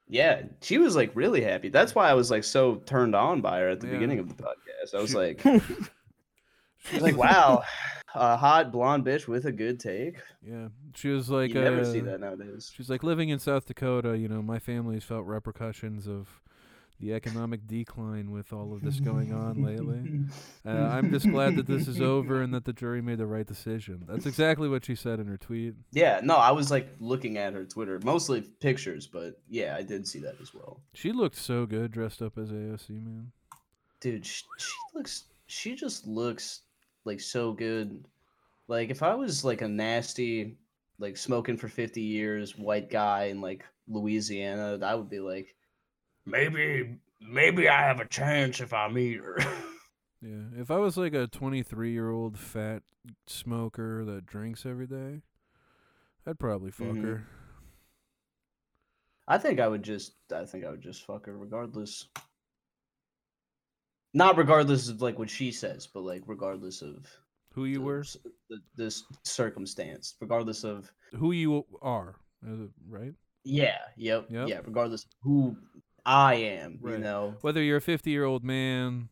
Yeah, 0.09 0.41
she 0.61 0.77
was 0.79 0.95
like 0.95 1.11
really 1.13 1.41
happy. 1.41 1.69
That's 1.69 1.93
why 1.95 2.09
I 2.09 2.13
was 2.15 2.29
like 2.31 2.43
so 2.43 2.75
turned 2.77 3.15
on 3.15 3.41
by 3.41 3.59
her 3.59 3.69
at 3.69 3.79
the 3.79 3.87
Yeah. 3.87 3.93
beginning 3.93 4.19
of 4.19 4.27
the 4.27 4.35
podcast. 4.43 4.95
I 4.97 5.01
was 5.01 5.11
She- 5.11 5.15
like, 5.17 5.41
She's 6.85 7.01
like 7.01 7.17
wow, 7.17 7.63
a 8.15 8.37
hot 8.37 8.71
blonde 8.71 9.05
bitch 9.05 9.27
with 9.27 9.45
a 9.45 9.51
good 9.51 9.79
take. 9.79 10.17
Yeah, 10.41 10.69
she 10.95 11.09
was 11.09 11.29
like, 11.29 11.53
you 11.53 11.61
never 11.61 11.81
uh, 11.81 11.85
see 11.85 11.99
that 11.99 12.19
nowadays. 12.21 12.71
She's 12.73 12.89
like 12.89 13.03
living 13.03 13.29
in 13.29 13.37
South 13.39 13.65
Dakota. 13.65 14.17
You 14.17 14.27
know, 14.29 14.41
my 14.41 14.59
family's 14.59 15.03
felt 15.03 15.25
repercussions 15.25 16.07
of 16.07 16.41
the 16.99 17.13
economic 17.13 17.65
decline 17.65 18.31
with 18.31 18.51
all 18.51 18.73
of 18.73 18.81
this 18.81 18.99
going 18.99 19.33
on 19.33 19.63
lately. 19.63 20.21
Uh, 20.65 20.71
I'm 20.91 21.09
just 21.09 21.27
glad 21.27 21.55
that 21.55 21.65
this 21.65 21.87
is 21.87 22.01
over 22.01 22.41
and 22.43 22.53
that 22.53 22.65
the 22.65 22.73
jury 22.73 23.01
made 23.01 23.17
the 23.17 23.25
right 23.25 23.47
decision. 23.47 24.03
That's 24.07 24.25
exactly 24.25 24.67
what 24.67 24.85
she 24.85 24.93
said 24.93 25.19
in 25.19 25.25
her 25.27 25.37
tweet. 25.37 25.73
Yeah, 25.91 26.19
no, 26.21 26.35
I 26.35 26.51
was 26.51 26.69
like 26.69 26.89
looking 26.99 27.37
at 27.37 27.53
her 27.53 27.65
Twitter, 27.65 27.99
mostly 28.03 28.41
pictures, 28.41 29.07
but 29.07 29.41
yeah, 29.47 29.75
I 29.75 29.81
did 29.81 30.07
see 30.07 30.19
that 30.19 30.35
as 30.41 30.53
well. 30.53 30.81
She 30.93 31.11
looked 31.11 31.37
so 31.37 31.65
good 31.65 31.91
dressed 31.91 32.21
up 32.21 32.37
as 32.37 32.49
AOC, 32.49 32.89
man. 32.89 33.31
Dude, 34.01 34.25
she, 34.25 34.43
she 34.57 34.75
looks, 34.93 35.23
she 35.47 35.75
just 35.75 36.05
looks 36.05 36.61
like 37.05 37.21
so 37.21 37.53
good. 37.53 38.05
Like 38.67 38.89
if 38.89 39.01
I 39.01 39.15
was 39.15 39.43
like 39.43 39.61
a 39.61 39.67
nasty, 39.67 40.57
like 40.99 41.17
smoking 41.17 41.57
for 41.57 41.69
50 41.69 42.01
years 42.01 42.57
white 42.57 42.91
guy 42.91 43.25
in 43.25 43.41
like 43.41 43.65
Louisiana, 43.87 44.77
I 44.83 44.93
would 44.93 45.09
be 45.09 45.19
like, 45.19 45.55
maybe, 46.29 46.97
maybe 47.21 47.67
I 47.69 47.81
have 47.81 47.99
a 47.99 48.07
chance 48.07 48.59
if 48.61 48.73
I 48.73 48.87
meet 48.87 49.17
her. 49.19 49.37
Yeah, 50.21 50.59
if 50.59 50.69
I 50.69 50.75
was 50.77 50.97
like 50.97 51.13
a 51.13 51.27
23 51.27 51.91
year 51.93 52.11
old 52.11 52.37
fat 52.37 52.83
smoker 53.25 54.03
that 54.03 54.25
drinks 54.25 54.65
every 54.65 54.85
day, 54.85 55.21
I'd 56.27 56.37
probably 56.39 56.71
fuck 56.71 56.87
Mhm. 56.89 57.01
her. 57.03 57.27
I 59.29 59.37
think 59.37 59.59
I 59.61 59.67
would 59.67 59.83
just 59.83 60.15
I 60.33 60.43
think 60.43 60.65
I 60.65 60.71
would 60.71 60.81
just 60.81 61.05
fuck 61.05 61.25
her 61.27 61.37
regardless. 61.37 62.09
Not 64.13 64.37
regardless 64.37 64.89
of 64.89 65.01
like 65.01 65.17
what 65.19 65.29
she 65.29 65.51
says, 65.51 65.87
but 65.87 66.01
like 66.01 66.23
regardless 66.25 66.81
of 66.81 67.05
Who 67.53 67.65
you 67.65 67.79
the 67.79 67.85
were, 67.85 68.03
the, 68.49 68.59
this 68.75 69.03
circumstance, 69.23 70.15
regardless 70.19 70.63
of 70.65 70.91
who 71.13 71.31
you 71.31 71.63
are, 71.81 72.15
uh, 72.45 72.67
right? 72.89 73.13
yeah, 73.45 73.77
yep, 73.95 74.25
Yep. 74.29 74.47
yeah, 74.49 74.59
regardless 74.65 75.05
of 75.05 75.11
who 75.21 75.55
I 76.05 76.35
am, 76.35 76.79
you 76.83 76.97
know. 76.97 77.35
Whether 77.41 77.61
you're 77.63 77.77
a 77.77 77.81
50 77.81 78.09
year 78.09 78.25
old 78.25 78.43
man, 78.43 79.09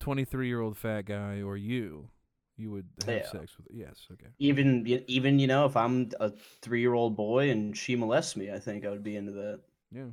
23 0.00 0.46
year 0.48 0.60
old 0.60 0.76
fat 0.76 1.02
guy, 1.02 1.40
or 1.42 1.56
you, 1.56 2.08
you 2.56 2.70
would 2.70 2.88
have 3.06 3.08
Yeah. 3.08 3.26
sex 3.26 3.56
with. 3.56 3.66
Yes, 3.70 4.06
okay. 4.12 4.28
Even 4.38 4.86
even 5.06 5.38
you 5.38 5.46
know, 5.46 5.66
if 5.66 5.76
I'm 5.76 6.10
a 6.20 6.30
three 6.62 6.80
year 6.80 6.94
old 6.94 7.16
boy 7.16 7.50
and 7.50 7.76
she 7.76 7.96
molests 7.96 8.36
me, 8.36 8.52
I 8.52 8.58
think 8.58 8.84
I 8.84 8.90
would 8.90 9.02
be 9.02 9.16
into 9.16 9.32
that. 9.32 9.60
Yeah. 9.92 10.10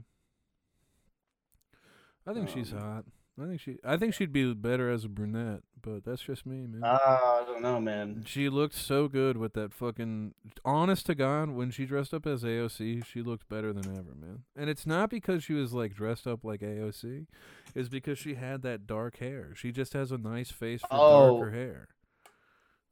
I 2.28 2.34
think 2.34 2.50
she's 2.50 2.72
Um, 2.72 2.80
hot. 2.80 3.06
I 3.40 3.46
think 3.48 3.62
she. 3.62 3.78
I 3.84 3.98
think 3.98 4.14
she'd 4.14 4.34
be 4.34 4.54
better 4.54 4.90
as 4.90 5.06
a 5.06 5.10
brunette, 5.10 5.62
but 5.82 6.04
that's 6.04 6.22
just 6.22 6.46
me, 6.46 6.68
man. 6.68 6.82
Ah, 6.84 7.42
I 7.42 7.46
don't 7.46 7.62
know, 7.62 7.80
man. 7.80 8.24
she 8.28 8.50
looked 8.50 8.76
so 8.76 9.08
good 9.08 9.38
with 9.38 9.54
that 9.54 9.74
fucking. 9.74 10.34
Honest 10.66 11.06
to 11.08 11.16
God, 11.16 11.50
when 11.50 11.72
she 11.72 11.86
dressed 11.86 12.14
up 12.14 12.28
as 12.28 12.44
AOC, 12.44 13.06
she 13.06 13.22
looked 13.22 13.48
better 13.50 13.72
than 13.74 13.86
ever, 13.98 14.14
man. 14.16 14.44
And 14.56 14.70
it's 14.70 14.86
not 14.86 15.10
because 15.10 15.44
she 15.44 15.54
was 15.54 15.74
like 15.74 15.94
dressed 15.96 16.28
up 16.28 16.44
like 16.44 16.60
AOC, 16.62 17.26
it's 17.74 17.90
because 17.90 18.20
she 18.20 18.36
had 18.36 18.62
that 18.64 18.86
dark 18.86 19.18
hair. 19.18 19.54
She 19.56 19.72
just 19.72 19.94
has 19.94 20.12
a 20.12 20.18
nice 20.18 20.52
face 20.52 20.82
for 20.82 20.88
Oh. 20.92 21.38
darker 21.40 21.52
hair. 21.52 21.88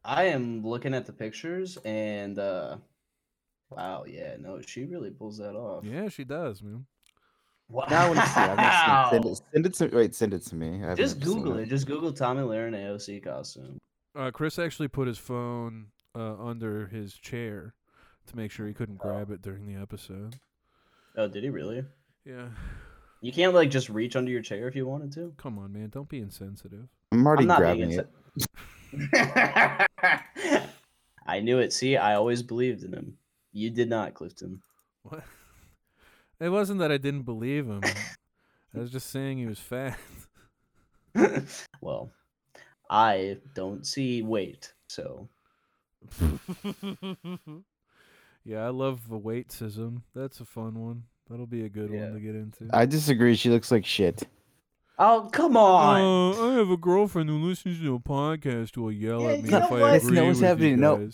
I 0.04 0.24
am 0.24 0.66
looking 0.66 0.94
at 0.94 1.06
the 1.06 1.14
pictures 1.14 1.78
and 1.84 2.40
uh 2.40 2.78
wow, 3.70 4.06
yeah, 4.08 4.38
no, 4.40 4.62
she 4.62 4.86
really 4.86 5.12
pulls 5.12 5.38
that 5.38 5.56
off. 5.56 5.84
Yeah, 5.84 6.08
she 6.10 6.24
does, 6.24 6.64
man. 6.64 6.86
Wow. 7.70 7.86
Now 7.90 8.06
I 8.06 8.10
want 8.10 8.20
to 8.20 8.26
see. 8.28 8.40
I 8.40 8.48
want 8.48 8.60
to 8.60 8.66
see. 8.66 9.16
it. 9.16 9.24
Send 9.24 9.26
it. 9.26 9.42
Send 9.54 9.66
it 9.66 9.74
to. 9.92 9.96
Wait, 9.98 10.16
send 10.16 10.34
it 10.34 10.42
to 10.48 10.56
me. 10.56 10.82
Just 10.96 11.20
Google 11.20 11.58
it. 11.60 11.68
Just 11.70 11.86
Google 11.88 12.12
Tomi 12.12 12.42
Lahren 12.42 12.74
AOC 12.74 13.24
costume. 13.24 13.78
Uh, 14.16 14.32
Chris 14.32 14.58
actually 14.58 14.88
put 14.88 15.08
his 15.08 15.18
phone 15.20 15.88
uh, 16.16 16.36
under 16.44 16.88
his 16.88 17.14
chair 17.14 17.76
to 18.28 18.36
make 18.36 18.52
sure 18.52 18.66
he 18.68 18.74
couldn't 18.74 19.00
Oh. 19.04 19.08
grab 19.10 19.30
it 19.32 19.42
during 19.44 19.66
the 19.68 19.80
episode. 19.80 20.36
Oh, 21.16 21.28
did 21.28 21.44
he 21.44 21.50
really? 21.50 21.84
Yeah. 22.26 22.48
You 23.22 23.32
can't 23.32 23.54
like 23.54 23.70
just 23.70 23.90
reach 23.90 24.16
under 24.16 24.32
your 24.32 24.42
chair 24.42 24.68
if 24.68 24.76
you 24.76 24.88
wanted 24.88 25.12
to. 25.14 25.34
Come 25.38 25.60
on, 25.60 25.72
man. 25.74 25.90
Don't 25.90 26.10
be 26.10 26.20
insensitive. 26.20 26.88
I'm 27.12 27.26
already 27.28 27.42
I'm 27.44 27.48
not 27.48 27.62
being 27.62 27.90
grabbing 27.90 28.00
it. 28.00 29.88
I 31.28 31.40
knew 31.42 31.60
it. 31.60 31.74
See, 31.74 31.98
I 31.98 32.16
always 32.16 32.42
believed 32.42 32.84
in 32.84 32.94
him. 32.94 33.18
You 33.52 33.70
did 33.70 33.90
not, 33.90 34.14
Clifton. 34.16 34.62
What? 35.04 35.24
It 36.40 36.50
wasn't 36.50 36.80
that 36.80 36.92
I 36.92 36.98
didn't 36.98 37.24
believe 37.24 37.66
him. 37.68 37.82
I 38.76 38.80
was 38.80 38.92
just 38.92 39.10
saying 39.10 39.38
he 39.40 39.46
was 39.46 39.60
fat. 39.60 39.98
well, 41.82 42.12
I 42.90 43.38
don't 43.56 43.86
see 43.86 44.22
weight, 44.22 44.74
so 44.88 45.28
yeah, 48.46 48.66
I 48.66 48.70
love 48.70 49.10
the 49.10 49.20
weightism. 49.20 50.04
That's 50.16 50.40
a 50.40 50.46
fun 50.46 50.80
one. 50.80 51.04
That'll 51.30 51.46
be 51.48 51.66
a 51.66 51.70
good 51.70 51.92
Yeah. 51.92 52.06
one 52.06 52.14
to 52.14 52.20
get 52.20 52.36
into. 52.36 52.68
I 52.74 52.86
disagree. 52.86 53.36
She 53.36 53.50
looks 53.50 53.72
like 53.72 53.86
shit. 53.86 54.24
Oh 54.98 55.30
come 55.32 55.56
on! 55.56 56.02
Uh, 56.36 56.50
I 56.50 56.54
have 56.56 56.70
a 56.70 56.78
girlfriend 56.78 57.30
who 57.30 57.38
listens 57.38 57.80
to 57.80 57.96
a 57.96 58.00
podcast 58.00 58.76
who 58.76 58.84
will 58.84 58.92
yell 58.92 59.22
Yeah, 59.22 59.30
at 59.30 59.44
me 59.44 59.50
if 59.50 59.54
I 59.54 59.60
what? 59.60 59.72
agree 59.72 59.82
That's 59.92 60.06
not 60.10 60.26
what's 60.26 60.40
with 60.40 60.48
happening. 60.50 60.72
you 60.72 60.78
No. 60.78 61.10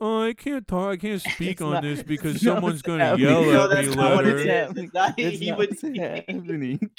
Guys. 0.00 0.06
Uh, 0.08 0.20
I 0.20 0.32
can't 0.34 0.66
talk. 0.66 0.90
I 0.92 0.96
can't 0.96 1.20
speak 1.34 1.60
on 1.60 1.72
not- 1.74 1.82
this 1.82 2.02
because 2.02 2.40
someone's 2.42 2.82
gonna 2.82 3.16
yell 3.16 3.42
No, 3.44 3.70
at 3.70 3.84
me 3.86 3.94
not 3.94 4.16
what 4.16 4.26
it 4.26 4.36
later. 4.36 4.72
It's 4.76 4.94
not- 4.94 5.16
That's 5.16 5.38
he 5.38 5.50
not 5.50 5.58
would- 5.58 5.78
happening. 5.96 6.90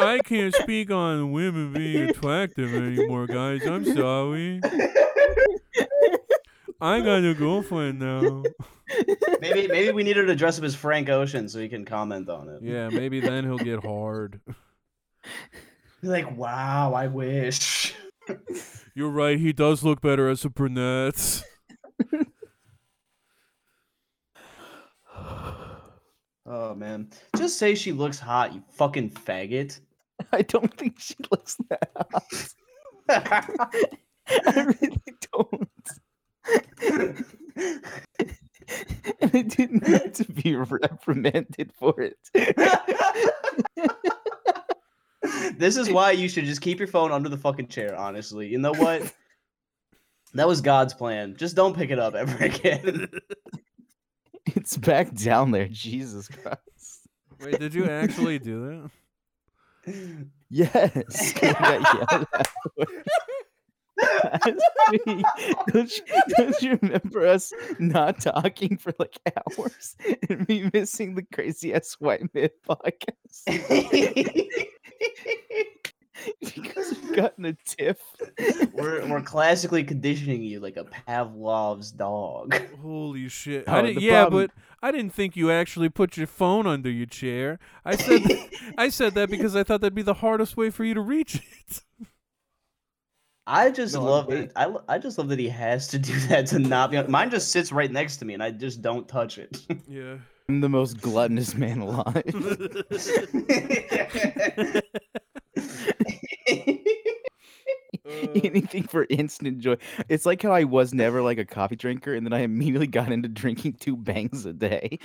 I 0.00 0.20
can't 0.24 0.54
speak 0.54 0.90
on 0.90 1.32
women 1.32 1.72
being 1.72 2.10
attractive 2.10 2.72
anymore, 2.74 3.26
guys. 3.26 3.66
I'm 3.66 3.84
sorry. 3.84 4.60
I 6.80 7.00
got 7.00 7.24
a 7.24 7.34
girlfriend 7.34 7.98
now. 7.98 8.44
maybe 9.40 9.66
maybe 9.66 9.90
we 9.92 10.04
need 10.04 10.14
to 10.14 10.34
dress 10.36 10.58
up 10.58 10.64
as 10.64 10.74
Frank 10.76 11.08
Ocean 11.08 11.48
so 11.48 11.58
he 11.58 11.68
can 11.68 11.84
comment 11.84 12.28
on 12.28 12.48
it. 12.48 12.62
Yeah, 12.62 12.88
maybe 12.88 13.18
then 13.20 13.44
he'll 13.44 13.58
get 13.58 13.84
hard. 13.84 14.40
Be 16.00 16.06
like, 16.08 16.36
wow, 16.36 16.94
I 16.94 17.08
wish. 17.08 17.94
You're 18.98 19.10
right. 19.10 19.38
He 19.38 19.52
does 19.52 19.84
look 19.84 20.00
better 20.00 20.28
as 20.28 20.44
a 20.44 20.50
brunette. 20.50 21.44
Oh 26.50 26.74
man, 26.74 27.10
just 27.36 27.58
say 27.58 27.74
she 27.74 27.92
looks 27.92 28.18
hot, 28.18 28.54
you 28.54 28.62
fucking 28.72 29.10
faggot. 29.10 29.80
I 30.32 30.40
don't 30.40 30.72
think 30.78 30.98
she 30.98 31.14
looks 31.30 31.58
that 31.68 31.90
hot. 31.94 32.22
I 34.46 34.74
really 34.80 35.02
don't. 35.30 35.68
and 39.20 39.30
I 39.34 39.42
didn't 39.42 39.86
need 39.86 40.14
to 40.14 40.24
be 40.32 40.56
reprimanded 40.56 41.70
for 41.78 42.00
it. 42.00 42.16
This 45.56 45.76
is 45.76 45.90
why 45.92 46.12
you 46.12 46.28
should 46.28 46.44
just 46.44 46.60
keep 46.60 46.78
your 46.78 46.88
phone 46.88 47.12
under 47.12 47.28
the 47.28 47.36
fucking 47.36 47.68
chair. 47.68 47.96
Honestly, 47.96 48.46
you 48.46 48.58
know 48.58 48.74
what? 48.74 49.12
That 50.34 50.46
was 50.46 50.60
God's 50.60 50.92
plan. 50.92 51.36
Just 51.38 51.56
don't 51.56 51.74
pick 51.74 51.88
it 51.88 51.98
up 51.98 52.14
ever 52.14 52.36
again. 52.44 53.08
it's 54.44 54.76
back 54.76 55.14
down 55.14 55.52
there. 55.52 55.68
Jesus 55.68 56.28
Christ. 56.28 57.08
Wait, 57.40 57.58
did 57.58 57.72
you 57.72 57.88
actually 57.88 58.38
do 58.38 58.90
that? 59.86 60.26
Yes. 60.50 61.32
I 61.42 61.52
got 61.54 61.94
yelled 61.94 62.26
at 62.34 62.46
for 62.46 62.82
it. 62.82 63.06
Last 63.98 65.06
week. 65.06 65.26
Don't 65.72 65.96
you, 65.96 66.02
don't 66.36 66.62
you 66.62 66.78
remember 66.82 67.26
us 67.26 67.50
not 67.78 68.20
talking 68.20 68.76
for 68.76 68.92
like 68.98 69.18
hours 69.34 69.96
and 70.28 70.46
me 70.46 70.70
missing 70.74 71.14
the 71.14 71.22
crazy 71.32 71.72
ass 71.72 71.96
white 71.98 72.28
myth 72.34 72.52
podcast 72.68 74.66
because 76.40 76.94
we 77.02 77.16
got 77.16 77.34
in 77.38 77.44
a 77.46 77.56
tiff? 77.64 77.98
we're 78.72 79.06
we're 79.08 79.22
classically 79.22 79.84
conditioning 79.84 80.42
you 80.42 80.60
like 80.60 80.76
a 80.76 80.84
Pavlov's 80.84 81.90
dog. 81.92 82.60
Holy 82.82 83.28
shit! 83.28 83.64
Oh, 83.66 83.72
I 83.72 83.82
didn't, 83.82 84.02
yeah, 84.02 84.22
problem- 84.24 84.48
but 84.48 84.86
I 84.86 84.90
didn't 84.92 85.14
think 85.14 85.36
you 85.36 85.50
actually 85.50 85.88
put 85.88 86.16
your 86.16 86.26
phone 86.26 86.66
under 86.66 86.90
your 86.90 87.06
chair. 87.06 87.58
I 87.84 87.96
said 87.96 88.22
I 88.78 88.88
said 88.88 89.14
that 89.14 89.30
because 89.30 89.54
I 89.56 89.62
thought 89.64 89.80
that'd 89.80 89.94
be 89.94 90.02
the 90.02 90.14
hardest 90.14 90.56
way 90.56 90.70
for 90.70 90.84
you 90.84 90.94
to 90.94 91.00
reach 91.00 91.36
it. 91.36 91.82
I 93.50 93.70
just 93.70 93.94
No, 93.94 94.04
love 94.04 94.30
it. 94.30 94.52
I, 94.56 94.74
I 94.88 94.98
just 94.98 95.16
love 95.16 95.28
that 95.28 95.38
he 95.38 95.48
has 95.48 95.88
to 95.88 95.98
do 95.98 96.12
that 96.28 96.46
to 96.48 96.58
not 96.58 96.90
be. 96.90 97.02
Mine 97.04 97.30
just 97.30 97.50
sits 97.50 97.72
right 97.72 97.90
next 97.90 98.18
to 98.18 98.26
me, 98.26 98.34
and 98.34 98.42
I 98.42 98.50
just 98.50 98.82
don't 98.82 99.08
touch 99.08 99.38
it. 99.38 99.58
Yeah. 99.88 100.16
I'm 100.48 100.60
the 100.62 100.68
most 100.70 101.02
gluttonous 101.02 101.54
man 101.54 101.80
alive. 101.80 102.24
Anything 108.06 108.84
for 108.84 109.06
instant 109.10 109.58
joy. 109.58 109.76
It's 110.08 110.24
like 110.24 110.40
how 110.40 110.52
I 110.52 110.64
was 110.64 110.94
never 110.94 111.20
like 111.20 111.36
a 111.36 111.44
coffee 111.44 111.76
drinker, 111.76 112.14
and 112.14 112.24
then 112.24 112.32
I 112.32 112.38
immediately 112.40 112.86
got 112.86 113.12
into 113.12 113.28
drinking 113.28 113.74
two 113.74 113.96
bangs 113.96 114.46
a 114.46 114.54
day. 114.54 114.98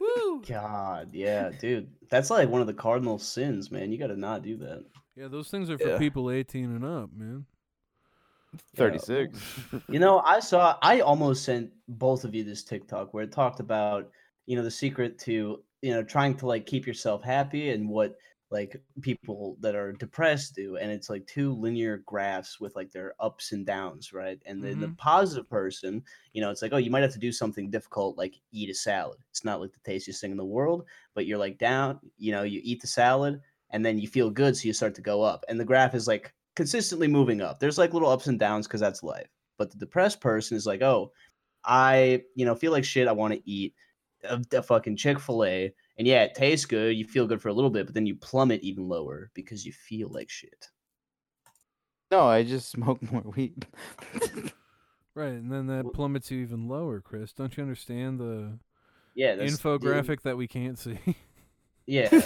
Woo! 0.00 0.42
God, 0.46 1.10
yeah, 1.12 1.50
dude, 1.50 1.88
that's 2.08 2.30
like 2.30 2.48
one 2.48 2.60
of 2.60 2.66
the 2.66 2.74
cardinal 2.74 3.20
sins, 3.20 3.70
man. 3.70 3.92
You 3.92 3.98
got 3.98 4.08
to 4.08 4.16
not 4.16 4.42
do 4.42 4.56
that. 4.56 4.84
Yeah, 5.14 5.28
those 5.28 5.48
things 5.48 5.70
are 5.70 5.78
for 5.78 5.90
Yeah. 5.90 5.98
people 5.98 6.30
18 6.32 6.64
and 6.64 6.84
up, 6.84 7.10
man. 7.16 7.44
Thirty-six. 8.74 9.38
You 9.88 10.00
know, 10.00 10.18
I 10.26 10.40
saw. 10.40 10.76
I 10.82 11.00
almost 11.00 11.44
sent 11.44 11.70
both 11.86 12.24
of 12.24 12.34
you 12.34 12.42
this 12.42 12.64
TikTok 12.64 13.14
where 13.14 13.22
it 13.22 13.30
talked 13.30 13.60
about 13.60 14.10
you 14.46 14.56
know 14.56 14.62
the 14.62 14.70
secret 14.70 15.18
to 15.18 15.62
you 15.82 15.92
know 15.92 16.02
trying 16.02 16.34
to 16.34 16.46
like 16.46 16.66
keep 16.66 16.86
yourself 16.86 17.22
happy 17.22 17.70
and 17.70 17.88
what 17.88 18.16
like 18.50 18.82
people 19.00 19.56
that 19.60 19.76
are 19.76 19.92
depressed 19.92 20.56
do 20.56 20.76
and 20.76 20.90
it's 20.90 21.08
like 21.08 21.24
two 21.26 21.54
linear 21.54 22.02
graphs 22.04 22.58
with 22.58 22.74
like 22.74 22.90
their 22.90 23.14
ups 23.20 23.52
and 23.52 23.64
downs 23.64 24.12
right? 24.12 24.40
And 24.44 24.62
then 24.62 24.80
the 24.80 24.86
mm-hmm. 24.86 24.96
positive 24.96 25.48
person 25.48 26.02
you 26.32 26.40
know 26.40 26.50
it's 26.50 26.62
like 26.62 26.72
oh 26.72 26.78
you 26.78 26.90
might 26.90 27.02
have 27.02 27.12
to 27.12 27.18
do 27.18 27.32
something 27.32 27.70
difficult 27.70 28.18
like 28.18 28.34
eat 28.52 28.70
a 28.70 28.74
salad. 28.74 29.18
It's 29.30 29.44
not 29.44 29.60
like 29.60 29.72
the 29.72 29.90
tastiest 29.90 30.20
thing 30.20 30.32
in 30.32 30.36
the 30.36 30.44
world 30.44 30.84
but 31.14 31.26
you're 31.26 31.38
like 31.38 31.58
down 31.58 32.00
you 32.18 32.32
know 32.32 32.42
you 32.42 32.60
eat 32.64 32.80
the 32.80 32.88
salad 32.88 33.40
and 33.70 33.84
then 33.86 33.98
you 33.98 34.08
feel 34.08 34.30
good 34.30 34.56
so 34.56 34.66
you 34.66 34.72
start 34.72 34.94
to 34.96 35.02
go 35.02 35.22
up 35.22 35.44
and 35.48 35.60
the 35.60 35.64
graph 35.64 35.94
is 35.94 36.08
like 36.08 36.34
consistently 36.56 37.06
moving 37.06 37.40
up. 37.40 37.60
There's 37.60 37.78
like 37.78 37.94
little 37.94 38.10
ups 38.10 38.26
and 38.26 38.38
downs 38.38 38.66
because 38.66 38.80
that's 38.80 39.04
life 39.04 39.28
but 39.60 39.70
the 39.70 39.76
depressed 39.76 40.20
person 40.22 40.56
is 40.56 40.66
like 40.66 40.80
oh 40.82 41.12
i 41.64 42.20
you 42.34 42.46
know 42.46 42.54
feel 42.54 42.72
like 42.72 42.82
shit 42.82 43.06
i 43.06 43.12
want 43.12 43.32
to 43.32 43.42
eat 43.48 43.74
a, 44.24 44.40
a 44.52 44.62
fucking 44.62 44.96
chick-fil-a 44.96 45.72
and 45.98 46.06
yeah 46.06 46.22
it 46.22 46.34
tastes 46.34 46.66
good 46.66 46.96
you 46.96 47.04
feel 47.06 47.26
good 47.26 47.40
for 47.40 47.48
a 47.48 47.52
little 47.52 47.70
bit 47.70 47.86
but 47.86 47.94
then 47.94 48.06
you 48.06 48.14
plummet 48.16 48.60
even 48.62 48.88
lower 48.88 49.30
because 49.34 49.64
you 49.64 49.72
feel 49.72 50.08
like 50.10 50.28
shit 50.30 50.68
No, 52.10 52.26
I 52.26 52.42
just 52.42 52.70
smoke 52.70 53.00
more 53.12 53.22
weed. 53.36 53.66
Right, 55.14 55.32
and 55.32 55.50
then 55.52 55.66
that 55.68 55.92
plummets 55.92 56.30
you 56.30 56.40
even 56.40 56.68
lower, 56.68 57.00
Chris. 57.00 57.32
Don't 57.32 57.56
you 57.56 57.62
understand 57.62 58.18
the 58.20 58.58
yeah 59.14 59.34
that's 59.34 59.52
dude, 59.52 59.60
infographic 59.60 60.22
that 60.22 60.36
we 60.36 60.46
can't 60.48 60.78
see? 60.78 60.98
yeah 61.86 62.08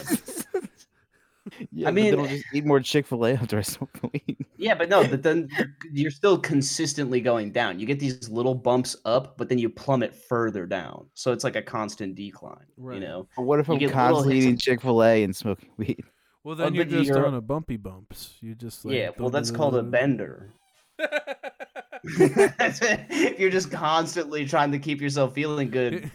yeah, 1.73 1.89
I 1.89 1.91
mean- 1.91 2.11
then 2.13 2.21
I'll 2.21 2.27
just 2.27 2.45
eat 2.53 2.65
more 2.65 2.81
Chick 2.81 3.07
Fil 3.07 3.25
A 3.27 3.33
after 3.35 3.59
I 3.59 3.63
smoke 3.63 3.91
the 4.01 4.09
weed. 4.13 4.47
yeah 4.57 4.75
but 4.75 4.89
no 4.89 5.07
but 5.07 5.23
then 5.23 5.49
you're, 5.59 5.77
you're 5.93 6.11
still 6.11 6.39
consistently 6.39 7.21
going 7.21 7.53
down 7.53 7.79
you 7.79 7.87
get 7.87 7.99
these 8.01 8.29
little 8.31 8.55
bumps 8.55 8.97
up 9.05 9.37
but 9.37 9.49
then 9.49 9.59
you 9.59 9.69
plummet 9.69 10.15
further 10.15 10.65
down 10.67 11.07
so 11.15 11.33
it's 11.33 11.45
like 11.45 11.57
a 11.57 11.63
constant 11.63 12.15
decline 12.15 12.65
Right. 12.77 12.95
you 12.95 13.01
know 13.07 13.29
But 13.37 13.43
what 13.43 13.61
if 13.61 13.69
You 13.69 13.75
I'm 13.75 13.91
constantly 13.91 14.39
eating 14.39 14.57
Chick 14.57 14.81
Fil 14.81 15.03
A 15.05 15.23
and 15.25 15.35
smoking 15.37 15.71
weed? 15.77 16.03
Well, 16.45 16.53
oh, 16.53 16.57
then 16.57 16.73
Oh, 16.73 16.75
you're 16.77 16.85
just 16.85 17.09
you're- 17.09 17.25
on 17.27 17.35
a 17.35 17.41
bumpy 17.41 17.77
bumps. 17.77 18.35
You 18.41 18.55
just 18.55 18.85
like 18.85 18.95
yeah 18.95 19.11
well 19.19 19.31
that's 19.31 19.51
called 19.51 19.75
a 19.77 19.83
bender 19.83 20.51
if 22.05 23.39
you're 23.39 23.51
just 23.51 23.71
constantly 23.71 24.47
trying 24.47 24.73
to 24.73 24.79
keep 24.79 25.01
yourself 25.01 25.35
feeling 25.35 25.71
good 25.71 26.11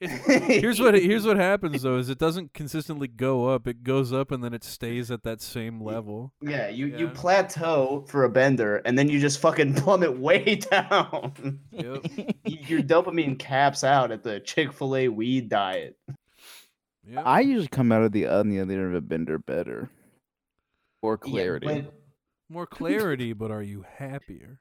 It- 0.00 0.10
here's 0.60 0.78
what 0.78 0.94
here's 0.94 1.26
what 1.26 1.36
happens 1.38 1.82
though: 1.82 1.96
is 1.96 2.08
it 2.10 2.18
doesn't 2.18 2.52
consistently 2.52 3.08
go 3.08 3.46
up. 3.48 3.66
It 3.66 3.82
goes 3.82 4.12
up 4.12 4.30
and 4.30 4.44
then 4.44 4.52
it 4.52 4.62
stays 4.62 5.10
at 5.10 5.22
that 5.22 5.40
same 5.40 5.80
level. 5.80 6.32
Yeah, 6.42 6.68
you 6.68 6.86
you 6.86 7.08
plateau 7.08 8.04
for 8.06 8.24
a 8.24 8.28
bender, 8.28 8.76
and 8.84 8.98
then 8.98 9.08
you 9.08 9.18
just 9.20 9.38
fucking 9.40 9.74
plummet 9.76 10.18
way 10.18 10.56
down. 10.70 11.60
Yep. 11.70 12.06
Your 12.44 12.80
dopamine 12.82 13.38
caps 13.38 13.84
out 13.84 14.12
at 14.12 14.22
the 14.22 14.40
Chick 14.40 14.72
Fil 14.72 14.96
A 14.96 15.08
weed 15.08 15.48
diet. 15.48 15.96
Yep. 17.08 17.22
I 17.24 17.40
usually 17.40 17.68
come 17.68 17.92
out 17.92 18.02
of 18.02 18.12
the 18.12 18.26
on 18.26 18.48
the 18.48 18.60
other 18.60 18.74
end 18.74 18.82
of 18.88 18.94
a 18.94 19.00
bender 19.00 19.38
better. 19.38 19.88
Or 21.02 21.18
Yeah, 21.24 21.30
clarity. 21.30 21.66
but- 21.66 21.94
More 22.50 22.66
clarity, 22.66 23.32
but 23.32 23.50
are 23.50 23.62
you 23.62 23.84
happier? 23.96 24.60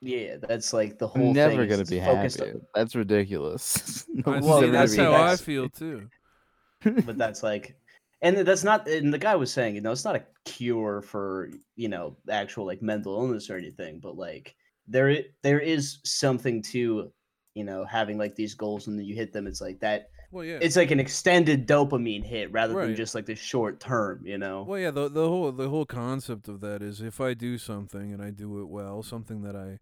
Yeah, 0.00 0.36
that's 0.36 0.72
like 0.72 0.98
the 0.98 1.08
whole 1.08 1.28
I'm 1.28 1.32
never 1.32 1.56
thing. 1.66 1.68
gonna 1.68 1.84
be 1.84 1.98
happy. 1.98 2.40
on- 2.42 2.60
That's 2.74 2.94
ridiculous. 2.94 4.06
No 4.26 4.38
well, 4.40 4.60
see, 4.60 4.70
that's 4.70 4.96
how 4.96 5.10
be 5.10 5.16
I 5.16 5.36
feel 5.36 5.68
too. 5.68 6.08
but 6.82 7.16
that's 7.18 7.42
like, 7.42 7.76
and 8.22 8.36
that's 8.38 8.64
not. 8.64 8.88
And 8.88 9.12
the 9.12 9.18
guy 9.18 9.34
was 9.36 9.52
saying, 9.52 9.74
you 9.74 9.80
know, 9.80 9.92
it's 9.92 10.04
not 10.04 10.16
a 10.16 10.24
cure 10.44 11.02
for 11.02 11.50
you 11.76 11.88
know 11.88 12.16
actual 12.30 12.64
like 12.66 12.82
mental 12.82 13.14
illness 13.20 13.48
or 13.50 13.56
anything, 13.56 14.00
but 14.00 14.16
like 14.16 14.54
there 14.86 15.08
i- 15.10 15.24
there 15.42 15.60
is 15.60 15.98
something 16.04 16.62
to 16.62 17.12
you 17.54 17.64
know, 17.64 17.84
having 17.84 18.18
like 18.18 18.36
these 18.36 18.54
goals 18.54 18.86
and 18.86 18.96
then 18.96 19.04
you 19.04 19.16
hit 19.16 19.32
them. 19.32 19.46
It's 19.48 19.60
like 19.60 19.80
that. 19.80 20.10
Well, 20.30 20.44
yeah. 20.44 20.58
It's 20.60 20.76
like 20.76 20.90
an 20.90 21.00
extended 21.00 21.66
dopamine 21.66 22.24
hit 22.24 22.52
rather 22.52 22.74
than 22.74 22.94
just 22.94 23.14
like 23.14 23.26
the 23.26 23.34
short 23.34 23.80
term. 23.80 24.22
You 24.26 24.38
know. 24.38 24.64
Well, 24.66 24.78
yeah, 24.78 24.90
the 24.90 25.08
the 25.08 25.28
whole 25.28 25.50
the 25.52 25.68
whole 25.68 25.86
concept 25.86 26.48
of 26.48 26.60
that 26.60 26.82
is 26.82 27.00
if 27.00 27.20
I 27.20 27.34
do 27.34 27.56
something 27.58 28.12
and 28.12 28.22
I 28.22 28.30
do 28.30 28.60
it 28.60 28.68
well, 28.68 29.02
something 29.02 29.42
that 29.42 29.56
I, 29.56 29.78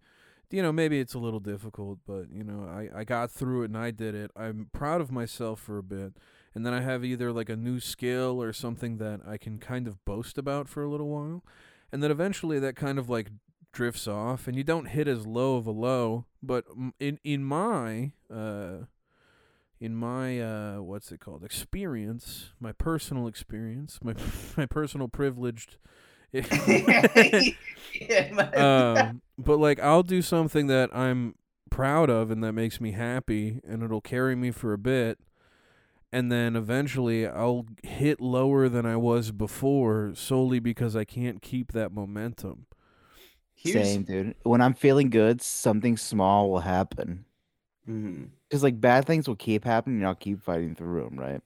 you 0.51 0.63
know, 0.63 0.73
maybe 0.73 1.01
it's 1.01 1.15
a 1.15 1.19
little 1.19 1.41
difficult, 1.41 1.99
but 2.07 2.31
you 2.31 2.45
know, 2.45 2.69
I 2.69 3.01
I 3.01 3.05
got 3.05 3.31
through 3.31 3.63
it 3.63 3.67
and 3.67 3.79
I 3.79 3.91
did 3.91 4.15
it. 4.15 4.31
I'm 4.37 4.71
proud 4.73 5.01
of 5.01 5.11
myself 5.11 5.61
for 5.61 5.79
a 5.79 5.83
bit, 5.83 6.13
and 6.55 6.65
then 6.65 6.73
I 6.73 6.81
have 6.81 7.05
either 7.05 7.33
like 7.33 7.49
a 7.49 7.57
new 7.57 7.81
skill 7.81 8.41
or 8.41 8.53
something 8.53 8.99
that 8.99 9.21
I 9.27 9.39
can 9.39 9.59
kind 9.59 9.89
of 9.89 10.05
boast 10.05 10.39
about 10.39 10.69
for 10.69 10.83
a 10.83 10.89
little 10.89 11.09
while, 11.09 11.45
and 11.91 12.03
then 12.03 12.13
eventually 12.13 12.61
that 12.61 12.77
kind 12.77 13.01
of 13.01 13.11
like 13.11 13.31
drifts 13.73 14.07
off, 14.07 14.47
and 14.47 14.57
you 14.57 14.63
don't 14.63 14.87
hit 14.87 15.09
as 15.09 15.27
low 15.27 15.57
of 15.57 15.67
a 15.67 15.73
low. 15.73 16.27
But 16.41 16.67
in 17.01 17.19
in 17.25 17.43
my 17.43 18.13
uh 18.33 18.87
in 19.81 19.95
my 19.95 20.41
uh 20.41 20.81
what's 20.81 21.12
it 21.12 21.20
called 21.20 21.45
experience 21.45 22.53
my 22.61 22.72
personal 22.72 23.27
experience 23.27 23.99
my 24.03 24.14
my 24.57 24.66
personal 24.66 25.09
privileged 25.09 25.77
um 28.57 29.20
but 29.39 29.59
like 29.59 29.79
I'll 29.81 30.03
do 30.03 30.22
something 30.22 30.66
that 30.68 30.91
I'm 30.95 31.35
proud 31.70 32.11
of 32.11 32.31
and 32.31 32.43
that 32.45 32.53
makes 32.53 32.81
me 32.81 32.93
happy 32.93 33.61
and 33.66 33.83
it'll 33.83 34.01
carry 34.01 34.35
me 34.37 34.51
for 34.51 34.72
a 34.72 34.79
bit 34.79 35.18
and 36.12 36.31
then 36.33 36.57
eventually 36.57 37.27
I'll 37.27 37.66
hit 37.83 38.20
lower 38.20 38.68
than 38.68 38.87
I 38.87 38.97
was 38.97 39.33
before 39.33 40.12
solely 40.14 40.59
because 40.59 40.97
I 40.97 41.05
can't 41.05 41.43
keep 41.43 41.72
that 41.72 41.93
momentum 41.93 42.66
Here's- 43.59 43.89
Same, 43.89 44.03
dude. 44.05 44.35
When 44.43 44.61
I'm 44.61 44.74
feeling 44.74 45.09
good, 45.09 45.41
something 45.41 45.97
small 45.97 46.51
will 46.51 46.61
happen. 46.61 47.24
Mhm. 47.89 48.29
Because 48.49 48.63
like 48.63 48.81
bad 48.81 49.07
things 49.07 49.27
will 49.29 49.37
keep 49.37 49.65
happening, 49.65 49.99
and 49.99 50.07
I'll 50.07 50.15
keep 50.15 50.43
fighting 50.43 50.75
through 50.75 51.05
them, 51.05 51.19
right? 51.19 51.41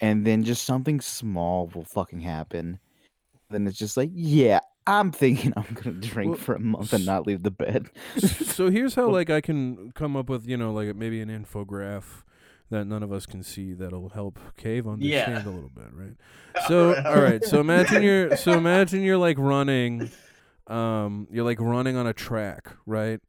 And 0.00 0.26
then 0.26 0.42
just 0.42 0.64
something 0.64 1.00
small 1.00 1.68
will 1.74 1.84
fucking 1.84 2.20
happen. 2.20 2.80
Then 3.50 3.66
it's 3.66 3.78
just 3.78 3.96
like, 3.96 4.10
yeah, 4.12 4.60
I'm 4.86 5.12
thinking 5.12 5.52
I'm 5.56 5.74
gonna 5.74 5.96
drink 5.96 6.30
Well, 6.30 6.38
for 6.38 6.54
a 6.54 6.60
month 6.60 6.92
and 6.92 7.06
not 7.06 7.26
leave 7.26 7.42
the 7.42 7.50
bed. 7.50 7.90
so 8.16 8.70
here's 8.70 8.94
how 8.96 9.08
like 9.10 9.30
I 9.30 9.40
can 9.40 9.92
come 9.92 10.16
up 10.16 10.28
with 10.28 10.46
you 10.48 10.56
know 10.56 10.72
like 10.72 10.94
maybe 10.96 11.20
an 11.20 11.28
infograph 11.28 12.22
that 12.70 12.86
none 12.86 13.02
of 13.02 13.12
us 13.12 13.26
can 13.26 13.42
see 13.42 13.74
that'll 13.74 14.08
help 14.08 14.38
Cave 14.56 14.86
Yeah. 14.98 15.24
understand 15.24 15.46
a 15.46 15.50
little 15.50 15.70
bit, 15.70 15.92
right? 15.92 16.14
So 16.68 16.96
all 17.04 17.20
right, 17.20 17.44
so 17.44 17.60
imagine 17.60 18.02
you're 18.02 18.36
so 18.36 18.56
imagine 18.56 19.02
you're 19.02 19.18
like 19.18 19.38
running, 19.38 20.10
um, 20.68 21.26
you're 21.30 21.44
like 21.44 21.60
running 21.60 21.96
on 21.96 22.06
a 22.06 22.12
track, 22.12 22.68
right? 22.86 23.20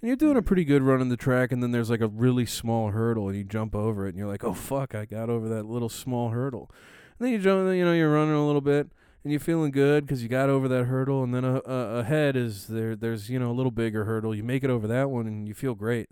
And 0.00 0.08
you're 0.08 0.16
doing 0.16 0.38
a 0.38 0.42
pretty 0.42 0.64
good 0.64 0.82
run 0.82 1.02
on 1.02 1.10
the 1.10 1.16
track, 1.16 1.52
and 1.52 1.62
then 1.62 1.72
there's 1.72 1.90
like 1.90 2.00
a 2.00 2.08
really 2.08 2.46
small 2.46 2.90
hurdle, 2.90 3.28
and 3.28 3.36
you 3.36 3.44
jump 3.44 3.74
over 3.74 4.06
it, 4.06 4.10
and 4.10 4.18
you're 4.18 4.28
like, 4.28 4.44
oh 4.44 4.54
fuck, 4.54 4.94
I 4.94 5.04
got 5.04 5.28
over 5.28 5.46
that 5.50 5.66
little 5.66 5.90
small 5.90 6.30
hurdle. 6.30 6.70
And 7.18 7.26
then 7.26 7.32
you 7.32 7.38
jump, 7.38 7.74
you 7.74 7.84
know, 7.84 7.92
you're 7.92 8.12
running 8.12 8.34
a 8.34 8.46
little 8.46 8.62
bit, 8.62 8.88
and 9.22 9.30
you're 9.30 9.40
feeling 9.40 9.70
good 9.70 10.06
because 10.06 10.22
you 10.22 10.28
got 10.30 10.48
over 10.48 10.68
that 10.68 10.84
hurdle, 10.84 11.22
and 11.22 11.34
then 11.34 11.44
uh, 11.44 11.60
uh, 11.66 12.00
ahead 12.00 12.34
is 12.34 12.68
there. 12.68 12.96
There's 12.96 13.28
you 13.28 13.38
know 13.38 13.50
a 13.50 13.52
little 13.52 13.70
bigger 13.70 14.04
hurdle. 14.04 14.34
You 14.34 14.42
make 14.42 14.64
it 14.64 14.70
over 14.70 14.86
that 14.86 15.10
one, 15.10 15.26
and 15.26 15.46
you 15.46 15.52
feel 15.54 15.74
great. 15.74 16.08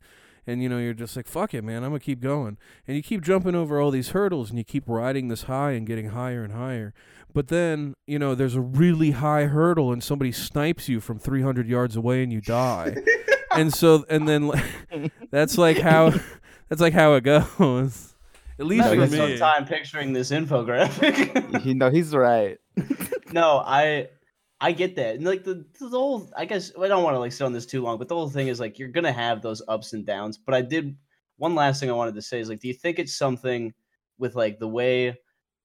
And 0.47 0.63
you 0.63 0.69
know 0.69 0.79
you're 0.79 0.95
just 0.95 1.17
like 1.17 1.27
fuck 1.27 1.55
it, 1.55 1.63
man. 1.63 1.83
I'm 1.83 1.91
gonna 1.91 2.01
keep 2.01 2.21
going, 2.21 2.59
and 2.87 2.97
you 2.97 3.03
keep 3.03 3.23
jumping 3.23 3.55
over 3.55 3.81
all 3.81 3.91
these 3.91 4.11
hurdles, 4.11 4.51
and 4.51 4.59
you 4.59 4.65
keep 4.65 4.85
riding 4.87 5.29
this 5.29 5.45
high 5.45 5.73
and 5.73 5.87
getting 5.87 6.11
higher 6.11 6.45
and 6.45 6.53
higher. 6.53 6.93
But 7.33 7.49
then 7.49 7.95
you 8.07 8.19
know 8.19 8.35
there's 8.35 8.55
a 8.55 8.61
really 8.61 9.13
high 9.13 9.45
hurdle, 9.45 9.93
and 9.93 10.05
somebody 10.05 10.33
snipes 10.33 10.91
you 10.91 11.01
from 11.01 11.19
300 11.19 11.67
yards 11.67 11.97
away, 11.97 12.23
and 12.23 12.31
you 12.31 12.43
die. 12.43 12.97
and 13.61 13.73
so 13.75 14.05
and 14.09 14.29
then 14.29 14.51
that's 15.31 15.59
like 15.59 15.79
how 15.79 16.13
that's 16.69 16.81
like 16.81 16.93
how 16.95 17.15
it 17.15 17.23
goes. 17.25 18.15
At 18.61 18.67
least 18.67 18.85
No, 18.87 18.95
for 18.95 19.07
Spent 19.07 19.13
some 19.13 19.31
me. 19.31 19.39
time 19.39 19.65
picturing 19.67 20.13
this 20.13 20.31
infographic. 20.31 21.65
you 21.65 21.75
know, 21.75 21.91
he's 21.91 22.15
right. 22.15 22.59
no, 23.33 23.63
I 23.65 24.09
I 24.61 24.73
get 24.73 24.97
that. 24.97 25.17
And 25.17 25.25
like 25.25 25.45
the, 25.45 25.65
the 25.79 25.89
whole 25.89 26.29
I 26.37 26.45
guess 26.45 26.73
I 26.81 26.89
don't 26.89 27.05
want 27.05 27.15
to 27.15 27.21
like 27.21 27.33
sit 27.33 27.45
on 27.45 27.53
this 27.53 27.67
too 27.67 27.83
long, 27.83 27.99
but 27.99 28.09
the 28.09 28.17
whole 28.17 28.29
thing 28.29 28.49
is 28.49 28.59
like 28.59 28.79
you're 28.79 28.89
gonna 28.89 29.13
have 29.13 29.43
those 29.43 29.63
ups 29.69 29.93
and 29.93 30.05
downs. 30.05 30.39
But 30.39 30.55
I 30.55 30.63
did 30.63 30.97
one 31.37 31.55
last 31.55 31.79
thing 31.79 31.89
I 31.89 31.93
wanted 31.95 32.17
to 32.17 32.23
say 32.23 32.41
is 32.41 32.49
like, 32.49 32.59
do 32.61 32.67
you 32.69 32.75
think 32.75 32.99
it's 32.99 33.15
something 33.17 33.73
with 34.19 34.35
like 34.35 34.59
the 34.59 34.67
way 34.69 35.17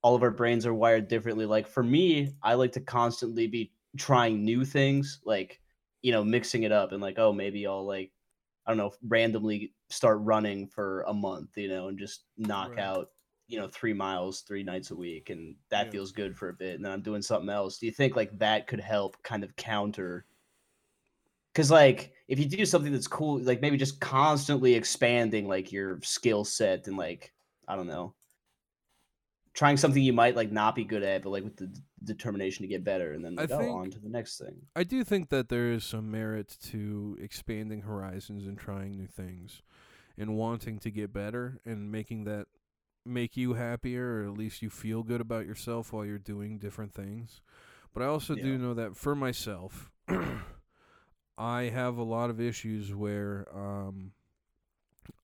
all 0.03 0.13
of 0.15 0.21
our 0.21 0.29
brains 0.29 0.65
are 0.67 0.73
wired 0.73 1.07
differently? 1.07 1.47
Like 1.47 1.67
for 1.67 1.81
me, 1.81 2.35
I 2.43 2.53
like 2.53 2.73
to 2.73 2.79
constantly 2.79 3.47
be 3.47 3.71
trying 3.97 4.43
new 4.43 4.65
things, 4.65 5.19
like, 5.25 5.59
you 6.03 6.11
know, 6.13 6.23
mixing 6.25 6.63
it 6.63 6.73
up 6.73 6.93
and 6.93 7.01
like, 7.01 7.19
oh, 7.19 7.33
maybe 7.33 7.67
I'll 7.67 7.85
like 7.87 8.13
I 8.65 8.71
don't 8.71 8.77
know, 8.77 8.93
randomly 9.03 9.75
start 9.89 10.19
running 10.21 10.67
for 10.69 11.03
a 11.03 11.13
month, 11.13 11.57
you 11.57 11.67
know, 11.69 11.89
and 11.89 11.99
just 11.99 12.25
knock 12.37 12.77
Right. 12.77 12.79
out, 12.79 13.09
you 13.47 13.59
know, 13.59 13.67
three 13.69 13.93
miles 13.93 14.41
three 14.41 14.63
nights 14.63 14.91
a 14.91 14.95
week. 14.95 15.29
And 15.31 15.57
that 15.69 15.91
Yeah. 15.91 15.93
feels 15.93 16.11
good 16.13 16.37
for 16.37 16.49
a 16.49 16.53
bit. 16.53 16.75
And 16.75 16.85
then 16.85 16.91
I'm 16.93 17.01
doing 17.03 17.21
something 17.23 17.49
else. 17.49 17.79
Do 17.79 17.87
you 17.87 17.91
think 17.93 18.15
like 18.15 18.37
that 18.39 18.67
could 18.67 18.79
help 18.81 19.21
kind 19.23 19.43
of 19.43 19.55
counter? 19.57 20.27
Because, 21.53 21.69
like, 21.69 22.13
if 22.27 22.39
you 22.39 22.45
do 22.45 22.65
something 22.65 22.91
that's 22.91 23.07
cool, 23.07 23.39
like 23.39 23.61
maybe 23.61 23.77
just 23.77 24.01
constantly 24.01 24.73
expanding 24.73 25.47
like 25.47 25.71
your 25.71 26.01
skill 26.01 26.43
set 26.45 26.87
and 26.87 26.97
like, 26.97 27.33
I 27.67 27.75
don't 27.75 27.87
know, 27.87 28.15
trying 29.53 29.77
something 29.77 30.01
you 30.01 30.13
might 30.13 30.35
like 30.35 30.51
not 30.51 30.75
be 30.75 30.83
good 30.83 31.03
at, 31.03 31.23
but 31.23 31.29
like 31.29 31.43
with 31.43 31.57
the 31.57 31.67
d- 31.67 31.81
determination 32.03 32.63
to 32.63 32.67
get 32.67 32.83
better 32.83 33.13
and 33.13 33.23
then 33.23 33.37
I 33.37 33.41
like, 33.43 33.51
oh, 33.51 33.77
on 33.77 33.91
to 33.91 33.99
the 33.99 34.09
next 34.09 34.37
thing. 34.37 34.63
I 34.75 34.83
do 34.83 35.03
think 35.03 35.29
that 35.29 35.49
there 35.49 35.71
is 35.71 35.83
some 35.83 36.09
merit 36.09 36.57
to 36.69 37.17
expanding 37.21 37.81
horizons 37.81 38.45
and 38.45 38.57
trying 38.57 38.97
new 38.97 39.07
things 39.07 39.61
and 40.17 40.35
wanting 40.35 40.79
to 40.79 40.91
get 40.91 41.13
better 41.13 41.59
and 41.65 41.91
making 41.91 42.23
that 42.25 42.47
make 43.05 43.35
you 43.35 43.53
happier 43.53 44.21
or 44.21 44.27
at 44.27 44.37
least 44.37 44.61
you 44.61 44.69
feel 44.69 45.03
good 45.03 45.21
about 45.21 45.45
yourself 45.45 45.91
while 45.91 46.05
you're 46.05 46.17
doing 46.17 46.57
different 46.57 46.93
things. 46.93 47.41
But 47.93 48.01
I 48.03 48.07
also 48.07 48.33
do 48.35 48.57
know 48.57 48.73
that 48.73 48.95
for 48.95 49.15
myself 49.15 49.91
I 51.37 51.63
have 51.63 51.97
a 51.97 52.03
lot 52.03 52.29
of 52.29 52.39
issues 52.41 52.93
where 52.93 53.45
um 53.53 54.13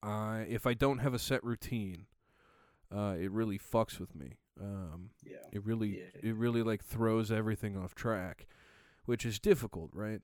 I 0.02 0.46
if 0.48 0.66
I 0.66 0.74
don't 0.74 0.98
have 0.98 1.14
a 1.14 1.18
set 1.18 1.42
routine, 1.42 2.06
uh 2.94 3.16
it 3.18 3.30
really 3.30 3.58
fucks 3.58 3.98
with 3.98 4.14
me. 4.14 4.36
Um 4.60 5.10
Yeah. 5.24 5.36
it 5.52 5.64
really 5.64 5.98
Yeah. 6.00 6.30
it 6.30 6.34
really 6.36 6.62
like 6.62 6.84
throws 6.84 7.30
everything 7.30 7.76
off 7.76 7.94
track, 7.94 8.46
which 9.04 9.24
is 9.24 9.38
difficult, 9.38 9.90
right? 9.92 10.20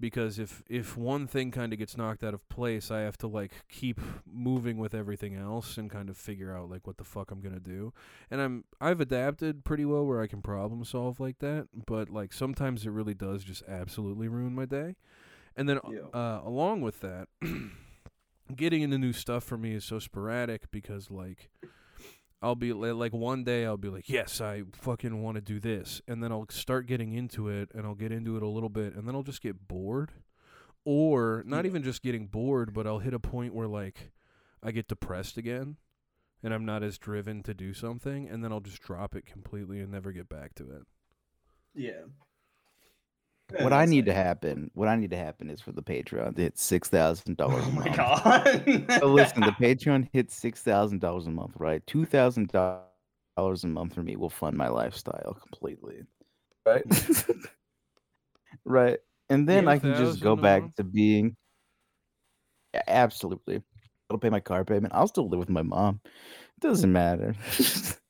Because 0.00 0.38
if 0.38 0.62
if 0.68 0.96
one 0.96 1.26
thing 1.26 1.50
kind 1.50 1.72
of 1.72 1.78
gets 1.80 1.96
knocked 1.96 2.22
out 2.22 2.32
of 2.32 2.48
place, 2.48 2.88
I 2.90 3.00
have 3.00 3.18
to 3.18 3.26
like 3.26 3.50
keep 3.68 4.00
moving 4.24 4.78
with 4.78 4.94
everything 4.94 5.34
else 5.34 5.76
and 5.76 5.90
kind 5.90 6.08
of 6.08 6.16
figure 6.16 6.54
out 6.56 6.70
like 6.70 6.86
what 6.86 6.98
the 6.98 7.04
fuck 7.04 7.32
I'm 7.32 7.40
going 7.40 7.54
to 7.54 7.60
do. 7.60 7.92
And 8.30 8.40
I'm 8.40 8.64
I've 8.80 9.00
adapted 9.00 9.64
pretty 9.64 9.84
well 9.84 10.06
where 10.06 10.20
I 10.22 10.28
can 10.28 10.40
problem 10.40 10.84
solve 10.84 11.18
like 11.18 11.40
that, 11.40 11.66
but 11.86 12.10
like 12.10 12.32
sometimes 12.32 12.86
it 12.86 12.90
really 12.90 13.14
does 13.14 13.42
just 13.42 13.64
absolutely 13.66 14.28
ruin 14.28 14.54
my 14.54 14.66
day. 14.66 14.94
And 15.56 15.68
then 15.68 15.80
Yeah. 15.90 16.06
uh 16.14 16.42
along 16.44 16.82
with 16.82 17.00
that, 17.00 17.26
getting 18.54 18.82
into 18.82 18.98
new 18.98 19.12
stuff 19.12 19.44
for 19.44 19.58
me 19.58 19.74
is 19.74 19.84
so 19.84 19.98
sporadic 19.98 20.70
because 20.70 21.10
like 21.10 21.50
I'll 22.40 22.54
be 22.54 22.72
like 22.72 23.12
one 23.12 23.42
day 23.42 23.66
I'll 23.66 23.76
be 23.76 23.88
like, 23.88 24.08
yes, 24.08 24.40
I 24.40 24.62
fucking 24.72 25.22
want 25.22 25.36
to 25.36 25.40
do 25.40 25.58
this, 25.58 26.00
and 26.06 26.22
then 26.22 26.30
I'll 26.30 26.46
start 26.50 26.86
getting 26.86 27.12
into 27.12 27.48
it, 27.48 27.70
and 27.74 27.86
I'll 27.86 27.94
get 27.94 28.12
into 28.12 28.36
it 28.36 28.42
a 28.42 28.48
little 28.48 28.68
bit, 28.68 28.94
and 28.94 29.08
then 29.08 29.14
I'll 29.14 29.22
just 29.22 29.42
get 29.42 29.66
bored, 29.66 30.12
or 30.84 31.42
not 31.46 31.66
even 31.66 31.82
just 31.82 32.02
getting 32.02 32.26
bored, 32.26 32.72
but 32.72 32.86
I'll 32.86 33.00
hit 33.00 33.14
a 33.14 33.18
point 33.18 33.54
where 33.54 33.66
like 33.66 34.12
I 34.62 34.70
get 34.70 34.88
depressed 34.88 35.36
again, 35.36 35.78
and 36.42 36.54
I'm 36.54 36.64
not 36.64 36.82
as 36.84 36.96
driven 36.98 37.42
to 37.42 37.54
do 37.54 37.74
something, 37.74 38.28
and 38.28 38.44
then 38.44 38.52
I'll 38.52 38.60
just 38.60 38.82
drop 38.82 39.16
it 39.16 39.26
completely 39.26 39.80
and 39.80 39.90
never 39.90 40.12
get 40.12 40.28
back 40.28 40.54
to 40.56 40.70
it. 40.70 40.82
Yeah. 41.74 42.04
What 43.56 43.72
I 43.72 43.84
need 43.86 44.06
to 44.06 44.14
happen, 44.14 44.70
what 44.74 44.88
I 44.88 44.96
need 44.96 45.10
to 45.10 45.16
happen 45.16 45.50
is 45.50 45.60
for 45.60 45.72
the 45.72 45.82
Patreon 45.82 46.36
to 46.36 46.42
hit 46.42 46.58
six 46.58 46.88
thousand 46.88 47.36
dollars 47.36 47.66
Oh 47.66 47.72
my 47.72 47.88
month. 47.88 47.96
god. 47.96 48.64
So 49.00 49.06
listen, 49.12 49.44
the 49.44 49.52
Patreon 49.52 50.08
hits 50.12 50.34
six 50.34 50.62
thousand 50.62 51.00
dollars 51.00 51.26
a 51.26 51.30
month, 51.30 51.54
right? 51.58 51.86
Two 51.86 52.04
thousand 52.06 52.48
dollars 52.48 53.64
a 53.64 53.68
month 53.68 53.94
for 53.94 54.02
me 54.02 54.16
will 54.16 54.30
fund 54.30 54.56
my 54.56 54.68
lifestyle 54.68 55.34
completely. 55.42 56.02
Right. 56.66 56.84
right. 58.64 58.98
And 59.28 59.48
then 59.48 59.68
I 59.68 59.78
can 59.78 59.94
just 59.94 60.20
go 60.20 60.36
back 60.36 60.74
to 60.76 60.84
being 60.84 61.36
A- 62.74 62.90
absolutely. 62.90 63.62
I'll 64.10 64.18
pay 64.18 64.30
my 64.30 64.40
car 64.40 64.64
payment. 64.64 64.94
I'll 64.94 65.08
still 65.08 65.28
live 65.28 65.38
with 65.40 65.50
my 65.50 65.62
mom. 65.62 66.00
It 66.04 66.60
doesn't 66.60 66.92
matter. 66.92 67.34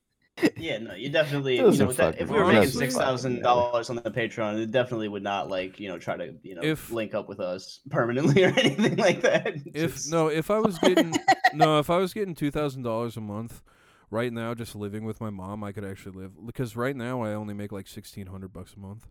Yeah, 0.56 0.78
no, 0.78 0.94
you 0.94 1.08
definitely. 1.08 1.56
You 1.56 1.70
know, 1.70 1.92
that, 1.92 2.20
if 2.20 2.28
we 2.28 2.38
were 2.38 2.46
making 2.46 2.70
six 2.70 2.94
thousand 2.96 3.42
dollars 3.42 3.90
on 3.90 3.96
the 3.96 4.10
Patreon, 4.10 4.60
it 4.60 4.70
definitely 4.70 5.08
would 5.08 5.22
not 5.22 5.48
like 5.48 5.78
you 5.80 5.88
know 5.88 5.98
try 5.98 6.16
to 6.16 6.34
you 6.42 6.54
know 6.54 6.62
If- 6.62 6.90
link 6.90 7.14
up 7.14 7.28
with 7.28 7.40
us 7.40 7.80
permanently 7.90 8.44
or 8.44 8.48
anything 8.48 8.96
like 8.96 9.22
that. 9.22 9.54
If 9.74 9.94
Just- 9.94 10.10
no, 10.10 10.28
if 10.28 10.50
I 10.50 10.58
was 10.58 10.78
getting 10.80 11.14
no, 11.54 11.78
if 11.78 11.90
I 11.90 11.98
was 11.98 12.12
getting 12.14 12.34
two 12.34 12.50
thousand 12.50 12.82
dollars 12.82 13.16
a 13.16 13.20
month, 13.20 13.62
right 14.10 14.32
now, 14.32 14.54
just 14.54 14.74
living 14.74 15.04
with 15.04 15.20
my 15.20 15.30
mom, 15.30 15.62
I 15.64 15.72
could 15.72 15.84
actually 15.84 16.20
live 16.20 16.32
because 16.46 16.76
right 16.76 16.96
now 16.96 17.22
I 17.22 17.34
only 17.34 17.54
make 17.54 17.72
like 17.72 17.86
sixteen 17.88 18.26
hundred 18.26 18.52
bucks 18.52 18.74
a 18.74 18.80
month. 18.80 19.06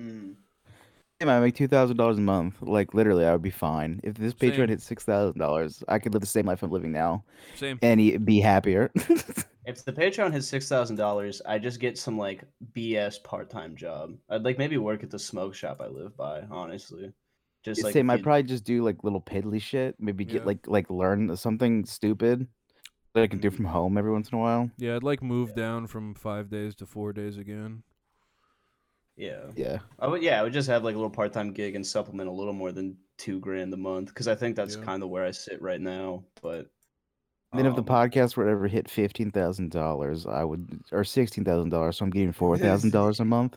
Mm. 0.00 0.34
I 1.28 1.40
make 1.40 1.54
two 1.54 1.68
thousand 1.68 1.96
dollars 1.96 2.18
a 2.18 2.20
month. 2.22 2.56
Like 2.60 2.94
literally, 2.94 3.24
I 3.26 3.32
would 3.32 3.42
be 3.42 3.50
fine 3.50 4.00
if 4.02 4.14
this 4.14 4.34
Same. 4.38 4.52
Patreon 4.52 4.68
hit 4.68 4.80
six 4.82 5.04
thousand 5.04 5.38
dollars. 5.38 5.82
I 5.88 5.98
could 5.98 6.12
live 6.12 6.20
the 6.20 6.26
same 6.26 6.46
life 6.46 6.62
I'm 6.62 6.70
living 6.70 6.92
now 6.92 7.24
Same. 7.56 7.78
and 7.82 8.00
e- 8.00 8.16
be 8.16 8.40
happier. 8.40 8.90
If 9.64 9.84
the 9.84 9.92
Patreon 9.92 10.32
hits 10.32 10.48
six 10.48 10.68
thousand 10.68 10.96
dollars, 10.96 11.40
I 11.46 11.56
just 11.60 11.78
get 11.78 11.96
some 11.96 12.18
like 12.18 12.42
BS 12.74 13.22
part 13.22 13.48
time 13.48 13.76
job. 13.76 14.14
I'd 14.28 14.42
like 14.42 14.58
maybe 14.58 14.76
work 14.76 15.04
at 15.04 15.10
the 15.10 15.20
smoke 15.20 15.54
shop 15.54 15.80
I 15.80 15.86
live 15.86 16.16
by. 16.16 16.42
Honestly, 16.50 17.12
just 17.64 17.84
like 17.84 17.92
same. 17.92 18.10
I'd 18.10 18.24
probably 18.24 18.42
just 18.42 18.64
do 18.64 18.82
like 18.82 19.04
little 19.04 19.20
piddly 19.20 19.62
shit. 19.62 19.94
Maybe 20.00 20.24
get 20.24 20.40
Yeah. 20.42 20.46
like 20.46 20.66
like 20.66 20.90
learn 20.90 21.36
something 21.36 21.84
stupid 21.84 22.48
that 23.14 23.22
I 23.22 23.28
can 23.28 23.38
do 23.38 23.50
Mhm. 23.52 23.54
from 23.54 23.64
home 23.66 23.96
every 23.96 24.10
once 24.10 24.30
in 24.30 24.34
a 24.36 24.40
while. 24.40 24.68
Yeah, 24.78 24.96
I'd 24.96 25.04
like 25.04 25.22
move 25.22 25.54
down 25.54 25.86
from 25.86 26.16
five 26.16 26.50
days 26.50 26.74
to 26.76 26.86
four 26.86 27.12
days 27.12 27.36
again. 27.38 27.84
Yeah. 29.16 29.40
Yeah. 29.56 29.78
I 29.98 30.06
would 30.06 30.22
yeah, 30.22 30.40
I 30.40 30.42
would 30.42 30.52
just 30.52 30.68
have 30.68 30.84
like 30.84 30.94
a 30.94 30.98
little 30.98 31.10
part 31.10 31.32
time 31.32 31.52
gig 31.52 31.74
and 31.76 31.86
supplement 31.86 32.28
a 32.28 32.32
little 32.32 32.52
more 32.52 32.72
than 32.72 32.96
two 33.18 33.38
grand 33.40 33.72
a 33.74 33.76
month 33.76 34.08
because 34.08 34.28
I 34.28 34.34
think 34.34 34.56
that's 34.56 34.76
Yeah. 34.76 34.82
kind 34.84 35.02
of 35.02 35.08
where 35.10 35.24
I 35.24 35.30
sit 35.30 35.60
right 35.62 35.80
now. 35.80 36.24
But 36.42 36.66
Then 37.54 37.66
if 37.66 37.74
the 37.76 37.82
um, 37.82 37.86
podcast 37.86 38.36
were 38.36 38.44
to 38.44 38.50
ever 38.50 38.66
hit 38.68 38.88
fifteen 38.90 39.30
thousand 39.30 39.70
dollars, 39.70 40.26
I 40.26 40.44
would 40.44 40.80
or 40.92 41.04
sixteen 41.04 41.44
thousand 41.44 41.70
dollars. 41.70 41.98
So 41.98 42.04
I'm 42.04 42.10
getting 42.10 42.32
four 42.32 42.56
thousand 42.58 42.90
dollars 42.92 43.20
a 43.20 43.24
month. 43.24 43.56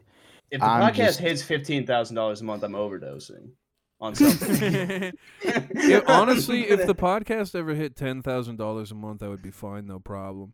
if 0.51 0.59
the 0.59 0.65
I'm 0.67 0.91
podcast 0.93 0.95
just- 0.95 1.19
hits 1.19 1.41
fifteen 1.43 1.85
thousand 1.87 2.15
dollars 2.15 2.41
a 2.41 2.43
month, 2.43 2.63
I'm 2.63 2.73
overdosing 2.73 3.51
on 4.01 4.13
something. 4.15 5.13
Yeah, 5.73 6.01
honestly, 6.07 6.67
if 6.69 6.85
the 6.85 6.95
podcast 7.09 7.55
ever 7.55 7.73
hit 7.73 7.95
ten 7.95 8.21
thousand 8.21 8.57
dollars 8.57 8.91
a 8.91 8.95
month, 8.95 9.23
I 9.23 9.29
would 9.29 9.41
be 9.41 9.51
fine, 9.51 9.85
no 9.87 9.99
problem. 9.99 10.53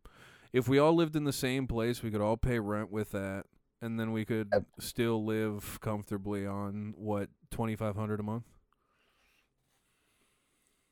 If 0.54 0.68
we 0.68 0.78
all 0.80 0.94
lived 0.94 1.16
in 1.16 1.24
the 1.24 1.34
same 1.34 1.66
place, 1.66 2.04
we 2.04 2.12
could 2.12 2.22
all 2.22 2.38
pay 2.38 2.60
rent 2.60 2.92
with 2.92 3.12
that, 3.12 3.46
and 3.82 4.00
then 4.00 4.12
we 4.12 4.26
could 4.26 4.50
Yep. 4.54 4.66
still 4.80 5.26
live 5.26 5.80
comfortably 5.82 6.46
on 6.46 6.94
what 6.98 7.30
twenty 7.50 7.76
five 7.76 7.96
hundred 7.96 8.20
a 8.20 8.24
month. 8.24 8.46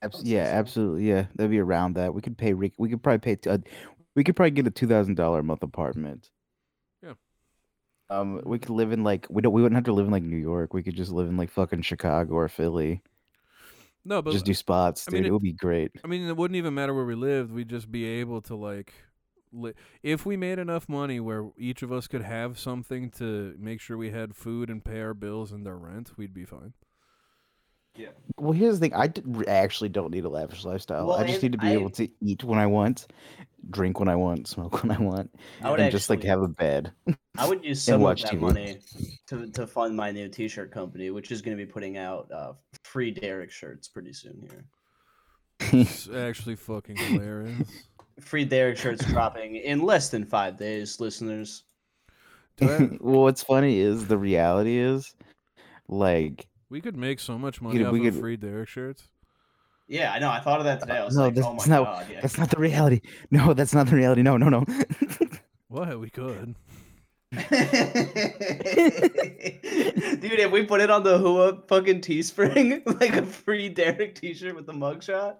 Abs- 0.01 0.23
yeah, 0.23 0.43
absolutely. 0.43 1.07
Yeah, 1.09 1.25
that'd 1.35 1.51
be 1.51 1.59
around 1.59 1.95
that. 1.95 2.13
We 2.13 2.21
could 2.21 2.37
pay. 2.37 2.53
Rick. 2.53 2.73
We 2.77 2.89
could 2.89 3.03
probably 3.03 3.19
pay. 3.19 3.35
T- 3.35 3.49
uh, 3.49 3.57
we 4.15 4.23
could 4.23 4.35
probably 4.35 4.51
get 4.51 4.67
a 4.67 4.71
two 4.71 4.87
thousand 4.87 5.15
dollar 5.15 5.39
a 5.39 5.43
month 5.43 5.61
apartment. 5.63 6.29
Yeah. 7.03 7.13
Um, 8.09 8.41
we 8.45 8.59
could 8.59 8.69
live 8.69 8.91
in 8.93 9.03
like 9.03 9.27
we 9.29 9.41
don't. 9.41 9.51
We 9.53 9.61
wouldn't 9.61 9.75
have 9.77 9.85
to 9.85 9.93
live 9.93 10.05
in 10.05 10.11
like 10.11 10.23
New 10.23 10.37
York. 10.37 10.73
We 10.73 10.83
could 10.83 10.95
just 10.95 11.11
live 11.11 11.27
in 11.27 11.35
like 11.37 11.51
fucking 11.51 11.81
Chicago 11.81 12.33
or 12.33 12.47
Philly. 12.47 13.01
No, 14.05 14.21
but 14.21 14.31
just 14.31 14.45
do 14.45 14.53
spots, 14.53 15.05
I 15.07 15.11
dude. 15.11 15.13
mean, 15.17 15.25
it, 15.25 15.27
it- 15.27 15.31
would 15.33 15.41
be 15.43 15.51
great. 15.51 15.91
I 16.03 16.07
mean, 16.07 16.25
it 16.27 16.37
wouldn't 16.37 16.55
even 16.55 16.73
matter 16.73 16.93
where 16.93 17.03
we 17.05 17.15
lived. 17.15 17.51
We'd 17.51 17.67
just 17.67 17.91
be 17.91 18.05
able 18.05 18.41
to 18.43 18.55
like, 18.55 18.93
li- 19.51 19.73
if 20.03 20.25
we 20.25 20.37
made 20.37 20.59
enough 20.59 20.87
money 20.89 21.19
where 21.19 21.49
each 21.57 21.81
of 21.81 21.91
us 21.91 22.07
could 22.07 22.21
have 22.23 22.59
something 22.59 23.09
to 23.11 23.55
make 23.59 23.81
sure 23.81 23.97
we 23.97 24.11
had 24.11 24.35
food 24.35 24.69
and 24.69 24.83
pay 24.83 24.99
our 25.01 25.13
bills 25.13 25.51
and 25.51 25.67
our 25.67 25.77
rent, 25.77 26.11
we'd 26.17 26.33
be 26.33 26.45
fine. 26.45 26.73
Yeah. 27.95 28.09
Well, 28.37 28.53
here's 28.53 28.79
the 28.79 28.85
thing. 28.85 28.93
I 28.93 29.07
d- 29.07 29.23
r- 29.35 29.43
actually 29.47 29.89
don't 29.89 30.11
need 30.11 30.23
a 30.23 30.29
lavish 30.29 30.63
lifestyle. 30.63 31.07
Well, 31.07 31.17
I 31.17 31.25
just 31.27 31.41
need 31.43 31.51
to 31.53 31.57
be 31.57 31.67
I- 31.67 31.71
able 31.73 31.89
to 31.91 32.07
eat 32.21 32.43
when 32.43 32.59
I 32.59 32.67
want, 32.67 33.07
drink 33.71 33.99
when 33.99 34.07
I 34.07 34.15
want, 34.15 34.47
smoke 34.47 34.83
when 34.83 34.91
I 34.95 35.01
want, 35.01 35.31
I 35.61 35.71
would 35.71 35.79
and 35.81 35.91
just 35.91 36.09
like 36.09 36.23
have 36.23 36.41
a 36.41 36.47
bed. 36.47 36.93
I 37.37 37.47
would 37.47 37.63
use 37.65 37.79
and 37.89 37.93
some 37.93 37.95
of 37.95 38.01
watch 38.01 38.21
that 38.23 38.33
TV. 38.33 38.39
money 38.39 38.77
to, 39.27 39.47
to 39.51 39.67
fund 39.67 39.97
my 39.97 40.11
new 40.11 40.29
T-shirt 40.29 40.71
company, 40.71 41.09
which 41.09 41.31
is 41.31 41.41
going 41.41 41.57
to 41.57 41.65
be 41.65 41.69
putting 41.69 41.97
out 41.97 42.31
uh, 42.31 42.53
free 42.83 43.11
Derek 43.11 43.51
shirts 43.51 43.87
pretty 43.89 44.13
soon 44.13 44.47
here. 44.49 44.65
It's 45.81 46.07
actually 46.07 46.55
fucking 46.55 46.95
hilarious. 46.95 47.67
Free 48.19 48.45
Derek 48.45 48.77
shirts 48.77 49.05
dropping 49.05 49.55
in 49.55 49.81
less 49.81 50.09
than 50.09 50.25
five 50.25 50.57
days, 50.57 50.99
listeners. 50.99 51.63
Do 52.57 52.69
I- 52.69 52.97
well, 53.01 53.21
what's 53.23 53.43
funny 53.43 53.79
is 53.79 54.07
the 54.07 54.17
reality 54.17 54.77
is, 54.77 55.15
like, 55.87 56.47
we 56.69 56.81
could 56.81 56.97
make 56.97 57.19
so 57.19 57.37
much 57.37 57.61
money 57.61 57.77
could- 57.77 57.87
off 57.87 57.93
we 57.93 58.07
of 58.07 58.13
could- 58.13 58.21
free 58.21 58.37
Derek 58.37 58.67
shirts. 58.69 59.03
Yeah, 59.87 60.11
I 60.13 60.19
know. 60.19 60.29
I 60.29 60.39
thought 60.39 60.59
of 60.59 60.65
that 60.65 60.81
today. 60.81 60.97
I 60.97 61.03
was 61.05 61.15
no, 61.15 61.23
like, 61.23 61.33
that's 61.33 61.47
oh 61.47 61.53
my 61.53 61.65
no- 61.65 61.83
god, 61.85 62.05
yeah. 62.11 62.21
that's 62.21 62.37
not 62.37 62.51
the 62.51 62.59
reality. 62.59 63.01
No, 63.31 63.53
that's 63.55 63.73
not 63.73 63.87
the 63.87 63.95
reality. 63.95 64.21
No, 64.21 64.37
no, 64.37 64.49
no. 64.49 64.63
What 65.67 65.99
we 65.99 66.09
could. 66.09 66.55
Dude, 67.31 67.43
if 70.39 70.51
we 70.51 70.63
put 70.65 70.81
it 70.81 70.89
on 70.89 71.03
the 71.03 71.17
Hua 71.19 71.61
fucking 71.67 72.01
Teespring, 72.01 72.81
like 72.99 73.15
a 73.15 73.23
free 73.23 73.69
Derek 73.69 74.15
T-shirt 74.15 74.55
with 74.55 74.65
the 74.65 74.73
mugshot. 74.73 75.35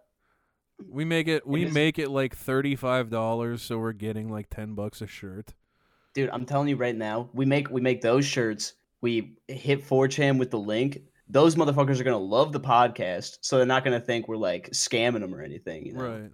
We 0.88 1.06
make 1.06 1.28
it. 1.28 1.46
We 1.46 1.66
make 1.66 2.00
it 2.00 2.10
like 2.10 2.36
thirty 2.36 2.76
five 2.76 3.10
dollars, 3.10 3.62
so 3.62 3.78
we're 3.78 3.94
getting 3.94 4.30
like 4.30 4.50
ten 4.50 4.76
bucks 4.76 5.02
a 5.02 5.08
shirt. 5.08 5.54
Dude, 6.14 6.30
I'm 6.32 6.46
telling 6.46 6.68
you 6.70 6.76
right 6.76 6.96
now, 6.96 7.30
we 7.34 7.46
make 7.46 7.70
we 7.70 7.82
make 7.82 8.02
those 8.02 8.26
shirts. 8.26 8.74
We 9.02 9.38
hit 9.48 9.88
4chan 9.88 10.38
with 10.40 10.52
the 10.52 10.60
link. 10.60 11.02
Those 11.30 11.56
motherfuckers 11.56 12.00
are 12.00 12.04
gonna 12.04 12.18
love 12.18 12.52
the 12.52 12.60
podcast, 12.60 13.38
so 13.42 13.58
they're 13.58 13.66
not 13.66 13.84
gonna 13.84 14.00
think 14.00 14.28
we're 14.28 14.36
like 14.36 14.70
scamming 14.72 15.22
them 15.22 15.34
or 15.34 15.42
anything. 15.42 15.86
You 15.86 15.94
know? 15.94 16.04
Right. 16.04 16.32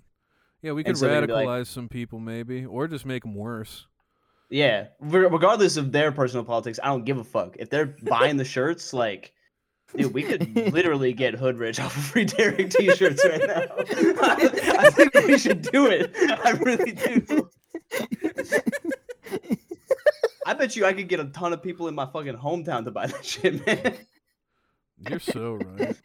Yeah, 0.61 0.71
we 0.71 0.83
could 0.83 0.97
so 0.97 1.07
they'd 1.07 1.29
like- 1.29 1.45
radicalize 1.47 1.67
some 1.67 1.87
people 1.87 2.19
maybe, 2.19 2.65
or 2.65 2.87
just 2.87 3.05
make 3.05 3.21
them 3.23 3.35
worse. 3.35 3.85
Yeah. 4.49 4.87
Regardless 4.99 5.77
of 5.77 5.91
their 5.91 6.11
personal 6.11 6.43
politics, 6.43 6.79
I 6.81 6.87
don't 6.87 7.03
give 7.05 7.17
a 7.17 7.23
fuck. 7.23 7.55
If 7.59 7.69
they're 7.69 7.95
buying 8.03 8.37
the 8.37 8.45
shirts, 8.45 8.93
like, 8.93 9.33
dude, 9.95 10.13
we 10.13 10.23
could 10.23 10.55
literally 10.73 11.13
get 11.13 11.33
hood 11.39 11.57
rich 11.57 11.79
off 11.79 11.95
of 11.95 12.03
free 12.03 12.25
Derek 12.25 12.69
t-shirts 12.69 13.25
right 13.25 13.41
now. 13.45 13.63
I, 14.21 14.77
I 14.79 14.89
think 14.89 15.13
we 15.13 15.37
should 15.37 15.61
do 15.61 15.87
it. 15.87 16.11
I 16.43 16.51
really 16.51 16.91
do. 16.91 17.49
I 20.45 20.53
bet 20.53 20.75
you 20.75 20.85
I 20.85 20.93
could 20.93 21.09
get 21.09 21.19
a 21.19 21.25
ton 21.25 21.53
of 21.53 21.63
people 21.63 21.87
in 21.87 21.95
my 21.95 22.05
fucking 22.05 22.35
hometown 22.35 22.85
to 22.85 22.91
buy 22.91 23.07
that 23.07 23.25
shit, 23.25 23.65
man. 23.65 23.95
You're 25.09 25.19
so 25.19 25.53
right. 25.53 25.95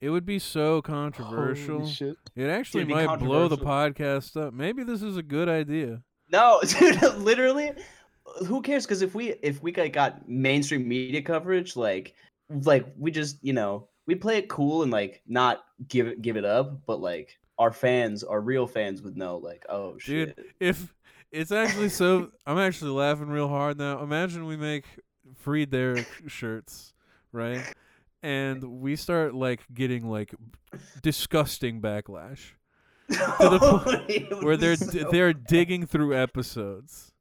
It 0.00 0.10
would 0.10 0.24
be 0.24 0.38
so 0.38 0.80
controversial. 0.80 1.86
Shit. 1.86 2.16
It 2.36 2.46
actually 2.46 2.82
It'd 2.82 2.94
might 2.94 3.18
blow 3.18 3.48
the 3.48 3.58
podcast 3.58 4.40
up. 4.40 4.54
Maybe 4.54 4.84
this 4.84 5.02
is 5.02 5.16
a 5.16 5.22
good 5.22 5.48
idea. 5.48 6.02
No, 6.30 6.60
dude, 6.78 7.02
literally, 7.16 7.72
who 8.46 8.62
cares? 8.62 8.84
Because 8.84 9.02
if 9.02 9.14
we 9.14 9.30
if 9.42 9.62
we 9.62 9.72
got 9.72 10.28
mainstream 10.28 10.86
media 10.86 11.22
coverage, 11.22 11.74
like 11.76 12.14
like 12.50 12.86
we 12.98 13.10
just 13.10 13.38
you 13.42 13.52
know 13.52 13.88
we 14.06 14.14
play 14.14 14.38
it 14.38 14.48
cool 14.48 14.82
and 14.82 14.90
like 14.90 15.22
not 15.26 15.60
give 15.86 16.06
it 16.06 16.22
give 16.22 16.36
it 16.36 16.44
up, 16.44 16.86
but 16.86 17.00
like 17.00 17.38
our 17.58 17.72
fans, 17.72 18.22
our 18.24 18.40
real 18.40 18.66
fans 18.66 19.02
would 19.02 19.16
know 19.16 19.36
like 19.36 19.64
oh 19.68 19.92
Dude, 20.04 20.34
shit. 20.36 20.46
If 20.60 20.94
it's 21.30 21.52
actually 21.52 21.90
so, 21.90 22.30
I'm 22.46 22.58
actually 22.58 22.92
laughing 22.92 23.28
real 23.28 23.48
hard 23.48 23.78
now. 23.78 24.02
Imagine 24.02 24.46
we 24.46 24.56
make 24.56 24.84
free 25.36 25.66
Derek 25.66 26.08
shirts, 26.26 26.94
right? 27.32 27.62
And 28.22 28.80
we 28.80 28.96
start 28.96 29.34
like 29.34 29.60
getting 29.72 30.08
like 30.08 30.34
disgusting 31.02 31.80
backlash 31.80 32.52
to 33.10 33.48
the 33.48 33.58
point 33.58 34.42
where 34.42 34.56
they're 34.56 34.76
so 34.76 35.08
they're 35.10 35.34
bad. 35.34 35.46
digging 35.46 35.86
through 35.86 36.16
episodes, 36.16 37.12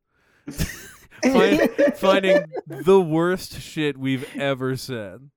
find, 1.23 1.69
finding 1.97 2.43
the 2.67 3.01
worst 3.01 3.59
shit 3.61 3.97
we've 3.97 4.27
ever 4.35 4.75
said. 4.75 5.29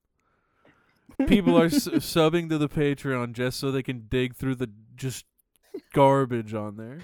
People 1.27 1.59
are 1.61 1.67
s- 1.67 1.87
subbing 1.89 2.49
to 2.49 2.59
the 2.59 2.69
Patreon 2.69 3.33
just 3.33 3.59
so 3.61 3.71
they 3.71 3.83
can 3.83 4.07
dig 4.09 4.35
through 4.35 4.55
the 4.57 4.71
just 4.97 5.27
garbage 5.93 6.55
on 6.55 6.77
there. 6.77 7.01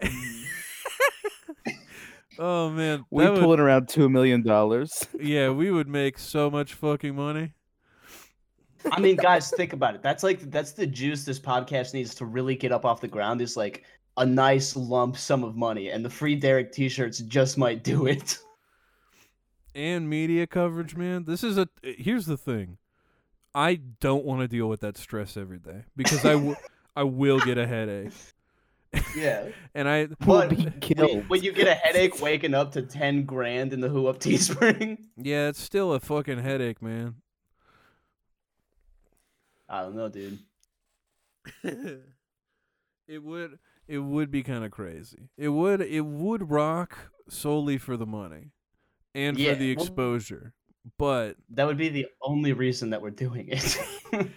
oh 2.38 2.70
man, 2.70 3.04
We 3.10 3.24
that 3.24 3.32
would- 3.32 3.40
pulling 3.40 3.60
around 3.60 3.88
two 3.88 4.08
million 4.08 4.42
dollars. 4.42 5.06
yeah, 5.20 5.50
we 5.50 5.70
would 5.70 5.88
make 5.88 6.18
so 6.18 6.50
much 6.50 6.74
fucking 6.74 7.14
money. 7.14 7.52
I 8.90 8.98
mean, 8.98 9.16
guys, 9.16 9.50
think 9.50 9.74
about 9.74 9.94
it. 9.94 10.02
That's 10.02 10.22
like 10.22 10.50
that's 10.50 10.72
the 10.72 10.86
juice 10.86 11.24
this 11.24 11.38
podcast 11.38 11.92
needs 11.92 12.14
to 12.16 12.24
really 12.24 12.54
get 12.56 12.72
up 12.72 12.84
off 12.86 13.00
the 13.02 13.08
ground. 13.08 13.42
Is 13.42 13.56
like 13.56 13.84
a 14.16 14.26
nice 14.26 14.76
lump 14.76 15.16
sum 15.16 15.44
of 15.44 15.56
money, 15.56 15.90
and 15.90 16.04
the 16.04 16.10
free 16.10 16.34
Derek 16.34 16.72
T-shirts 16.72 17.18
just 17.20 17.56
might 17.58 17.82
do 17.84 18.06
it. 18.06 18.38
And 19.72 20.10
media 20.10 20.48
coverage, 20.48 20.96
man. 20.96 21.26
This 21.26 21.44
is 21.44 21.56
a 21.56 21.68
here's 21.84 22.26
the 22.26 22.36
thing. 22.36 22.78
I 23.54 23.76
don't 24.00 24.24
want 24.24 24.40
to 24.40 24.48
deal 24.48 24.68
with 24.68 24.80
that 24.80 24.98
stress 24.98 25.36
every 25.36 25.60
day 25.60 25.84
because 25.96 26.24
I, 26.24 26.32
w- 26.32 26.56
I 26.96 27.04
will 27.04 27.38
get 27.38 27.56
a 27.56 27.68
headache. 27.68 28.10
Yeah. 29.16 29.48
And 29.76 29.88
I 29.88 30.08
We'll 30.26 30.40
But 30.40 30.50
be 30.50 30.56
when, 30.56 30.80
killed. 30.80 31.28
when 31.28 31.42
you 31.44 31.52
get 31.52 31.68
a 31.68 31.74
headache 31.74 32.20
waking 32.20 32.52
up 32.52 32.72
to 32.72 32.82
ten 32.82 33.24
grand 33.24 33.72
in 33.72 33.80
the 33.80 33.88
Who 33.88 34.08
Up 34.08 34.18
Teespring, 34.18 34.98
yeah, 35.16 35.46
it's 35.46 35.60
still 35.62 35.92
a 35.92 36.00
fucking 36.00 36.40
headache, 36.40 36.82
man. 36.82 37.14
I 39.68 39.82
don't 39.82 39.94
know, 39.94 40.08
dude. 40.08 40.40
it 43.06 43.22
would 43.22 43.58
it 43.90 43.98
would 43.98 44.30
be 44.30 44.42
kind 44.42 44.64
of 44.64 44.70
crazy. 44.70 45.28
It 45.36 45.48
would 45.50 45.80
it 45.80 46.06
would 46.06 46.50
rock 46.50 46.96
solely 47.28 47.76
for 47.76 47.96
the 47.96 48.06
money 48.06 48.52
and 49.14 49.38
Yeah, 49.38 49.52
for 49.52 49.58
the 49.58 49.74
well- 49.74 49.82
exposure. 49.82 50.54
But 50.98 51.36
That 51.50 51.66
would 51.66 51.76
be 51.76 51.90
the 51.90 52.06
only 52.22 52.54
reason 52.54 52.90
that 52.90 53.02
we're 53.02 53.10
doing 53.10 53.48
it. 53.48 53.76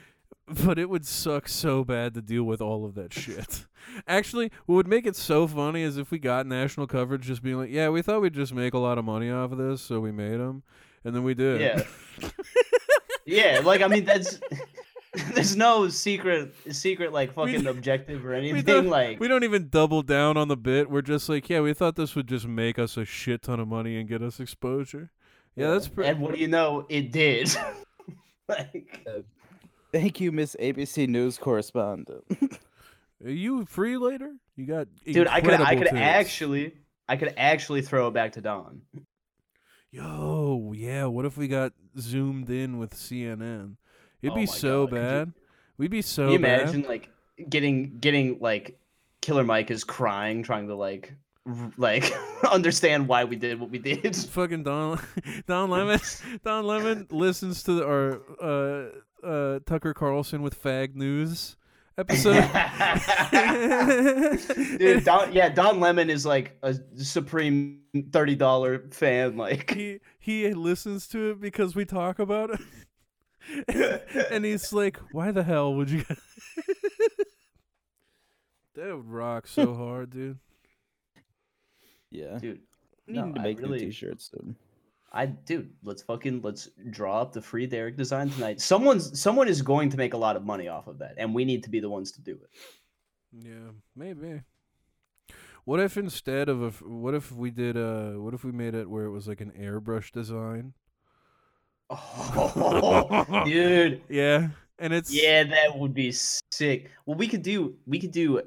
but 0.66 0.78
it 0.78 0.89
would 0.89 1.06
suck 1.06 1.47
so 1.47 1.86
bad 1.86 2.14
to 2.16 2.22
deal 2.22 2.43
with 2.43 2.62
all 2.62 2.84
of 2.86 2.95
that 2.95 3.14
shit. 3.14 3.66
Actually, 4.08 4.51
what 4.66 4.76
would 4.76 4.88
make 4.88 5.06
it 5.06 5.16
so 5.16 5.47
funny 5.47 5.82
is 5.84 5.97
if 5.97 6.12
we 6.12 6.20
got 6.20 6.45
national 6.45 6.86
coverage 6.88 7.22
just 7.22 7.41
being 7.43 7.58
like, 7.58 7.70
"Yeah, 7.70 7.89
we 7.89 8.01
thought 8.01 8.22
we'd 8.22 8.34
just 8.34 8.54
make 8.54 8.74
a 8.74 8.78
lot 8.80 8.97
of 8.97 9.06
money 9.06 9.30
off 9.32 9.51
of 9.54 9.58
this, 9.58 9.82
so 9.82 10.01
we 10.01 10.12
made 10.12 10.38
them." 10.39 10.64
And 11.06 11.16
then 11.16 11.24
we 11.24 11.34
did. 11.34 11.62
yeah. 11.62 11.84
Yeah, 13.26 13.62
like 13.64 13.82
I 13.82 13.88
mean 13.88 14.04
that's 14.04 14.38
there's 15.34 15.55
no 15.55 15.89
secret 15.89 16.55
secret 16.72 17.14
like 17.14 17.34
fucking 17.34 17.68
objective 17.68 18.26
or 18.26 18.34
anything 18.34 18.64
don't, 18.64 18.88
like 18.88 19.20
we 19.20 19.28
don't 19.28 19.43
even 19.43 19.70
double 19.70 20.01
down 20.01 20.38
on 20.38 20.47
the 20.47 20.57
bit. 20.57 20.89
We're 20.89 21.03
just 21.03 21.30
like, 21.30 21.49
yeah, 21.49 21.61
we 21.61 21.74
thought 21.74 21.95
this 21.95 22.16
would 22.16 22.28
just 22.28 22.47
make 22.47 22.80
us 22.80 22.97
a 22.97 23.05
shit 23.05 23.43
ton 23.43 23.59
of 23.59 23.68
money 23.68 23.97
and 23.97 24.09
get 24.09 24.24
us 24.24 24.39
exposure. 24.39 25.11
Yeah, 25.55 25.72
that's 25.72 25.88
pretty. 25.88 26.09
And 26.09 26.20
what 26.20 26.34
do 26.34 26.39
you 26.39 26.47
know? 26.47 26.88
It 26.89 27.11
did. 27.11 27.55
like 28.49 29.05
Thank 29.91 30.20
you, 30.20 30.32
Miss 30.32 30.55
ABC 30.59 31.07
News 31.07 31.38
correspondent. 31.38 32.24
Are 33.24 33.30
you 33.30 33.66
free 33.66 33.97
later? 33.97 34.34
You 34.55 34.66
got 34.66 34.88
dude, 35.05 35.28
I 35.28 35.41
could 35.41 35.53
I 35.53 35.76
could 35.76 35.89
tits. 35.89 35.95
actually 35.95 36.74
I 37.07 37.18
could 37.18 37.36
actually 37.38 37.84
throw 37.84 38.07
it 38.07 38.14
back 38.16 38.32
to 38.34 38.41
Don. 38.41 38.82
Yo, 39.91 40.74
yeah. 40.76 41.05
What 41.05 41.26
if 41.26 41.38
we 41.38 41.47
got 41.47 41.74
zoomed 41.99 42.49
in 42.49 42.80
with 42.80 42.95
CNN? 42.95 43.76
It'd 44.24 44.34
Oh 44.34 44.36
be 44.36 44.45
so 44.47 44.88
God, 44.88 44.89
could 44.89 44.95
you- 44.95 45.01
bad. 45.03 45.34
We'd 45.78 45.91
be 45.91 46.01
so 46.01 46.24
Can 46.24 46.32
you 46.34 46.39
bad. 46.39 46.61
imagine 46.61 46.82
like 46.84 47.09
getting 47.49 47.97
getting 47.99 48.39
like 48.39 48.80
Killer 49.21 49.43
Mike 49.43 49.69
is 49.69 49.84
crying, 49.84 50.41
trying 50.43 50.67
to 50.69 50.76
like 50.76 51.13
like 51.78 52.13
understand 52.51 53.07
why 53.07 53.26
we 53.26 53.36
did 53.36 53.59
what 53.59 53.69
we 53.69 53.78
did. 53.80 54.15
Fucking 54.32 54.63
Don 54.63 54.99
Don 55.47 55.69
Lemon 55.69 55.99
Don 56.43 56.65
Lemon 56.65 57.07
listens 57.11 57.63
to 57.63 57.74
the, 57.74 57.86
our 57.86 58.21
uh 58.41 59.26
uh 59.28 59.59
Tucker 59.65 59.93
Carlson 59.93 60.41
with 60.41 60.61
Fag 60.61 60.95
News 60.95 61.57
episode. 61.97 62.41
Dude, 64.78 65.03
Don, 65.05 65.32
yeah, 65.34 65.49
Don 65.49 65.80
Lemon 65.80 66.09
is 66.09 66.26
like 66.26 66.57
a 66.63 66.76
supreme 66.97 67.80
thirty 68.11 68.36
dollar 68.36 68.86
fan. 68.91 69.38
Like, 69.38 69.71
he 69.71 69.99
he 70.19 70.53
listens 70.53 71.07
to 71.09 71.32
it 71.32 71.41
because 71.41 71.76
we 71.76 71.86
talk 71.86 72.19
about 72.19 72.51
it. 72.51 72.59
and 74.32 74.46
he's 74.46 74.72
like, 74.74 74.98
"Why 75.12 75.32
the 75.32 75.44
hell 75.44 75.74
would 75.76 75.89
you?" 75.89 76.04
that 78.76 78.96
would 78.96 79.08
rock 79.10 79.48
so 79.48 79.74
hard, 79.76 80.10
dude. 80.12 80.39
yeah. 82.10 82.38
dude, 82.39 82.62
We 83.08 83.14
no, 83.14 83.26
need 83.26 83.36
to 83.36 83.41
I 83.41 83.44
make 83.44 83.60
new 83.62 83.78
t-shirts 83.78 84.32
soon. 84.32 84.56
I 85.12 85.28
dude, 85.28 85.72
let's 85.84 86.02
fucking 86.02 86.41
let's 86.41 86.70
draw 86.89 87.22
up 87.22 87.34
the 87.34 87.41
free 87.41 87.68
Derek 87.68 87.98
design 87.98 88.30
tonight. 88.30 88.60
Someone's 88.60 89.20
someone 89.20 89.48
is 89.48 89.62
going 89.62 89.89
to 89.91 89.98
make 89.98 90.14
a 90.16 90.18
lot 90.18 90.36
of 90.36 90.44
money 90.44 90.68
off 90.68 90.88
of 90.88 90.98
that, 91.00 91.16
and 91.18 91.36
we 91.36 91.46
need 91.46 91.64
to 91.64 91.70
be 91.70 91.80
the 91.80 91.89
ones 91.89 92.12
to 92.14 92.22
do 92.22 92.32
it. 92.32 92.50
Yeah, 93.32 93.72
maybe. 93.96 94.41
What 95.66 95.80
if 95.80 95.98
instead 95.98 96.50
of 96.50 96.62
a, 96.62 96.68
f- 96.68 96.82
what 96.82 97.14
if 97.14 97.32
we 97.32 97.50
did 97.52 97.78
uh 97.78 98.14
what 98.14 98.34
if 98.34 98.44
we 98.44 98.52
made 98.52 98.74
it 98.74 98.89
where 98.89 99.06
it 99.06 99.12
was 99.12 99.28
like 99.28 99.39
an 99.39 99.52
airbrush 99.52 100.12
design? 100.12 100.74
Oh, 102.36 103.44
dude, 103.46 104.02
Yeah, 104.10 104.50
and 104.80 104.94
it's 104.94 105.14
yeah, 105.14 105.44
that 105.44 105.78
would 105.78 105.94
be 105.94 106.12
sick. 106.12 106.89
Well, 107.06 107.18
we 107.18 107.28
could 107.28 107.41
do 107.44 107.76
we 107.86 108.00
could 108.00 108.12
do 108.12 108.41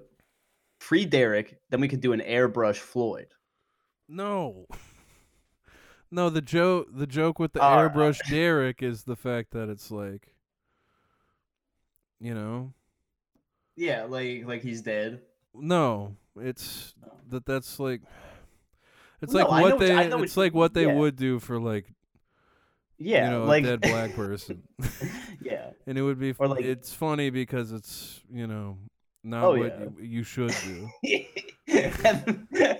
free 0.80 1.04
Derek, 1.04 1.58
then 1.70 1.80
we 1.80 1.88
could 1.88 2.00
do 2.00 2.12
an 2.12 2.20
airbrush 2.20 2.76
Floyd. 2.76 3.28
No. 4.08 4.66
No, 6.10 6.30
the 6.30 6.40
joke 6.42 6.88
the 6.92 7.06
joke 7.06 7.38
with 7.38 7.52
the 7.52 7.60
All 7.60 7.84
right. 7.84 7.92
airbrush 7.92 8.18
Derek 8.30 8.82
is 8.82 9.02
the 9.04 9.16
fact 9.16 9.50
that 9.52 9.68
it's 9.68 9.90
like 9.90 10.34
you 12.20 12.32
know, 12.34 12.72
Yeah, 13.76 14.04
like 14.04 14.44
like 14.46 14.62
he's 14.62 14.82
dead. 14.82 15.20
no, 15.54 16.16
it's 16.40 16.94
that 17.28 17.44
that's 17.44 17.78
like 17.80 18.00
it's 19.20 19.32
No, 19.32 19.40
like 19.40 19.48
know 19.50 19.62
what 19.62 19.80
you- 19.80 19.86
they 19.86 20.22
it's 20.22 20.36
like 20.36 20.54
what 20.54 20.74
they 20.74 20.86
yeah. 20.86 20.94
would 20.94 21.16
do 21.16 21.38
for 21.40 21.58
like 21.60 21.92
Yeah, 22.98 23.24
you 23.26 23.30
know 23.38 23.44
like 23.44 23.64
a 23.64 23.76
dead 23.76 23.80
black 23.82 24.14
person. 24.16 24.62
yeah. 25.42 25.70
and 25.86 25.98
it 25.98 26.02
would 26.02 26.18
be 26.18 26.34
Or, 26.38 26.48
like- 26.48 26.64
it's 26.64 26.92
funny 26.92 27.30
because 27.30 27.72
it's, 27.72 28.20
you 28.32 28.46
know, 28.46 28.78
not 29.24 29.44
Oh, 29.44 29.56
what 29.58 29.78
yeah. 29.78 29.86
you, 30.00 30.04
you 30.04 30.22
should 30.22 30.54
do. 30.64 30.88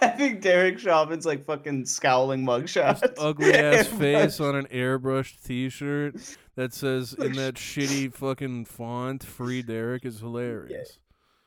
Having 0.00 0.40
Derek 0.40 0.78
Chauvin's 0.78 1.26
like 1.26 1.44
fucking 1.44 1.86
scowling 1.86 2.44
mugshot. 2.44 3.14
Ugly 3.18 3.52
ass 3.52 3.86
face 3.88 4.38
on 4.40 4.54
an 4.54 4.66
airbrushed 4.66 5.42
t-shirt 5.44 6.16
that 6.54 6.72
says 6.72 7.14
in 7.14 7.32
that 7.32 7.54
shitty 7.54 8.12
fucking 8.14 8.66
font 8.66 9.24
"Free 9.24 9.62
Derek" 9.62 10.04
is 10.04 10.20
hilarious. 10.20 10.98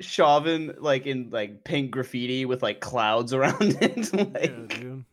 Chauvin 0.02 0.74
like 0.80 1.06
in 1.06 1.30
like 1.30 1.64
pink 1.64 1.92
graffiti 1.92 2.46
with 2.46 2.62
like 2.62 2.82
clouds 2.82 3.34
around 3.34 3.78
it. 3.82 4.14
Yeah, 4.14 4.24
like, 4.34 4.68
dude. 4.80 5.06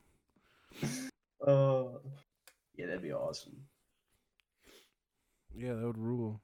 uh, 1.47 1.76
yeah, 2.77 2.87
that'd 2.87 3.03
be 3.03 3.12
awesome. 3.12 3.57
Yeah, 5.55 5.74
that 5.74 5.87
would 5.87 5.99
rule. 5.99 6.41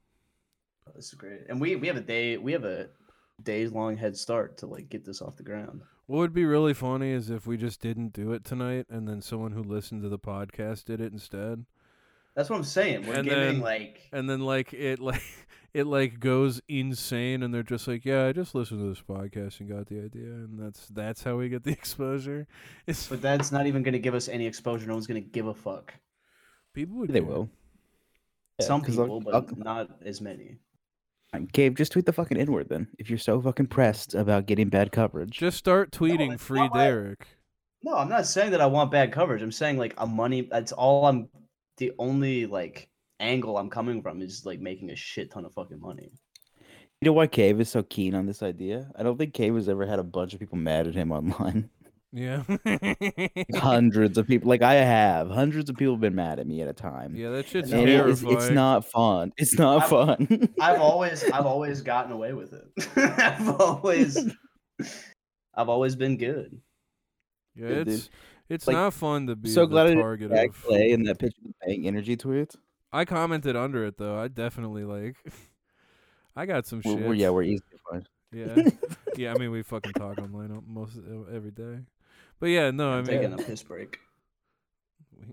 Oh, 0.89 0.93
This 0.97 1.07
is 1.09 1.15
great, 1.15 1.43
and 1.49 1.61
we 1.61 1.77
we 1.77 1.87
have 1.87 1.97
a 1.97 2.01
day 2.01 2.37
we 2.39 2.53
have 2.53 2.65
a 2.65 2.89
days 3.43 3.73
long 3.73 3.97
head 3.97 4.17
start 4.17 4.59
to 4.59 4.67
like 4.67 4.89
get 4.89 5.05
this 5.05 5.21
off 5.23 5.37
the 5.37 5.43
ground. 5.43 5.83
What 6.07 6.19
would 6.19 6.35
be 6.35 6.45
really 6.45 6.75
funny 6.75 7.11
is 7.11 7.31
if 7.31 7.47
we 7.47 7.57
just 7.57 7.81
didn't 7.81 8.13
do 8.13 8.33
it 8.33 8.45
tonight, 8.45 8.87
and 8.91 9.07
then 9.09 9.21
someone 9.23 9.53
who 9.53 9.63
listened 9.63 10.03
to 10.03 10.09
the 10.09 10.19
podcast 10.19 10.85
did 10.85 11.01
it 11.01 11.13
instead, 11.13 11.65
That's 12.35 12.51
what 12.51 12.57
I'm 12.57 12.65
saying. 12.65 13.07
We're 13.07 13.15
And 13.15 13.29
giving 13.29 13.39
then- 13.55 13.61
like 13.61 14.09
and 14.13 14.29
then 14.29 14.41
like 14.41 14.73
it 14.73 14.99
like 14.99 15.23
it 15.75 15.87
like 15.87 16.19
goes 16.21 16.61
insane, 16.69 17.43
and 17.43 17.53
they're 17.55 17.63
just 17.63 17.87
like, 17.87 18.05
"Yeah, 18.05 18.27
I 18.27 18.33
just 18.33 18.55
listened 18.55 18.81
to 18.81 18.89
this 18.89 19.03
podcast 19.03 19.61
and 19.61 19.69
got 19.69 19.87
the 19.87 20.01
idea," 20.03 20.25
and 20.33 20.59
that's 20.59 20.89
that's 20.89 21.23
how 21.23 21.37
we 21.37 21.49
get 21.49 21.65
the 21.65 21.71
exposure. 21.81 22.47
It's 22.87 23.09
But 23.09 23.23
that's 23.23 23.53
not 23.53 23.67
even 23.67 23.83
going 23.83 23.93
to 23.95 23.99
give 24.01 24.15
us 24.15 24.29
any 24.29 24.47
exposure. 24.47 24.87
No 24.87 24.95
one's 24.95 25.07
going 25.07 25.23
to 25.23 25.29
give 25.29 25.47
a 25.47 25.55
fuck. 25.55 25.95
People 26.75 26.97
would 26.99 27.11
They 27.11 27.21
care. 27.21 27.29
will. 27.29 27.51
Yeah, 28.61 28.67
Some 28.67 28.83
'cause 28.83 28.99
I'll- 28.99 29.05
people, 29.07 29.21
but 29.21 29.35
I'll- 29.35 29.57
not 29.57 29.91
as 30.05 30.21
many. 30.21 30.59
Gabe, 31.53 31.77
just 31.77 31.93
tweet 31.93 32.05
the 32.05 32.13
fucking 32.13 32.37
inward 32.37 32.69
then. 32.69 32.89
If 32.99 33.09
you're 33.09 33.19
so 33.19 33.41
fucking 33.41 33.69
pressed 33.69 34.15
about 34.15 34.45
getting 34.45 34.69
bad 34.69 34.93
coverage. 34.93 35.31
Just 35.39 35.57
start 35.57 35.91
tweeting 35.91 36.35
it's 36.35 36.43
"Free 36.43 36.59
not 36.61 36.73
like- 36.73 36.85
Derek." 36.89 37.27
No, 37.83 37.97
I'm 37.97 38.09
not 38.11 38.27
saying 38.27 38.51
that 38.51 38.61
I 38.61 38.67
want 38.67 38.91
bad 38.91 39.13
coverage. 39.13 39.41
I'm 39.43 39.51
saying 39.51 39.79
like 39.79 39.95
a 39.97 40.07
money. 40.07 40.43
That's 40.43 40.73
all 40.73 41.07
I'm. 41.07 41.29
The 41.79 41.93
only 41.99 42.45
like 42.47 42.91
angle 43.19 43.57
I'm 43.57 43.71
coming 43.71 44.03
from 44.03 44.21
is 44.21 44.45
like 44.45 44.61
making 44.61 44.91
a 44.91 44.95
shit 44.97 45.31
ton 45.31 45.47
of 45.47 45.55
fucking 45.55 45.81
money. 45.81 46.13
You 47.01 47.07
know 47.07 47.13
why 47.15 47.27
Cave 47.27 47.61
is 47.61 47.71
so 47.71 47.83
keen 47.83 48.15
on 48.15 48.27
this 48.27 48.43
idea? 48.43 48.93
I 48.95 49.03
don't 49.03 49.17
think 49.17 49.33
Cave 49.35 49.55
has 49.55 49.69
ever 49.71 49.87
had 49.87 49.99
a 49.99 50.05
bunch 50.05 50.35
of 50.35 50.39
people 50.41 50.59
mad 50.59 50.87
at 50.87 50.95
him 50.95 51.11
online. 51.13 51.71
Yeah. 52.13 52.43
hundreds 53.55 54.19
of 54.19 54.27
people, 54.27 54.49
like 54.49 54.61
I 54.63 54.75
have, 54.75 55.31
hundreds 55.31 55.71
of 55.71 55.77
people 55.77 55.95
have 55.95 56.01
been 56.01 56.15
mad 56.15 56.39
at 56.39 56.47
me 56.47 56.61
at 56.61 56.69
a 56.69 56.73
time. 56.75 57.15
yeah, 57.17 57.31
that 57.31 57.47
shit's 57.49 57.71
No, 57.71 57.81
and 57.81 57.89
it 57.89 58.07
is, 58.07 58.21
terrifying. 58.21 58.37
it's 58.37 58.51
not 58.51 58.85
fun. 58.85 59.33
It's 59.39 59.59
not 59.59 59.81
I'm- 59.83 59.89
fun. 60.29 60.49
I've 60.61 60.81
always, 60.89 61.25
I've 61.31 61.47
always 61.47 61.81
gotten 61.81 62.13
away 62.13 62.33
with 62.35 62.53
it. 62.53 62.65
I've 62.97 63.61
always, 63.61 64.19
I've 65.55 65.69
always 65.69 65.97
been 65.97 66.17
good. 66.19 66.61
Yeah, 67.55 67.69
Good, 67.69 67.85
dude. 67.87 67.95
it's 67.95 68.11
it's 68.49 68.67
Like, 68.67 68.77
not 68.77 68.93
fun 68.95 69.27
to 69.29 69.37
be 69.37 69.49
so 69.51 69.63
the 69.63 69.67
glad 69.69 69.87
I 69.89 69.95
target 69.95 70.31
tag 70.31 70.51
of. 70.51 70.63
Clay 70.63 70.91
in 70.91 71.05
that 71.05 71.19
picture 71.19 71.41
of 71.47 71.53
the 71.61 71.67
Bang 71.67 71.87
Energy 71.87 72.17
tweet. 72.17 72.55
I 72.93 73.05
commented 73.07 73.57
under 73.57 73.87
it 73.87 73.97
though. 73.97 74.19
I 74.19 74.29
definitely 74.29 74.85
like. 74.85 75.17
I 76.37 76.45
got 76.47 76.67
some 76.67 76.83
We're, 76.85 76.93
shit. 76.93 77.01
we're- 77.07 77.19
yeah, 77.19 77.31
we're 77.31 77.43
easy 77.43 77.63
to 77.71 77.79
find. 77.91 78.09
yeah, 78.33 78.71
yeah. 79.17 79.35
I 79.35 79.39
mean, 79.39 79.51
we 79.51 79.63
fucking 79.63 79.93
talk 79.93 80.19
online 80.19 80.63
most 80.67 80.99
every 81.33 81.51
day. 81.51 81.81
But 82.43 82.49
yeah, 82.51 82.73
no, 82.73 82.91
I 82.91 82.95
I'm 82.99 83.05
mean, 83.05 83.21
taking 83.21 83.33
a 83.35 83.37
piss 83.37 83.63
break. 83.63 84.01
we, 85.17 85.33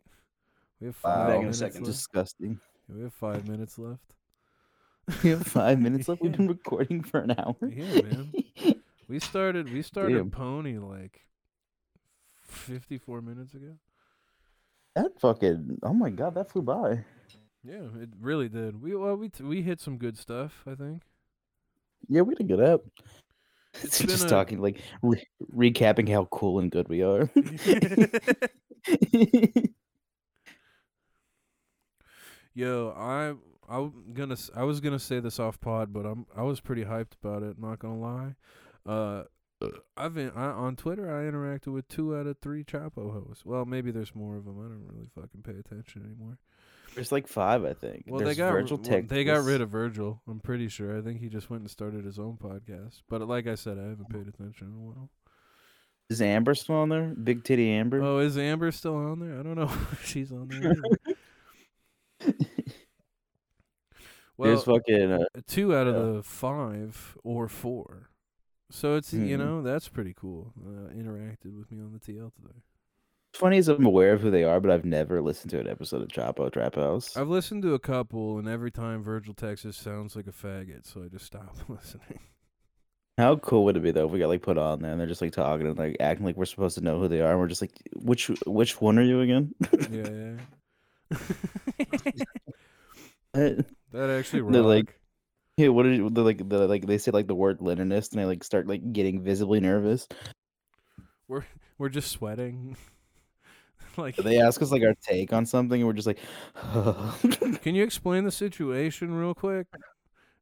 we 0.79 0.85
have 0.85 0.95
five 0.95 1.37
a 1.37 1.39
minutes 1.39 1.59
left. 1.59 1.83
disgusting. 1.83 2.59
We 2.87 3.01
have 3.01 3.13
five 3.15 3.47
minutes 3.47 3.79
left. 3.79 4.13
We 5.23 5.31
have 5.31 5.41
five 5.41 5.79
minutes 5.79 6.07
left. 6.07 6.21
We've 6.21 6.31
been 6.37 6.47
recording 6.47 7.01
for 7.01 7.21
an 7.21 7.31
hour. 7.31 7.55
Yeah, 7.67 8.01
man. 8.03 8.31
We 9.07 9.17
started. 9.19 9.73
We 9.73 9.81
started 9.81 10.17
Damn. 10.17 10.29
Pony 10.29 10.77
like 10.77 11.21
fifty-four 12.43 13.23
minutes 13.23 13.55
ago. 13.55 13.73
that 14.95 15.19
fucking. 15.19 15.79
Oh 15.81 15.95
my 15.95 16.11
god, 16.11 16.35
that 16.35 16.51
flew 16.51 16.61
by. 16.61 17.05
Yeah, 17.63 17.89
it 17.99 18.09
really 18.21 18.49
did. 18.49 18.79
We 18.79 18.95
well, 18.95 19.15
we 19.15 19.29
t- 19.29 19.43
we 19.43 19.63
hit 19.63 19.81
some 19.81 19.97
good 19.97 20.15
stuff. 20.15 20.61
I 20.67 20.75
think. 20.75 21.01
Yeah, 22.07 22.21
we 22.21 22.35
did 22.35 22.47
good 22.47 22.61
up. 22.61 22.81
It's 23.83 23.99
just 23.99 24.25
a- 24.25 24.29
talking 24.29 24.59
like 24.61 24.81
re- 25.01 25.27
recapping 25.55 26.09
how 26.09 26.25
cool 26.25 26.59
and 26.59 26.69
good 26.71 26.89
we 26.89 27.01
are. 27.03 27.29
Yo, 32.53 32.93
I 32.97 33.33
I'm 33.73 34.13
gonna 34.13 34.35
I 34.55 34.63
was 34.63 34.79
gonna 34.79 34.99
say 34.99 35.19
this 35.19 35.39
off 35.39 35.61
pod, 35.61 35.93
but 35.93 36.05
I'm 36.05 36.25
I 36.35 36.43
was 36.43 36.59
pretty 36.59 36.83
hyped 36.85 37.13
about 37.23 37.43
it. 37.43 37.59
Not 37.59 37.79
gonna 37.79 37.99
lie. 37.99 38.35
Uh, 38.85 39.23
I've 39.97 40.13
been 40.15 40.31
I, 40.35 40.45
on 40.47 40.75
Twitter. 40.75 41.09
I 41.09 41.29
interacted 41.29 41.67
with 41.73 41.87
two 41.87 42.15
out 42.15 42.27
of 42.27 42.37
three 42.39 42.63
Chapo 42.63 43.11
hosts. 43.13 43.45
Well, 43.45 43.65
maybe 43.65 43.91
there's 43.91 44.15
more 44.15 44.37
of 44.37 44.45
them. 44.45 44.57
I 44.59 44.63
don't 44.63 44.87
really 44.87 45.09
fucking 45.15 45.43
pay 45.43 45.59
attention 45.59 46.03
anymore. 46.05 46.39
There's 46.95 47.11
like 47.11 47.27
five, 47.27 47.63
I 47.65 47.73
think. 47.73 48.05
Well, 48.07 48.19
There's 48.19 48.35
they 48.35 48.41
got 48.43 48.51
Virgil 48.51 48.77
well, 48.77 49.01
they 49.07 49.23
got 49.23 49.43
rid 49.43 49.61
of 49.61 49.69
Virgil. 49.69 50.21
I'm 50.27 50.39
pretty 50.39 50.67
sure. 50.67 50.97
I 50.97 51.01
think 51.01 51.19
he 51.19 51.29
just 51.29 51.49
went 51.49 51.61
and 51.61 51.69
started 51.71 52.03
his 52.05 52.19
own 52.19 52.37
podcast. 52.37 53.01
But 53.09 53.21
like 53.27 53.47
I 53.47 53.55
said, 53.55 53.77
I 53.77 53.83
haven't 53.89 54.09
paid 54.09 54.27
attention 54.27 54.67
in 54.67 54.73
a 54.73 54.77
while. 54.85 55.09
Is 56.09 56.21
Amber 56.21 56.55
still 56.55 56.75
on 56.75 56.89
there? 56.89 57.13
Big 57.21 57.43
Titty 57.43 57.69
Amber. 57.69 58.01
Oh, 58.01 58.17
is 58.19 58.37
Amber 58.37 58.71
still 58.71 58.95
on 58.95 59.19
there? 59.19 59.39
I 59.39 59.43
don't 59.43 59.55
know 59.55 59.71
if 59.91 60.05
she's 60.05 60.31
on 60.31 60.47
there. 60.47 60.75
Well, 64.37 64.51
There's 64.51 64.63
fucking. 64.63 65.11
Uh, 65.11 65.25
two 65.47 65.75
out 65.75 65.87
of 65.87 65.95
yeah. 65.95 66.13
the 66.13 66.23
five 66.23 67.17
or 67.25 67.49
four. 67.49 68.09
So 68.71 68.95
it's 68.95 69.11
you 69.13 69.35
Mhm. 69.35 69.39
know 69.39 69.61
that's 69.61 69.89
pretty 69.89 70.13
cool. 70.15 70.53
Uh, 70.65 70.93
interacted 70.93 71.57
with 71.57 71.69
me 71.73 71.81
on 71.81 71.91
the 71.91 71.99
TL 71.99 72.31
today. 72.33 72.61
Funny 73.33 73.57
as 73.57 73.67
I'm 73.67 73.85
aware 73.85 74.13
of 74.13 74.21
who 74.21 74.31
they 74.31 74.43
are, 74.43 74.59
but 74.59 74.71
I've 74.71 74.85
never 74.85 75.21
listened 75.21 75.51
to 75.51 75.59
an 75.59 75.67
episode 75.67 76.01
of 76.01 76.07
Chapo 76.09 76.51
Trap 76.51 76.75
House. 76.75 77.15
I've 77.17 77.27
listened 77.29 77.63
to 77.63 77.73
a 77.73 77.79
couple, 77.79 78.37
and 78.39 78.47
every 78.47 78.71
time 78.71 79.03
Virgil 79.03 79.33
Texas 79.33 79.77
sounds 79.77 80.15
like 80.15 80.27
a 80.27 80.31
faggot, 80.31 80.85
so 80.85 81.03
I 81.03 81.07
just 81.07 81.25
stop 81.25 81.55
listening. 81.67 82.19
How 83.17 83.35
cool 83.35 83.65
would 83.65 83.75
it 83.75 83.83
be 83.83 83.91
though 83.91 84.05
if 84.05 84.11
we 84.11 84.19
got 84.19 84.29
like 84.29 84.41
put 84.41 84.57
on 84.57 84.81
there 84.81 84.91
and 84.91 84.99
they're 84.99 85.05
just 85.07 85.21
like 85.21 85.33
talking 85.33 85.67
and 85.67 85.77
like 85.77 85.97
acting 85.99 86.25
like 86.25 86.37
we're 86.37 86.45
supposed 86.45 86.75
to 86.77 86.81
know 86.83 86.99
who 87.01 87.09
they 87.09 87.19
are 87.19 87.31
and 87.31 87.39
we're 87.39 87.47
just 87.47 87.61
like, 87.61 87.73
which 87.95 88.31
which 88.47 88.79
one 88.79 88.97
are 88.97 89.03
you 89.03 89.19
again? 89.19 89.53
yeah, 89.91 90.37
yeah. 91.11 92.23
That 93.91 94.09
actually 94.09 94.41
rocked. 94.41 94.53
They're 94.53 94.61
like- 94.61 94.95
yeah, 95.57 95.67
what 95.67 95.85
are 95.85 95.91
you? 95.91 96.09
They're 96.09 96.23
like 96.23 96.47
the 96.47 96.67
like 96.69 96.85
they 96.87 96.97
say 96.97 97.11
like 97.11 97.27
the 97.27 97.35
word 97.35 97.59
Leninist 97.59 98.11
and 98.13 98.21
they 98.21 98.25
like 98.25 98.45
start 98.45 98.67
like 98.67 98.93
getting 98.93 99.21
visibly 99.21 99.59
nervous. 99.59 100.07
We're 101.27 101.43
we're 101.77 101.89
just 101.89 102.11
sweating. 102.11 102.77
like, 103.97 104.15
They 104.15 104.39
ask 104.39 104.61
us 104.61 104.71
like 104.71 104.83
our 104.83 104.95
take 105.01 105.33
on 105.33 105.45
something 105.45 105.81
and 105.81 105.87
we're 105.87 105.93
just 105.93 106.07
like, 106.07 106.19
can 107.61 107.75
you 107.75 107.83
explain 107.83 108.23
the 108.23 108.31
situation 108.31 109.13
real 109.13 109.33
quick? 109.33 109.67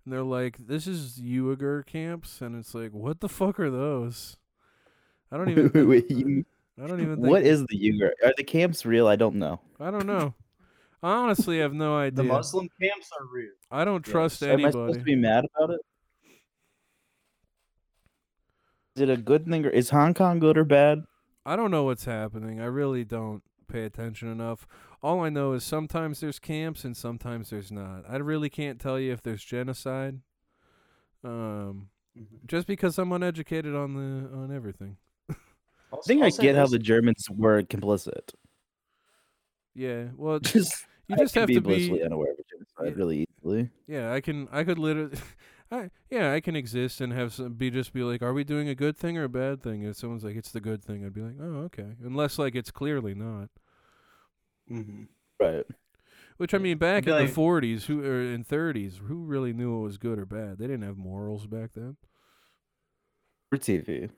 And 0.06 0.14
they're 0.14 0.24
like, 0.24 0.56
"This 0.68 0.88
is 0.88 1.20
Uighur 1.22 1.86
camps," 1.86 2.40
and 2.40 2.56
it's 2.56 2.74
like, 2.74 2.94
"What 2.94 3.20
the 3.20 3.28
fuck 3.28 3.60
are 3.60 3.70
those?" 3.70 4.38
I 5.30 5.36
don't 5.36 5.50
even. 5.50 5.70
wait, 5.74 5.84
wait, 5.84 6.10
you- 6.12 6.46
I 6.82 6.88
don't 6.88 7.02
even. 7.02 7.16
Think, 7.18 7.28
what 7.28 7.44
is 7.44 7.66
the 7.66 7.78
Uyghur? 7.78 8.12
Are 8.26 8.34
the 8.38 8.44
camps 8.46 8.86
real? 8.86 9.08
I 9.08 9.18
don't 9.18 9.36
know. 9.36 9.60
I 9.82 9.92
don't 9.92 10.06
know. 10.06 10.34
I 11.04 11.12
honestly 11.12 11.60
have 11.60 11.74
no 11.74 11.98
idea. 11.98 12.16
The 12.18 12.24
Muslim 12.24 12.70
camps 12.82 13.10
are 13.20 13.26
real. 13.34 13.52
I 13.70 13.84
don't 13.84 14.06
Yes. 14.08 14.12
trust 14.14 14.44
Am 14.44 14.64
I 14.64 14.70
supposed 14.72 14.76
anybody. 14.78 15.00
to 15.00 15.04
be 15.04 15.16
mad 15.16 15.46
about 15.56 15.72
it? 15.72 15.82
Is 18.96 19.02
it 19.02 19.10
a 19.10 19.18
good 19.18 19.46
thing 19.46 19.66
or 19.66 19.70
is 19.70 19.90
Hong 19.90 20.14
Kong 20.14 20.40
good 20.40 20.58
or 20.58 20.64
bad? 20.64 21.04
I 21.48 21.56
don't 21.56 21.72
know 21.72 21.84
what's 21.86 22.04
happening. 22.06 22.60
I 22.60 22.66
really 22.66 23.06
don't 23.06 23.42
pay 23.70 23.84
attention 23.86 24.30
enough. 24.30 24.68
All 25.02 25.22
I 25.24 25.30
know 25.30 25.54
is 25.54 25.64
sometimes 25.64 26.20
there's 26.20 26.40
camps 26.40 26.84
and 26.84 26.96
sometimes 26.96 27.50
there's 27.52 27.72
not. 27.72 28.04
I 28.08 28.18
really 28.18 28.50
can't 28.50 28.80
tell 28.82 29.00
you 29.00 29.14
if 29.14 29.22
there's 29.22 29.44
genocide. 29.44 30.20
Um, 31.24 31.90
just 32.46 32.68
because 32.68 32.98
I'm 32.98 33.12
uneducated 33.14 33.76
on 33.76 33.94
the 33.94 34.38
on 34.38 34.54
everything. 34.54 34.98
I 35.30 35.36
think 36.06 36.22
I 36.24 36.30
get 36.32 36.56
how 36.56 36.68
the 36.68 36.80
Germans 36.80 37.30
were 37.30 37.62
complicit. 37.64 38.34
Yeah. 39.74 40.06
Well, 40.16 40.40
Just 40.42 40.86
you 41.08 41.16
I 41.16 41.20
just 41.20 41.36
have 41.36 41.48
be 41.48 41.54
to 41.56 41.62
be. 41.62 41.66
Blissfully 41.76 42.04
unaware 42.04 42.32
of 42.34 42.40
a 42.40 42.44
genocide 42.44 42.88
Yeah. 42.88 42.98
really 43.04 43.26
easily. 43.40 43.70
Yeah, 43.88 44.12
I 44.12 44.20
can. 44.20 44.50
I 44.52 44.64
could 44.66 44.80
literally. 44.80 45.18
I 45.72 45.90
yeah, 46.10 46.34
I 46.34 46.40
can 46.40 46.56
exist 46.56 47.02
and 47.02 47.12
have 47.14 47.34
some 47.34 47.54
be 47.54 47.70
just 47.70 47.94
be 47.94 48.04
like, 48.04 48.22
are 48.22 48.34
we 48.34 48.44
doing 48.44 48.70
a 48.70 48.76
good 48.76 48.98
thing 48.98 49.18
or 49.18 49.26
a 49.26 49.30
bad 49.30 49.62
thing? 49.62 49.84
If 49.84 49.98
someone's 49.98 50.24
like, 50.24 50.36
it's 50.36 50.52
the 50.52 50.62
good 50.62 50.84
thing, 50.84 51.06
I'd 51.06 51.14
be 51.14 51.22
like, 51.22 51.36
oh 51.42 51.64
okay. 51.66 51.96
Unless 52.04 52.40
like 52.40 52.56
it's 52.56 52.72
clearly 52.72 53.14
not. 53.14 53.50
hmm 54.68 55.04
Right. 55.40 55.66
Which 56.38 56.54
I 56.54 56.58
mean, 56.58 56.78
back 56.78 57.06
be 57.06 57.12
in 57.12 57.26
the 57.26 57.32
'40s, 57.32 57.86
who 57.86 58.04
or 58.04 58.22
in 58.22 58.44
'30s, 58.44 58.98
who 59.08 59.24
really 59.26 59.54
knew 59.54 59.74
what 59.76 59.84
was 59.86 59.98
good 59.98 60.18
or 60.20 60.26
bad? 60.26 60.58
They 60.58 60.68
didn't 60.68 60.84
have 60.84 60.98
morals 60.98 61.48
back 61.48 61.74
then. 61.74 61.98
For 63.50 63.58
TV. 63.58 64.10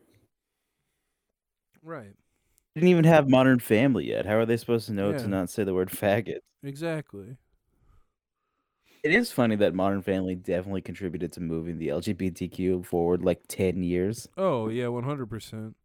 Right. 1.82 2.16
Didn't 2.76 2.90
even 2.90 3.06
have 3.06 3.30
Modern 3.30 3.60
Family 3.60 4.08
yet. 4.08 4.26
How 4.26 4.38
are 4.38 4.46
they 4.46 4.58
supposed 4.58 4.86
to 4.88 4.94
know 4.94 5.12
Yeah. 5.12 5.18
to 5.20 5.28
not 5.28 5.50
say 5.50 5.64
the 5.64 5.74
word 5.74 5.90
faggot? 5.90 6.40
Exactly. 6.64 7.38
It 9.04 9.12
is 9.14 9.32
funny 9.32 9.56
that 9.58 9.74
Modern 9.74 10.02
Family 10.02 10.36
definitely 10.36 10.82
contributed 10.82 11.32
to 11.34 11.42
moving 11.42 11.78
the 11.78 11.90
LGBTQ 11.90 12.86
forward 12.86 13.24
like 13.24 13.42
10 13.48 13.84
years, 13.84 14.28
Oh 14.38 14.70
yeah, 14.70 14.88
100. 14.88 15.28
percent 15.30 15.76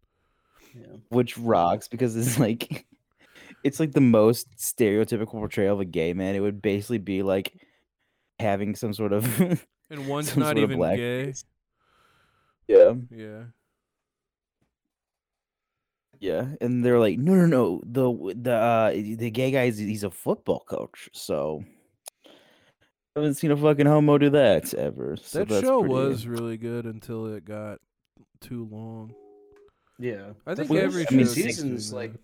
Yeah. 0.74 0.96
which 1.08 1.38
rocks 1.38 1.88
because 1.88 2.16
it's 2.16 2.38
like 2.38 2.86
it's 3.64 3.80
like 3.80 3.92
the 3.92 4.00
most 4.00 4.56
stereotypical 4.58 5.32
portrayal 5.32 5.74
of 5.74 5.80
a 5.80 5.84
gay 5.84 6.12
man. 6.14 6.34
It 6.34 6.40
would 6.40 6.62
basically 6.62 6.98
be 6.98 7.22
like 7.22 7.54
having 8.40 8.74
some 8.76 8.94
sort 8.94 9.12
of 9.12 9.26
And 9.90 10.06
one's 10.08 10.34
some 10.34 10.36
not 10.36 10.56
sort 10.56 10.64
of 10.64 10.72
even 10.72 10.72
black 10.72 10.96
gay. 10.96 11.26
face. 11.26 11.44
Yeah. 12.68 12.94
Yeah. 13.10 13.46
Yeah, 16.20 16.54
and 16.60 16.84
they're 16.84 16.98
like, 17.00 17.18
no, 17.18 17.34
no, 17.34 17.46
no. 17.46 17.82
The 17.84 18.34
the 18.40 18.52
uh, 18.54 18.90
the 18.92 19.30
gay 19.30 19.50
guy 19.50 19.64
is 19.64 19.78
he's 19.78 20.04
a 20.04 20.10
football 20.10 20.60
coach, 20.66 21.10
so 21.12 21.64
I 21.64 21.73
haven't 23.16 23.34
seen 23.34 23.50
a 23.50 23.56
fucking 23.56 23.86
homo 23.86 24.18
do 24.18 24.30
that 24.30 24.74
ever. 24.74 25.16
So 25.16 25.44
that 25.44 25.62
show 25.62 25.80
pretty- 25.80 25.94
was 25.94 26.26
really 26.26 26.56
good 26.56 26.84
until 26.86 27.26
it 27.34 27.44
got 27.44 27.78
too 28.40 28.68
long. 28.70 29.14
Yeah. 29.98 30.32
I 30.46 30.54
think 30.54 30.68
The 30.68 30.74
Well, 30.74 30.84
every 30.84 31.02
first 31.04 31.12
I 31.12 31.16
mean, 31.16 31.26
show's 31.26 31.34
few 31.34 31.42
doing 31.44 31.54
seasons, 31.54 31.92
like, 31.92 32.14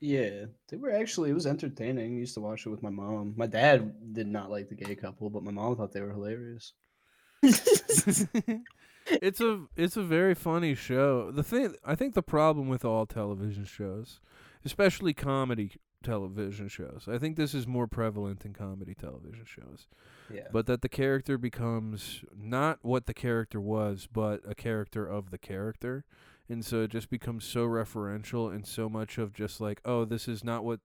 yeah, 0.00 0.46
they 0.68 0.76
were 0.76 0.90
actually. 0.92 1.30
It 1.30 1.34
was 1.34 1.46
entertaining. 1.46 2.14
I 2.14 2.18
used 2.18 2.34
to 2.34 2.40
watch 2.40 2.64
it 2.64 2.70
with 2.70 2.82
my 2.82 2.90
mom. 2.90 3.34
My 3.36 3.46
dad 3.46 4.14
did 4.14 4.28
not 4.28 4.50
like 4.50 4.68
the 4.68 4.74
gay 4.76 4.94
couple, 4.94 5.28
but 5.28 5.42
my 5.42 5.50
mom 5.50 5.76
thought 5.76 5.92
they 5.92 6.00
were 6.00 6.12
hilarious. 6.12 6.72
it's 7.42 9.40
a 9.40 9.66
it's 9.76 9.96
a 9.96 10.02
very 10.02 10.34
funny 10.34 10.74
show. 10.74 11.30
The 11.30 11.42
thing 11.42 11.74
I 11.84 11.94
think 11.94 12.14
the 12.14 12.22
problem 12.22 12.68
with 12.68 12.84
all 12.84 13.06
television 13.06 13.64
shows, 13.64 14.20
especially 14.64 15.12
comedy 15.14 15.72
television 16.02 16.68
shows, 16.68 17.08
I 17.10 17.18
think 17.18 17.36
this 17.36 17.54
is 17.54 17.66
more 17.66 17.86
prevalent 17.86 18.44
in 18.44 18.52
comedy 18.52 18.94
television 18.94 19.44
shows. 19.44 19.86
Yeah. 20.32 20.48
But 20.52 20.66
that 20.66 20.82
the 20.82 20.88
character 20.88 21.38
becomes 21.38 22.24
not 22.36 22.78
what 22.82 23.06
the 23.06 23.14
character 23.14 23.60
was, 23.60 24.08
but 24.12 24.40
a 24.46 24.54
character 24.54 25.06
of 25.06 25.30
the 25.30 25.38
character. 25.38 26.04
And 26.48 26.64
so 26.64 26.82
it 26.82 26.90
just 26.90 27.10
becomes 27.10 27.44
so 27.44 27.66
referential 27.66 28.52
and 28.54 28.66
so 28.66 28.88
much 28.88 29.18
of 29.18 29.34
just 29.34 29.60
like, 29.60 29.80
oh, 29.84 30.04
this 30.04 30.28
is 30.28 30.42
not 30.42 30.64
what 30.64 30.80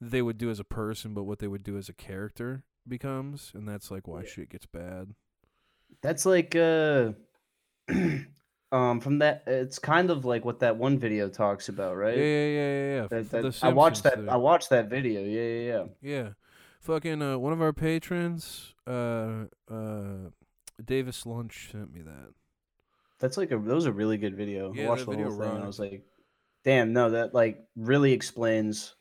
they 0.00 0.22
would 0.22 0.38
do 0.38 0.50
as 0.50 0.60
a 0.60 0.64
person, 0.64 1.14
but 1.14 1.24
what 1.24 1.40
they 1.40 1.48
would 1.48 1.62
do 1.64 1.76
as 1.76 1.88
a 1.88 1.92
character 1.94 2.62
becomes. 2.86 3.50
And 3.54 3.68
that's 3.68 3.90
like 3.90 4.06
why 4.06 4.22
Yeah. 4.22 4.28
shit 4.28 4.50
gets 4.50 4.66
bad. 4.66 5.14
That's 6.02 6.24
like 6.24 6.54
uh 6.54 7.12
um 8.72 9.00
from 9.00 9.18
that 9.18 9.42
it's 9.46 9.78
kind 9.78 10.10
of 10.10 10.24
like 10.24 10.44
what 10.44 10.60
that 10.60 10.76
one 10.76 10.98
video 10.98 11.28
talks 11.28 11.68
about, 11.68 11.96
right? 11.96 12.16
Yeah, 12.16 12.22
yeah, 12.22 12.46
yeah, 12.56 12.94
yeah. 13.02 13.06
That- 13.08 13.30
that- 13.30 13.58
I 13.62 13.68
watched 13.70 14.02
that. 14.04 14.18
I 14.28 14.36
watched 14.36 14.70
that 14.70 14.88
video. 14.88 15.20
Yeah, 15.22 15.42
yeah, 15.42 15.72
yeah. 15.72 15.84
Yeah. 16.22 16.28
Fucking 16.80 17.20
uh, 17.20 17.38
one 17.38 17.52
of 17.52 17.60
our 17.60 17.72
patrons, 17.74 18.74
uh, 18.86 19.44
uh, 19.70 20.30
Davis 20.82 21.26
Lunch 21.26 21.68
sent 21.72 21.92
me 21.92 22.00
that. 22.02 22.32
That's 23.18 23.36
like 23.36 23.50
a 23.50 23.58
that 23.58 23.74
was 23.74 23.84
a 23.86 23.92
really 23.92 24.16
good 24.16 24.34
video. 24.34 24.72
Yeah, 24.74 24.84
I 24.84 24.88
watched 24.88 25.06
the 25.06 25.16
whole 25.16 25.30
thing. 25.30 25.54
and 25.56 25.62
I 25.62 25.66
was 25.66 25.78
like, 25.78 26.02
damn, 26.64 26.92
no, 26.94 27.10
that 27.10 27.34
like 27.34 27.62
really 27.76 28.12
explains 28.12 28.94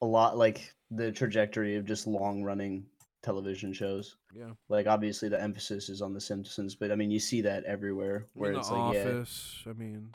a 0.00 0.06
lot 0.06 0.36
like 0.38 0.72
the 0.92 1.10
trajectory 1.10 1.74
of 1.76 1.84
just 1.86 2.06
long 2.06 2.44
running 2.44 2.86
television 3.22 3.72
shows. 3.72 4.16
Yeah. 4.34 4.50
Like 4.68 4.86
obviously 4.86 5.28
the 5.28 5.40
emphasis 5.40 5.88
is 5.88 6.02
on 6.02 6.12
the 6.14 6.20
Simpsons, 6.20 6.74
but 6.74 6.92
I 6.92 6.94
mean 6.94 7.10
you 7.10 7.18
see 7.20 7.40
that 7.42 7.64
everywhere 7.64 8.26
where 8.34 8.50
In 8.50 8.54
the 8.54 8.60
it's 8.60 8.70
like 8.70 8.94
yeah, 8.94 9.00
office. 9.00 9.62
I 9.68 9.72
mean, 9.72 10.10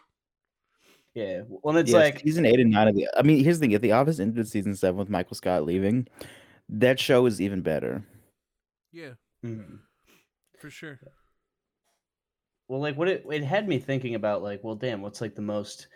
yeah. 1.13 1.41
Well, 1.47 1.77
it's 1.77 1.91
Yeah, 1.91 1.97
like 1.99 2.19
season 2.19 2.45
eight 2.45 2.59
and 2.59 2.71
nine 2.71 2.87
of 2.87 2.95
the. 2.95 3.07
I 3.15 3.21
mean, 3.21 3.43
here's 3.43 3.59
the 3.59 3.65
thing: 3.65 3.71
if 3.73 3.81
The 3.81 3.91
Office 3.91 4.19
ended 4.19 4.47
season 4.47 4.75
seven 4.75 4.97
with 4.97 5.09
Michael 5.09 5.35
Scott 5.35 5.63
leaving, 5.65 6.07
that 6.69 6.99
show 6.99 7.25
is 7.25 7.39
even 7.41 7.61
better. 7.61 8.03
yeah, 8.91 9.13
Mhm. 9.43 9.79
for 10.57 10.69
sure. 10.69 10.99
well, 12.67 12.79
like 12.79 12.97
what 12.97 13.07
it 13.09 13.25
it 13.29 13.43
had 13.43 13.67
me 13.67 13.79
thinking 13.79 14.15
about 14.15 14.41
like, 14.43 14.63
well, 14.63 14.75
damn, 14.75 15.01
what's 15.01 15.21
like 15.21 15.35
the 15.35 15.41
most 15.41 15.87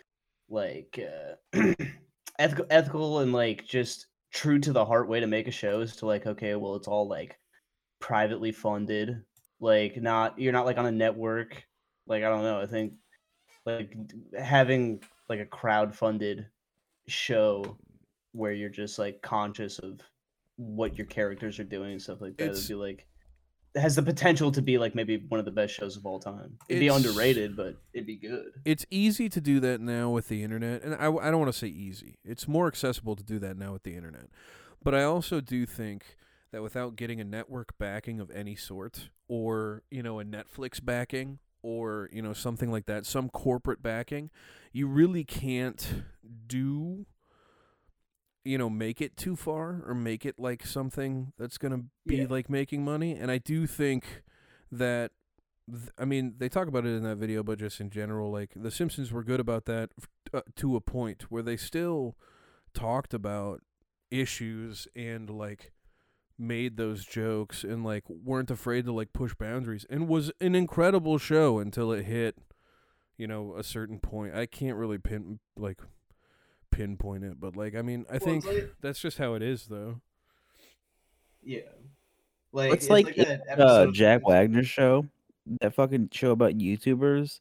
like 0.48 0.98
uh, 1.02 1.34
ethical, 2.38 2.66
ethical 2.70 3.18
and 3.20 3.32
like 3.32 3.64
just 3.64 4.06
true 4.32 4.58
to 4.60 4.72
the 4.72 4.84
heart 4.84 5.08
way 5.08 5.20
to 5.20 5.26
make 5.26 5.48
a 5.48 5.52
show 5.52 5.80
is 5.80 5.96
to 5.96 6.06
like, 6.06 6.26
okay, 6.26 6.54
well, 6.54 6.76
it's 6.76 6.88
all 6.88 7.08
like 7.08 7.38
privately 8.00 8.52
funded, 8.52 9.22
like 9.60 10.00
not 10.00 10.38
you're 10.38 10.52
not 10.52 10.66
like 10.66 10.78
on 10.78 10.86
a 10.86 10.92
network, 10.92 11.64
like 12.06 12.22
I 12.22 12.28
don't 12.28 12.42
know, 12.42 12.60
I 12.60 12.66
think 12.66 12.94
like 13.66 13.96
having 14.38 15.02
like 15.28 15.40
a 15.40 15.46
crowd 15.46 15.94
funded 15.94 16.46
show 17.08 17.76
where 18.32 18.52
you're 18.52 18.68
just 18.68 18.98
like 18.98 19.20
conscious 19.22 19.78
of 19.78 20.00
what 20.56 20.96
your 20.96 21.06
characters 21.06 21.58
are 21.58 21.64
doing 21.64 21.92
and 21.92 22.02
stuff 22.02 22.20
like 22.20 22.36
that 22.36 22.44
It's- 22.44 22.68
would 22.68 22.68
be 22.68 22.74
like 22.80 23.06
has 23.78 23.96
the 23.96 24.02
potential 24.02 24.50
to 24.52 24.62
be 24.62 24.78
like 24.78 24.94
maybe 24.94 25.16
one 25.28 25.38
of 25.38 25.44
the 25.44 25.50
best 25.52 25.74
shows 25.74 25.96
of 25.96 26.04
all 26.06 26.18
time. 26.20 26.58
It'd 26.68 26.80
be 26.80 26.86
It's- 26.86 27.04
underrated, 27.06 27.56
but 27.56 27.76
it'd 27.92 28.06
be 28.06 28.16
good. 28.16 28.52
It's 28.64 28.84
easy 28.90 29.28
to 29.28 29.40
do 29.40 29.60
that 29.60 29.80
now 29.80 30.10
with 30.10 30.28
the 30.28 30.42
internet, 30.42 30.82
and 30.82 30.94
I, 30.94 31.06
I 31.06 31.30
don't 31.30 31.40
want 31.40 31.52
to 31.52 31.58
say 31.58 31.68
easy. 31.68 32.18
It's 32.24 32.46
more 32.48 32.66
accessible 32.66 33.16
to 33.16 33.22
do 33.24 33.38
that 33.40 33.56
now 33.56 33.72
with 33.72 33.82
the 33.82 33.94
internet. 33.94 34.26
But 34.82 34.94
I 34.94 35.02
also 35.04 35.40
do 35.40 35.66
think 35.66 36.16
that 36.52 36.62
without 36.62 36.96
getting 36.96 37.20
a 37.20 37.24
network 37.24 37.76
backing 37.78 38.20
of 38.20 38.30
any 38.30 38.54
sort, 38.56 39.10
or 39.28 39.82
you 39.90 40.02
know 40.02 40.20
a 40.20 40.24
Netflix 40.24 40.82
backing, 40.84 41.38
or 41.62 42.08
you 42.12 42.22
know 42.22 42.32
something 42.32 42.70
like 42.70 42.86
that, 42.86 43.04
some 43.06 43.28
corporate 43.28 43.82
backing, 43.82 44.30
you 44.72 44.86
really 44.86 45.24
can't 45.24 46.04
do 46.46 47.06
you 48.48 48.56
know 48.58 48.70
make 48.70 49.00
it 49.00 49.16
too 49.16 49.36
far 49.36 49.82
or 49.86 49.94
make 49.94 50.24
it 50.24 50.38
like 50.38 50.64
something 50.66 51.32
that's 51.38 51.58
going 51.58 51.72
to 51.72 51.84
be 52.06 52.16
Yeah. 52.16 52.26
like 52.30 52.48
making 52.48 52.84
money 52.84 53.12
and 53.12 53.30
I 53.30 53.38
do 53.38 53.66
think 53.66 54.22
that 54.72 55.10
th- 55.70 55.90
I 55.98 56.04
mean 56.04 56.34
they 56.38 56.48
talk 56.48 56.66
about 56.68 56.86
it 56.86 56.96
in 56.96 57.02
that 57.04 57.16
video 57.16 57.42
but 57.42 57.58
just 57.58 57.80
in 57.80 57.90
general 57.90 58.30
like 58.30 58.50
the 58.56 58.70
Simpsons 58.70 59.12
were 59.12 59.24
good 59.24 59.40
about 59.40 59.64
that 59.66 59.90
uh, 60.32 60.40
to 60.56 60.76
a 60.76 60.80
point 60.80 61.30
where 61.30 61.42
they 61.42 61.56
still 61.56 62.16
talked 62.74 63.12
about 63.14 63.60
issues 64.10 64.88
and 64.96 65.28
like 65.30 65.72
made 66.38 66.76
those 66.76 67.04
jokes 67.04 67.64
and 67.64 67.84
like 67.84 68.04
weren't 68.08 68.50
afraid 68.50 68.84
to 68.86 68.92
like 68.92 69.12
push 69.12 69.34
boundaries 69.34 69.84
and 69.90 70.08
was 70.08 70.30
an 70.40 70.54
incredible 70.54 71.18
show 71.18 71.58
until 71.58 71.92
it 71.92 72.04
hit 72.04 72.36
you 73.18 73.26
know 73.26 73.54
a 73.56 73.64
certain 73.64 73.98
point 73.98 74.34
i 74.34 74.46
can't 74.46 74.76
really 74.76 74.98
pin 74.98 75.40
like 75.56 75.80
pinpoint 76.78 77.24
it 77.24 77.40
but 77.40 77.56
like 77.56 77.74
i 77.74 77.82
mean 77.82 78.06
i 78.08 78.12
Well, 78.12 78.20
think 78.20 78.46
like- 78.46 78.72
that's 78.80 79.00
just 79.00 79.18
how 79.18 79.34
it 79.34 79.42
is 79.42 79.66
though 79.66 80.00
Yeah. 81.42 81.60
Like 82.52 82.72
It's 82.72 82.88
like, 82.88 83.14
that 83.16 83.60
uh, 83.60 83.86
Jack 83.92 84.26
Wagner 84.26 84.62
show, 84.64 85.06
that 85.60 85.74
fucking 85.74 86.08
show 86.12 86.30
about 86.30 86.54
YouTubers 86.54 87.40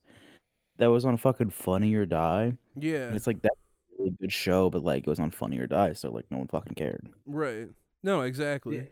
that 0.78 0.88
was 0.88 1.06
on 1.06 1.18
fucking 1.18 1.50
Funny 1.52 1.94
or 1.96 2.06
Die. 2.06 2.54
yeah 2.76 3.08
And 3.08 3.16
it's 3.16 3.28
like 3.28 3.42
that 3.44 3.54
really 3.98 4.12
good 4.20 4.32
show, 4.34 4.70
but 4.70 4.84
like 4.84 5.04
it 5.08 5.10
was 5.10 5.20
on 5.20 5.32
Funny 5.32 5.60
or 5.60 5.68
Die, 5.68 5.94
so 5.94 6.12
like 6.12 6.26
no 6.30 6.38
one 6.40 6.48
fucking 6.48 6.74
cared. 6.76 7.08
right 7.26 7.70
no 8.04 8.22
exactly 8.22 8.76
Yeah. 8.78 8.84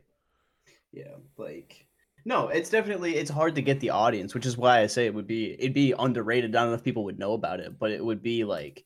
Yeah, 0.93 1.15
like 1.37 1.85
no, 2.23 2.47
it's 2.47 2.69
definitely 2.69 3.17
it's 3.17 3.29
hard 3.29 3.53
to 3.55 3.61
get 3.61 3.79
the 3.81 3.89
audience, 3.91 4.33
which 4.33 4.45
is 4.47 4.57
why 4.57 4.79
I 4.81 4.87
say 4.87 5.05
it 5.05 5.13
would 5.13 5.27
be 5.27 5.51
it'd 5.59 5.73
be 5.73 5.93
underrated. 5.99 6.51
Not 6.53 6.67
enough 6.67 6.83
people 6.83 7.03
would 7.03 7.19
know 7.19 7.33
about 7.33 7.59
it, 7.59 7.77
but 7.77 7.91
it 7.91 8.03
would 8.03 8.23
be 8.23 8.43
like, 8.45 8.83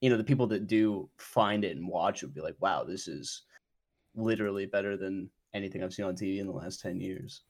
you 0.00 0.10
know, 0.10 0.16
the 0.16 0.24
people 0.24 0.46
that 0.48 0.66
do 0.66 1.08
find 1.18 1.64
it 1.64 1.76
and 1.76 1.88
watch 1.88 2.22
would 2.22 2.34
be 2.34 2.40
like, 2.40 2.56
wow, 2.60 2.84
this 2.84 3.08
is 3.08 3.42
literally 4.14 4.66
better 4.66 4.96
than 4.96 5.30
anything 5.54 5.82
I've 5.82 5.94
seen 5.94 6.06
on 6.06 6.14
TV 6.14 6.38
in 6.40 6.46
the 6.46 6.52
last 6.52 6.80
ten 6.80 7.00
years. 7.00 7.42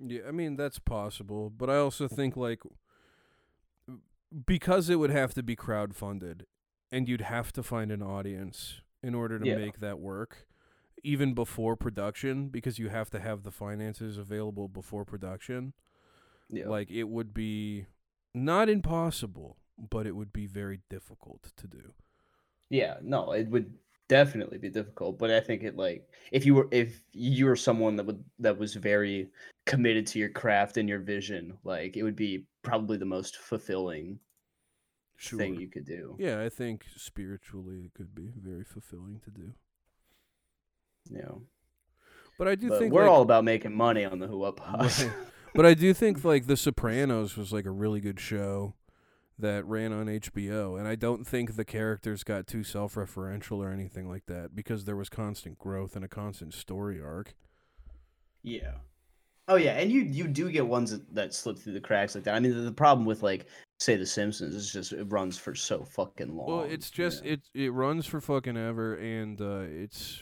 Yeah, 0.00 0.22
I 0.28 0.30
mean 0.30 0.56
that's 0.56 0.78
possible, 0.78 1.50
but 1.50 1.68
I 1.68 1.76
also 1.76 2.06
think 2.06 2.36
like 2.36 2.60
because 4.46 4.88
it 4.88 4.96
would 4.96 5.10
have 5.10 5.34
to 5.34 5.42
be 5.42 5.56
crowdfunded 5.56 6.42
and 6.92 7.08
you'd 7.08 7.22
have 7.22 7.52
to 7.52 7.62
find 7.62 7.90
an 7.90 8.02
audience 8.02 8.80
in 9.02 9.14
order 9.14 9.38
to 9.38 9.46
Yeah. 9.46 9.56
make 9.56 9.80
that 9.80 9.98
work 9.98 10.46
even 11.04 11.32
before 11.34 11.76
production 11.76 12.48
because 12.48 12.78
you 12.78 12.88
have 12.88 13.08
to 13.10 13.20
have 13.20 13.42
the 13.42 13.50
finances 13.52 14.18
available 14.18 14.68
before 14.68 15.04
production. 15.04 15.72
Yeah, 16.50 16.66
Like 16.68 16.90
it 16.90 17.04
would 17.08 17.32
be 17.34 17.86
not 18.34 18.68
impossible, 18.68 19.56
but 19.90 20.06
it 20.06 20.14
would 20.16 20.32
be 20.32 20.46
very 20.46 20.80
difficult 20.90 21.52
to 21.56 21.66
do. 21.66 21.92
yeah, 22.70 22.96
no, 23.02 23.32
it 23.32 23.48
would 23.48 23.72
definitely 24.08 24.56
be 24.58 24.70
difficult, 24.70 25.18
but 25.18 25.30
I 25.30 25.40
think 25.40 25.62
it 25.62 25.76
like 25.76 26.08
if 26.32 26.44
you 26.46 26.54
were 26.54 26.68
if 26.70 27.02
you 27.12 27.46
were 27.46 27.56
someone 27.56 27.96
that 27.96 28.06
would 28.06 28.22
that 28.38 28.58
was 28.58 28.74
very 28.74 29.28
committed 29.66 30.06
to 30.08 30.18
your 30.18 30.30
craft 30.30 30.76
and 30.78 30.88
your 30.88 30.98
vision, 31.00 31.56
like 31.64 31.96
it 31.96 32.02
would 32.02 32.16
be 32.16 32.46
probably 32.62 32.96
the 32.96 33.04
most 33.04 33.36
fulfilling 33.36 34.18
Sure. 35.20 35.38
thing 35.38 35.56
you 35.60 35.68
could 35.68 35.84
do. 35.84 36.14
Yeah, 36.18 36.40
I 36.42 36.48
think 36.48 36.84
spiritually 36.96 37.82
it 37.86 37.94
could 37.94 38.14
be 38.14 38.30
very 38.40 38.62
fulfilling 38.64 39.20
to 39.24 39.30
do. 39.32 39.52
Yeah. 41.10 41.32
But 42.38 42.46
I 42.46 42.54
do 42.54 42.68
but 42.68 42.78
think 42.78 42.92
we're 42.94 43.02
like, 43.02 43.10
all 43.10 43.22
about 43.22 43.42
making 43.44 43.74
money 43.74 44.04
on 44.04 44.20
the 44.20 44.28
Who 44.28 44.44
Up 44.44 44.58
Pod. 44.58 44.80
Right. 44.82 45.10
But 45.54 45.66
I 45.66 45.74
do 45.74 45.92
think 46.02 46.24
like 46.24 46.46
The 46.46 46.56
Sopranos 46.56 47.36
was 47.36 47.52
like 47.52 47.66
a 47.66 47.70
really 47.72 48.00
good 48.00 48.20
show 48.20 48.74
that 49.38 49.64
ran 49.66 49.92
on 49.92 50.06
HBO, 50.06 50.78
and 50.78 50.88
I 50.88 50.94
don't 50.94 51.26
think 51.26 51.54
the 51.56 51.64
characters 51.64 52.24
got 52.24 52.46
too 52.46 52.64
self-referential 52.64 53.58
or 53.58 53.70
anything 53.70 54.08
like 54.08 54.26
that 54.26 54.54
because 54.54 54.84
there 54.84 54.96
was 54.96 55.08
constant 55.08 55.58
growth 55.58 55.94
and 55.94 56.04
a 56.04 56.08
constant 56.08 56.54
story 56.54 57.00
arc. 57.00 57.34
yeah. 58.42 58.72
Oh 59.50 59.56
yeah, 59.56 59.78
and 59.78 59.90
you 59.90 60.02
you 60.02 60.28
do 60.28 60.50
get 60.50 60.66
ones 60.66 60.90
that, 60.90 61.14
that 61.14 61.32
slip 61.32 61.58
through 61.58 61.72
the 61.72 61.80
cracks 61.80 62.14
like 62.14 62.24
that. 62.24 62.34
I 62.34 62.40
mean, 62.40 62.54
the, 62.54 62.60
the 62.60 62.72
problem 62.72 63.06
with 63.06 63.22
like 63.22 63.46
say 63.80 63.96
The 63.96 64.04
Simpsons 64.04 64.54
is 64.54 64.70
just 64.70 64.92
it 64.92 65.04
runs 65.04 65.38
for 65.38 65.54
so 65.54 65.84
fucking 65.84 66.36
long. 66.36 66.46
Well, 66.46 66.62
it's 66.64 66.90
you 66.90 67.04
just 67.04 67.24
know? 67.24 67.30
it 67.30 67.40
it 67.54 67.72
runs 67.72 68.04
for 68.04 68.20
fucking 68.20 68.58
ever, 68.58 68.94
and 68.96 69.40
uh, 69.40 69.60
it's 69.60 70.20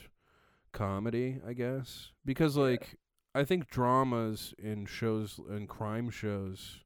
comedy, 0.73 1.41
I 1.45 1.55
guess, 1.55 2.12
because 2.25 2.57
like 2.57 2.97
I 3.35 3.43
think 3.43 3.69
dramas 3.69 4.55
and 4.62 4.89
shows 4.89 5.41
and 5.51 5.69
crime 5.69 6.09
shows 6.09 6.85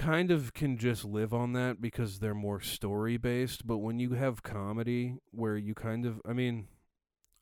kind 0.00 0.30
of 0.30 0.54
can 0.54 0.78
just 0.78 1.04
live 1.04 1.34
on 1.34 1.52
that 1.52 1.80
because 1.80 2.18
they're 2.20 2.34
more 2.34 2.60
story 2.60 3.18
based. 3.18 3.66
But 3.66 3.78
when 3.78 3.98
you 4.00 4.12
have 4.12 4.42
comedy 4.42 5.16
where 5.30 5.56
you 5.56 5.74
kind 5.74 6.06
of, 6.06 6.22
I 6.26 6.32
mean, 6.32 6.68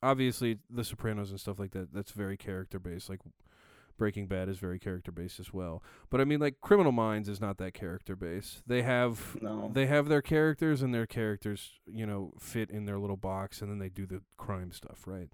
obviously 0.03 0.59
The 0.69 0.83
Sopranos 0.83 1.31
and 1.31 1.39
stuff 1.39 1.57
like 1.57 1.71
that, 1.71 1.93
that's 1.93 2.11
very 2.11 2.35
character 2.35 2.77
based. 2.77 3.09
Like 3.09 3.21
Breaking 3.97 4.27
Bad 4.27 4.49
is 4.49 4.57
very 4.57 4.77
character 4.77 5.11
based 5.11 5.39
as 5.39 5.53
well. 5.53 5.81
But 6.09 6.19
I 6.19 6.25
mean, 6.25 6.39
like 6.39 6.59
Criminal 6.61 6.91
Minds 6.91 7.29
is 7.29 7.39
not 7.39 7.57
that 7.59 7.73
character 7.73 8.15
based. 8.15 8.61
They 8.67 8.81
have 8.81 9.37
no. 9.41 9.71
they 9.73 9.85
have 9.87 10.09
their 10.09 10.21
characters 10.21 10.81
and 10.81 10.93
their 10.93 11.05
characters, 11.07 11.79
you 11.85 12.05
know, 12.05 12.33
fit 12.39 12.69
in 12.69 12.85
their 12.85 12.99
little 12.99 13.17
box, 13.17 13.61
and 13.61 13.71
then 13.71 13.79
they 13.79 13.89
do 13.89 14.05
the 14.05 14.21
crime 14.37 14.71
stuff, 14.71 15.03
right? 15.05 15.29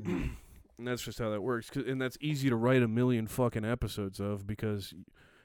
Mhm. 0.00 0.30
And 0.78 0.88
that's 0.88 1.02
just 1.02 1.18
how 1.20 1.30
that 1.30 1.42
works. 1.42 1.70
and 1.76 2.00
that's 2.00 2.16
easy 2.20 2.48
to 2.48 2.56
write 2.56 2.82
a 2.82 2.88
million 2.88 3.28
fucking 3.28 3.64
episodes 3.64 4.18
of 4.18 4.46
because 4.48 4.92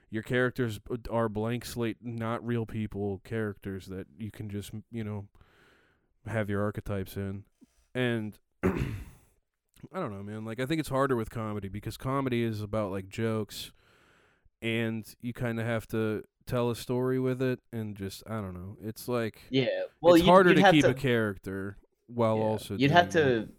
your 0.10 0.24
characters 0.24 0.80
are 1.10 1.30
blank 1.30 1.66
slate, 1.66 1.98
not 2.02 2.46
real 2.46 2.66
people 2.66 3.22
characters 3.24 3.88
that 3.88 4.08
you 4.18 4.32
can 4.32 4.50
just, 4.50 4.72
you 4.92 5.04
know, 5.04 5.28
have 6.26 6.50
your 6.50 6.62
archetypes 6.64 7.18
in. 7.18 7.44
And 7.94 8.38
I 8.64 10.00
don't 10.00 10.12
know, 10.16 10.24
man. 10.24 10.46
Like 10.46 10.60
I 10.60 10.66
think 10.66 10.80
it's 10.80 10.90
harder 10.90 11.16
with 11.16 11.30
comedy 11.30 11.68
because 11.68 11.98
comedy 11.98 12.44
is 12.44 12.62
about 12.62 12.92
like 12.92 13.10
jokes 13.10 13.72
and 14.62 15.06
you 15.22 15.34
kind 15.34 15.60
of 15.60 15.66
have 15.66 15.88
to 15.88 16.24
tell 16.46 16.70
a 16.72 16.76
story 16.76 17.20
with 17.20 17.42
it 17.42 17.60
and 17.72 17.96
just 17.96 18.24
I 18.28 18.36
don't 18.42 18.54
know. 18.54 18.78
It's 18.82 19.08
like 19.08 19.42
yeah. 19.50 19.68
Well, 20.02 20.16
it's 20.16 20.22
you'd- 20.22 20.30
harder 20.30 20.50
you'd 20.52 20.64
to 20.64 20.72
keep 20.72 20.86
a 20.86 20.94
character 20.94 21.78
while 22.08 22.38
yeah, 22.38 22.44
also 22.44 22.78
you'd 22.78 22.92
have 22.92 23.10
to 23.10 23.50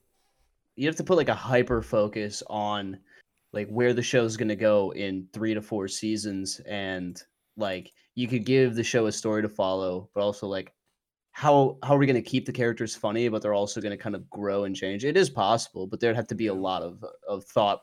you'd 0.77 0.87
have 0.87 0.97
to 0.97 1.05
put 1.05 1.17
like 1.19 1.29
a 1.29 1.35
hyper 1.35 1.83
focus 1.83 2.43
on 2.47 2.99
like 3.53 3.69
where 3.69 3.93
the 3.95 4.03
show's 4.03 4.37
gonna 4.37 4.57
go 4.57 4.93
in 4.93 5.29
three 5.33 5.55
to 5.55 5.63
four 5.63 5.89
seasons, 5.89 6.61
and 6.67 7.23
like 7.57 7.93
you 8.15 8.29
could 8.29 8.45
give 8.45 8.75
the 8.75 8.85
show 8.85 9.07
a 9.07 9.13
story 9.13 9.43
to 9.43 9.49
follow, 9.49 10.11
but 10.15 10.23
also 10.23 10.47
like 10.47 10.73
how 11.33 11.79
how 11.83 11.95
are 11.95 11.99
we 11.99 12.07
gonna 12.07 12.23
keep 12.23 12.47
the 12.47 12.53
characters 12.53 12.95
funny, 12.97 13.29
but 13.29 13.43
they're 13.43 13.55
also 13.55 13.81
gonna 13.81 13.97
kind 13.97 14.15
of 14.15 14.29
grow 14.31 14.65
and 14.65 14.75
change. 14.77 15.05
It 15.05 15.17
is 15.17 15.31
possible, 15.31 15.87
but 15.87 16.01
there'd 16.01 16.17
have 16.17 16.27
to 16.29 16.35
be 16.35 16.49
a 16.49 16.55
lot 16.55 16.83
of 16.83 17.05
of 17.29 17.45
thought 17.45 17.81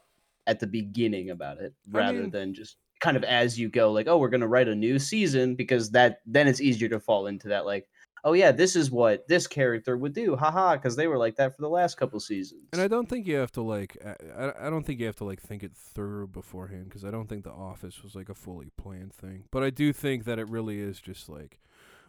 at 0.48 0.60
the 0.60 0.68
beginning 0.68 1.32
about 1.32 1.60
it, 1.60 1.74
I 1.94 1.98
rather 1.98 2.22
mean- 2.22 2.32
than 2.32 2.54
just 2.54 2.78
kind 3.02 3.18
of 3.18 3.24
as 3.24 3.60
you 3.60 3.70
go, 3.70 3.92
like 3.92 4.08
oh 4.08 4.18
we're 4.18 4.30
gonna 4.30 4.48
write 4.48 4.68
a 4.68 4.76
new 4.76 5.00
season 5.00 5.56
because 5.56 5.92
that 5.92 6.20
then 6.26 6.48
it's 6.48 6.62
easier 6.62 6.90
to 6.90 7.00
fall 7.00 7.28
into 7.28 7.48
that 7.50 7.66
like 7.66 7.88
oh 8.26 8.34
yeah, 8.34 8.52
this 8.52 8.76
is 8.76 8.92
what 8.92 9.26
this 9.28 9.48
character 9.48 9.96
would 9.96 10.14
do, 10.14 10.36
haha, 10.36 10.76
because 10.76 10.96
they 10.96 11.08
were 11.08 11.18
like 11.18 11.36
that 11.38 11.56
for 11.56 11.62
the 11.62 11.70
last 11.70 11.96
couple 11.96 12.20
seasons. 12.20 12.64
And 12.74 12.82
I 12.82 12.88
don't 12.90 13.08
think 13.08 13.26
you 13.28 13.36
have 13.36 13.52
to 13.54 13.62
like 13.62 13.96
I, 14.38 14.52
I- 14.68 14.70
don't 14.70 14.84
think 14.86 15.00
you 15.00 15.06
have 15.06 15.16
to 15.18 15.24
like 15.26 15.42
think 15.42 15.64
it 15.64 15.72
through 15.76 16.28
beforehand 16.28 16.86
because 16.86 17.06
I 17.06 17.12
don't 17.12 17.28
think 17.30 17.44
The 17.44 17.52
Office 17.52 18.04
was 18.04 18.16
like 18.16 18.28
a 18.30 18.34
fully 18.36 18.72
planned 18.78 19.14
thing. 19.14 19.46
But 19.52 19.64
I 19.64 19.70
do 19.70 19.94
think 19.94 20.26
that 20.26 20.40
it 20.40 20.50
really 20.50 20.80
is 20.80 21.00
just 21.00 21.30
like 21.30 21.60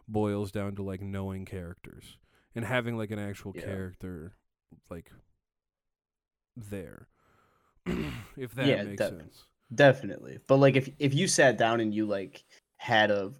boils 0.09 0.51
down 0.51 0.75
to 0.77 0.83
like 0.83 1.03
knowing 1.03 1.45
characters 1.45 2.17
and 2.55 2.64
having 2.64 2.97
like 2.97 3.11
an 3.11 3.19
actual 3.19 3.53
Yeah. 3.55 3.62
character 3.62 4.35
like 4.91 5.11
there. 6.57 7.09
if 8.37 8.55
that 8.55 8.67
Yeah, 8.67 8.83
makes 8.83 8.99
that- 9.03 9.11
sense. 9.19 9.45
Definitely. 9.75 10.39
But 10.47 10.59
like 10.59 10.77
if 10.77 10.89
if 11.01 11.12
you 11.12 11.27
sat 11.27 11.59
down 11.59 11.81
and 11.81 11.93
you 11.93 12.07
like 12.07 12.45
had 12.77 13.11
a 13.11 13.33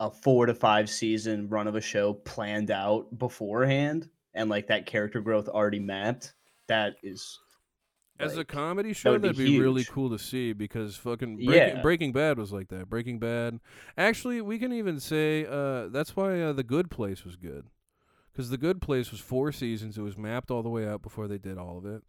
a 0.00 0.10
4 0.10 0.46
to 0.46 0.54
5 0.54 0.90
season 0.90 1.48
run 1.48 1.68
of 1.68 1.76
a 1.76 1.80
show 1.80 2.14
planned 2.14 2.70
out 2.70 3.16
beforehand 3.18 4.08
and 4.34 4.48
like 4.48 4.66
that 4.68 4.86
character 4.86 5.20
growth 5.20 5.48
already 5.48 5.78
mapped, 5.78 6.32
that 6.68 6.94
is 7.02 7.38
As 8.18 8.36
a 8.38 8.44
comedy 8.44 8.92
show, 8.92 9.12
would 9.12 9.22
that'd 9.22 9.36
be, 9.36 9.60
really 9.60 9.84
cool 9.84 10.10
to 10.10 10.18
see 10.18 10.52
because 10.52 10.96
fucking 10.96 11.36
Breaking, 11.36 11.52
Yeah. 11.52 11.82
Breaking 11.82 12.12
Bad 12.12 12.38
was 12.38 12.52
like 12.52 12.68
that. 12.68 12.88
Breaking 12.88 13.18
Bad, 13.18 13.60
actually, 13.98 14.40
we 14.40 14.58
can 14.58 14.72
even 14.72 15.00
say 15.00 15.46
uh, 15.46 15.88
that's 15.88 16.16
why 16.16 16.40
uh, 16.40 16.52
The 16.52 16.62
Good 16.62 16.90
Place 16.90 17.24
was 17.24 17.36
good, 17.36 17.66
because 18.32 18.50
The 18.50 18.58
Good 18.58 18.80
Place 18.80 19.10
was 19.10 19.20
four 19.20 19.52
seasons. 19.52 19.98
It 19.98 20.02
was 20.02 20.16
mapped 20.16 20.50
all 20.50 20.62
the 20.62 20.68
way 20.70 20.86
out 20.86 21.02
before 21.02 21.28
they 21.28 21.38
did 21.38 21.58
all 21.58 21.76
of 21.76 21.84
it, 21.84 22.02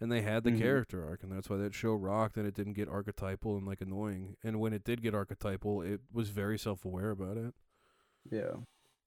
and 0.00 0.10
they 0.12 0.22
had 0.22 0.44
the 0.44 0.52
Mhm. 0.52 0.58
character 0.58 1.04
arc, 1.04 1.22
and 1.22 1.32
that's 1.32 1.48
why 1.50 1.56
that 1.58 1.74
show 1.74 1.94
rocked. 1.94 2.36
And 2.36 2.46
it 2.46 2.54
didn't 2.54 2.74
get 2.74 2.88
archetypal 2.88 3.56
and 3.56 3.66
like 3.66 3.80
annoying. 3.80 4.36
And 4.42 4.60
when 4.60 4.72
it 4.72 4.84
did 4.84 5.02
get 5.02 5.14
archetypal, 5.14 5.82
it 5.82 6.00
was 6.12 6.30
very 6.30 6.58
self-aware 6.58 7.10
about 7.10 7.36
it. 7.36 7.54
Yeah. 8.30 8.56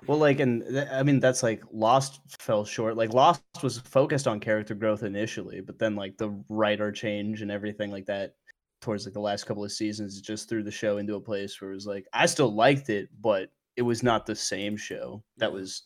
Well, 0.08 0.18
like, 0.18 0.40
and 0.40 0.64
th- 0.64 0.88
I 0.92 1.04
mean, 1.04 1.20
that's 1.20 1.44
like 1.44 1.62
Lost 1.72 2.22
fell 2.42 2.64
short. 2.66 2.96
Like, 2.96 3.14
Lost 3.14 3.44
was 3.62 3.80
focused 3.80 4.28
on 4.28 4.40
character 4.40 4.74
growth 4.76 5.04
initially, 5.04 5.62
but 5.62 5.78
then 5.80 5.96
like 5.96 6.18
the 6.18 6.30
writer 6.50 6.92
change 6.92 7.42
and 7.42 7.52
everything 7.52 7.92
like 7.92 8.06
that 8.06 8.36
towards 8.82 9.06
like 9.06 9.14
the 9.14 9.20
last 9.20 9.46
couple 9.46 9.64
of 9.64 9.72
seasons 9.74 10.18
it 10.18 10.24
just 10.24 10.48
threw 10.48 10.64
the 10.64 10.72
show 10.72 11.00
into 11.00 11.16
a 11.16 11.22
place 11.22 11.60
where 11.60 11.72
it 11.72 11.76
was 11.76 11.86
like 11.88 12.08
I 12.14 12.26
still 12.28 12.54
liked 12.54 12.90
it, 12.90 13.10
but 13.22 13.52
it 13.76 13.82
was 13.82 14.04
not 14.04 14.26
the 14.26 14.36
same 14.36 14.78
show. 14.78 15.24
That 15.38 15.52
was 15.52 15.84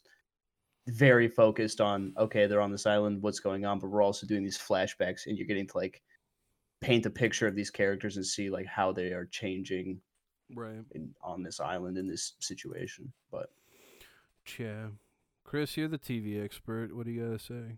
very 0.87 1.27
focused 1.27 1.81
on 1.81 2.13
okay, 2.17 2.47
they're 2.47 2.61
on 2.61 2.71
this 2.71 2.85
island, 2.85 3.21
what's 3.21 3.39
going 3.39 3.65
on, 3.65 3.79
but 3.79 3.89
we're 3.89 4.01
also 4.03 4.27
doing 4.27 4.43
these 4.43 4.57
flashbacks, 4.57 5.27
and 5.27 5.37
you're 5.37 5.47
getting 5.47 5.67
to 5.67 5.77
like 5.77 6.01
paint 6.81 7.05
a 7.05 7.09
picture 7.09 7.47
of 7.47 7.55
these 7.55 7.69
characters 7.69 8.17
and 8.17 8.25
see 8.25 8.49
like 8.49 8.65
how 8.65 8.91
they 8.91 9.11
are 9.13 9.25
changing 9.25 10.01
Right. 10.55 10.83
in, 10.91 11.15
on 11.23 11.41
this 11.41 11.59
island 11.59 11.97
in 11.97 12.07
this 12.07 12.33
situation. 12.39 13.11
But 13.31 13.49
Yeah. 14.59 14.87
Chris, 15.45 15.77
you're 15.77 15.87
the 15.87 15.97
TV 15.97 16.43
expert. 16.43 16.95
What 16.95 17.05
do 17.05 17.11
you 17.11 17.25
gotta 17.25 17.39
say? 17.39 17.77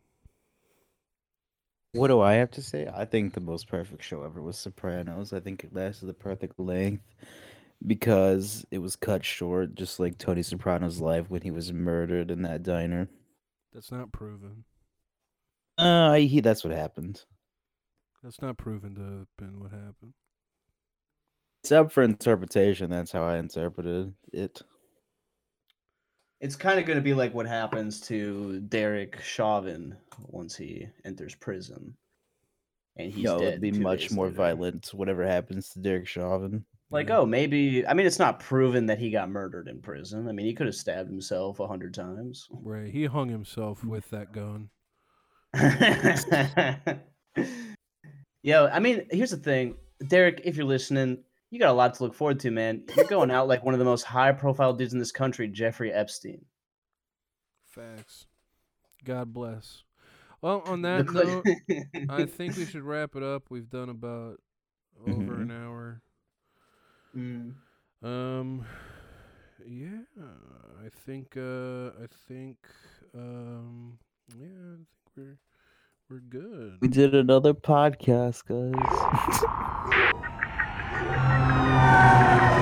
What 1.93 2.07
do 2.09 2.19
I 2.19 2.33
have 2.33 2.51
to 2.51 2.61
say? 2.61 2.89
I 2.93 3.05
think 3.05 3.33
the 3.33 3.39
most 3.39 3.67
perfect 3.67 4.03
show 4.03 4.23
ever 4.23 4.41
was 4.41 4.57
Sopranos. 4.57 5.31
I 5.31 5.39
think 5.39 5.63
it 5.63 5.73
lasted 5.73 6.07
the 6.07 6.13
perfect 6.13 6.59
length 6.59 7.03
because 7.85 8.65
it 8.71 8.79
was 8.79 8.95
cut 8.95 9.23
short, 9.25 9.75
just 9.75 9.99
like 9.99 10.17
Tony 10.17 10.43
Soprano's 10.43 11.01
life 11.01 11.29
when 11.29 11.41
he 11.41 11.51
was 11.51 11.73
murdered 11.73 12.31
in 12.31 12.41
that 12.43 12.63
diner. 12.63 13.07
That's 13.73 13.91
not 13.91 14.11
proven. 14.11 14.63
Uh, 15.77 16.13
he, 16.13 16.39
that's 16.39 16.63
what 16.63 16.73
happened. 16.73 17.23
That's 18.23 18.41
not 18.41 18.57
proven 18.57 18.95
to 18.95 19.01
have 19.01 19.27
been 19.37 19.59
what 19.59 19.71
happened. 19.71 20.13
It's 21.63 21.71
up 21.71 21.91
for 21.91 22.03
interpretation. 22.03 22.89
That's 22.89 23.11
how 23.11 23.23
I 23.23 23.37
interpreted 23.37 24.13
it. 24.31 24.61
it's 26.39 26.55
kind 26.55 26.79
of 26.79 26.85
going 26.85 26.97
to 26.97 27.03
be 27.03 27.13
like 27.13 27.33
what 27.33 27.47
happens 27.47 27.99
to 28.01 28.59
Derek 28.61 29.19
Chauvin 29.21 29.97
once 30.27 30.55
he 30.55 30.87
enters 31.05 31.35
prison, 31.35 31.95
and 32.97 33.11
he's 33.11 33.25
no, 33.25 33.39
dead. 33.39 33.47
it'd 33.47 33.61
be 33.61 33.71
much 33.71 34.11
more 34.11 34.27
later. 34.27 34.37
violent. 34.37 34.89
Whatever 34.93 35.25
happens 35.25 35.69
to 35.69 35.79
Derek 35.79 36.07
Chauvin. 36.07 36.63
Like, 36.91 37.09
Yeah. 37.09 37.19
oh, 37.19 37.25
maybe. 37.25 37.85
I 37.85 37.93
mean, 37.93 38.05
it's 38.05 38.19
not 38.19 38.39
proven 38.39 38.85
that 38.87 38.99
he 38.99 39.09
got 39.09 39.29
murdered 39.29 39.67
in 39.67 39.81
prison. 39.81 40.27
I 40.27 40.31
mean, 40.31 40.45
he 40.45 40.53
could 40.53 40.67
have 40.67 40.75
stabbed 40.75 41.09
himself 41.09 41.59
a 41.59 41.67
hundred 41.67 41.93
times. 41.93 42.47
Right. 42.51 42.91
He 42.91 43.05
hung 43.05 43.29
himself 43.29 43.81
mm. 43.81 43.89
with 43.89 44.09
that 44.11 44.31
gun. 44.31 44.69
Yo, 48.43 48.67
I 48.67 48.79
mean, 48.79 49.07
here's 49.09 49.31
the 49.31 49.37
thing, 49.37 49.75
Derek. 50.07 50.41
If 50.43 50.55
you're 50.55 50.65
listening, 50.65 51.23
you 51.49 51.59
got 51.59 51.71
a 51.71 51.73
lot 51.73 51.95
to 51.95 52.03
look 52.03 52.13
forward 52.13 52.39
to, 52.41 52.51
man. 52.51 52.83
You're 52.95 53.05
going 53.05 53.31
out 53.31 53.47
like 53.47 53.63
one 53.63 53.73
of 53.73 53.79
the 53.79 53.85
most 53.85 54.03
high-profile 54.03 54.73
dudes 54.73 54.93
in 54.93 54.99
this 54.99 55.11
country, 55.11 55.47
Jeffrey 55.47 55.91
Epstein. 55.91 56.45
Facts. 57.65 58.27
God 59.03 59.33
bless. 59.33 59.83
Well, 60.41 60.61
on 60.65 60.81
that 60.83 61.09
note, 61.11 61.45
I 62.09 62.25
think 62.25 62.55
we 62.55 62.65
should 62.65 62.83
wrap 62.83 63.15
it 63.15 63.23
up. 63.23 63.43
We've 63.49 63.69
done 63.69 63.89
about 63.89 64.41
over 65.01 65.11
an 65.11 65.47
mm-hmm. 65.47 65.51
hour. 65.51 65.74
Mm. 67.15 67.53
Um, 68.03 68.65
yeah, 69.65 70.01
I 70.85 70.89
think. 71.05 71.37
Uh, 71.37 71.91
I 72.03 72.07
think. 72.27 72.57
Um, 73.13 73.97
yeah, 74.37 74.45
I 74.45 74.75
think 74.75 74.87
we're 75.15 75.37
we're 76.09 76.19
good. 76.19 76.77
We 76.81 76.87
did 76.89 77.15
another 77.15 77.53
podcast, 77.53 78.43
guys. 78.45 78.73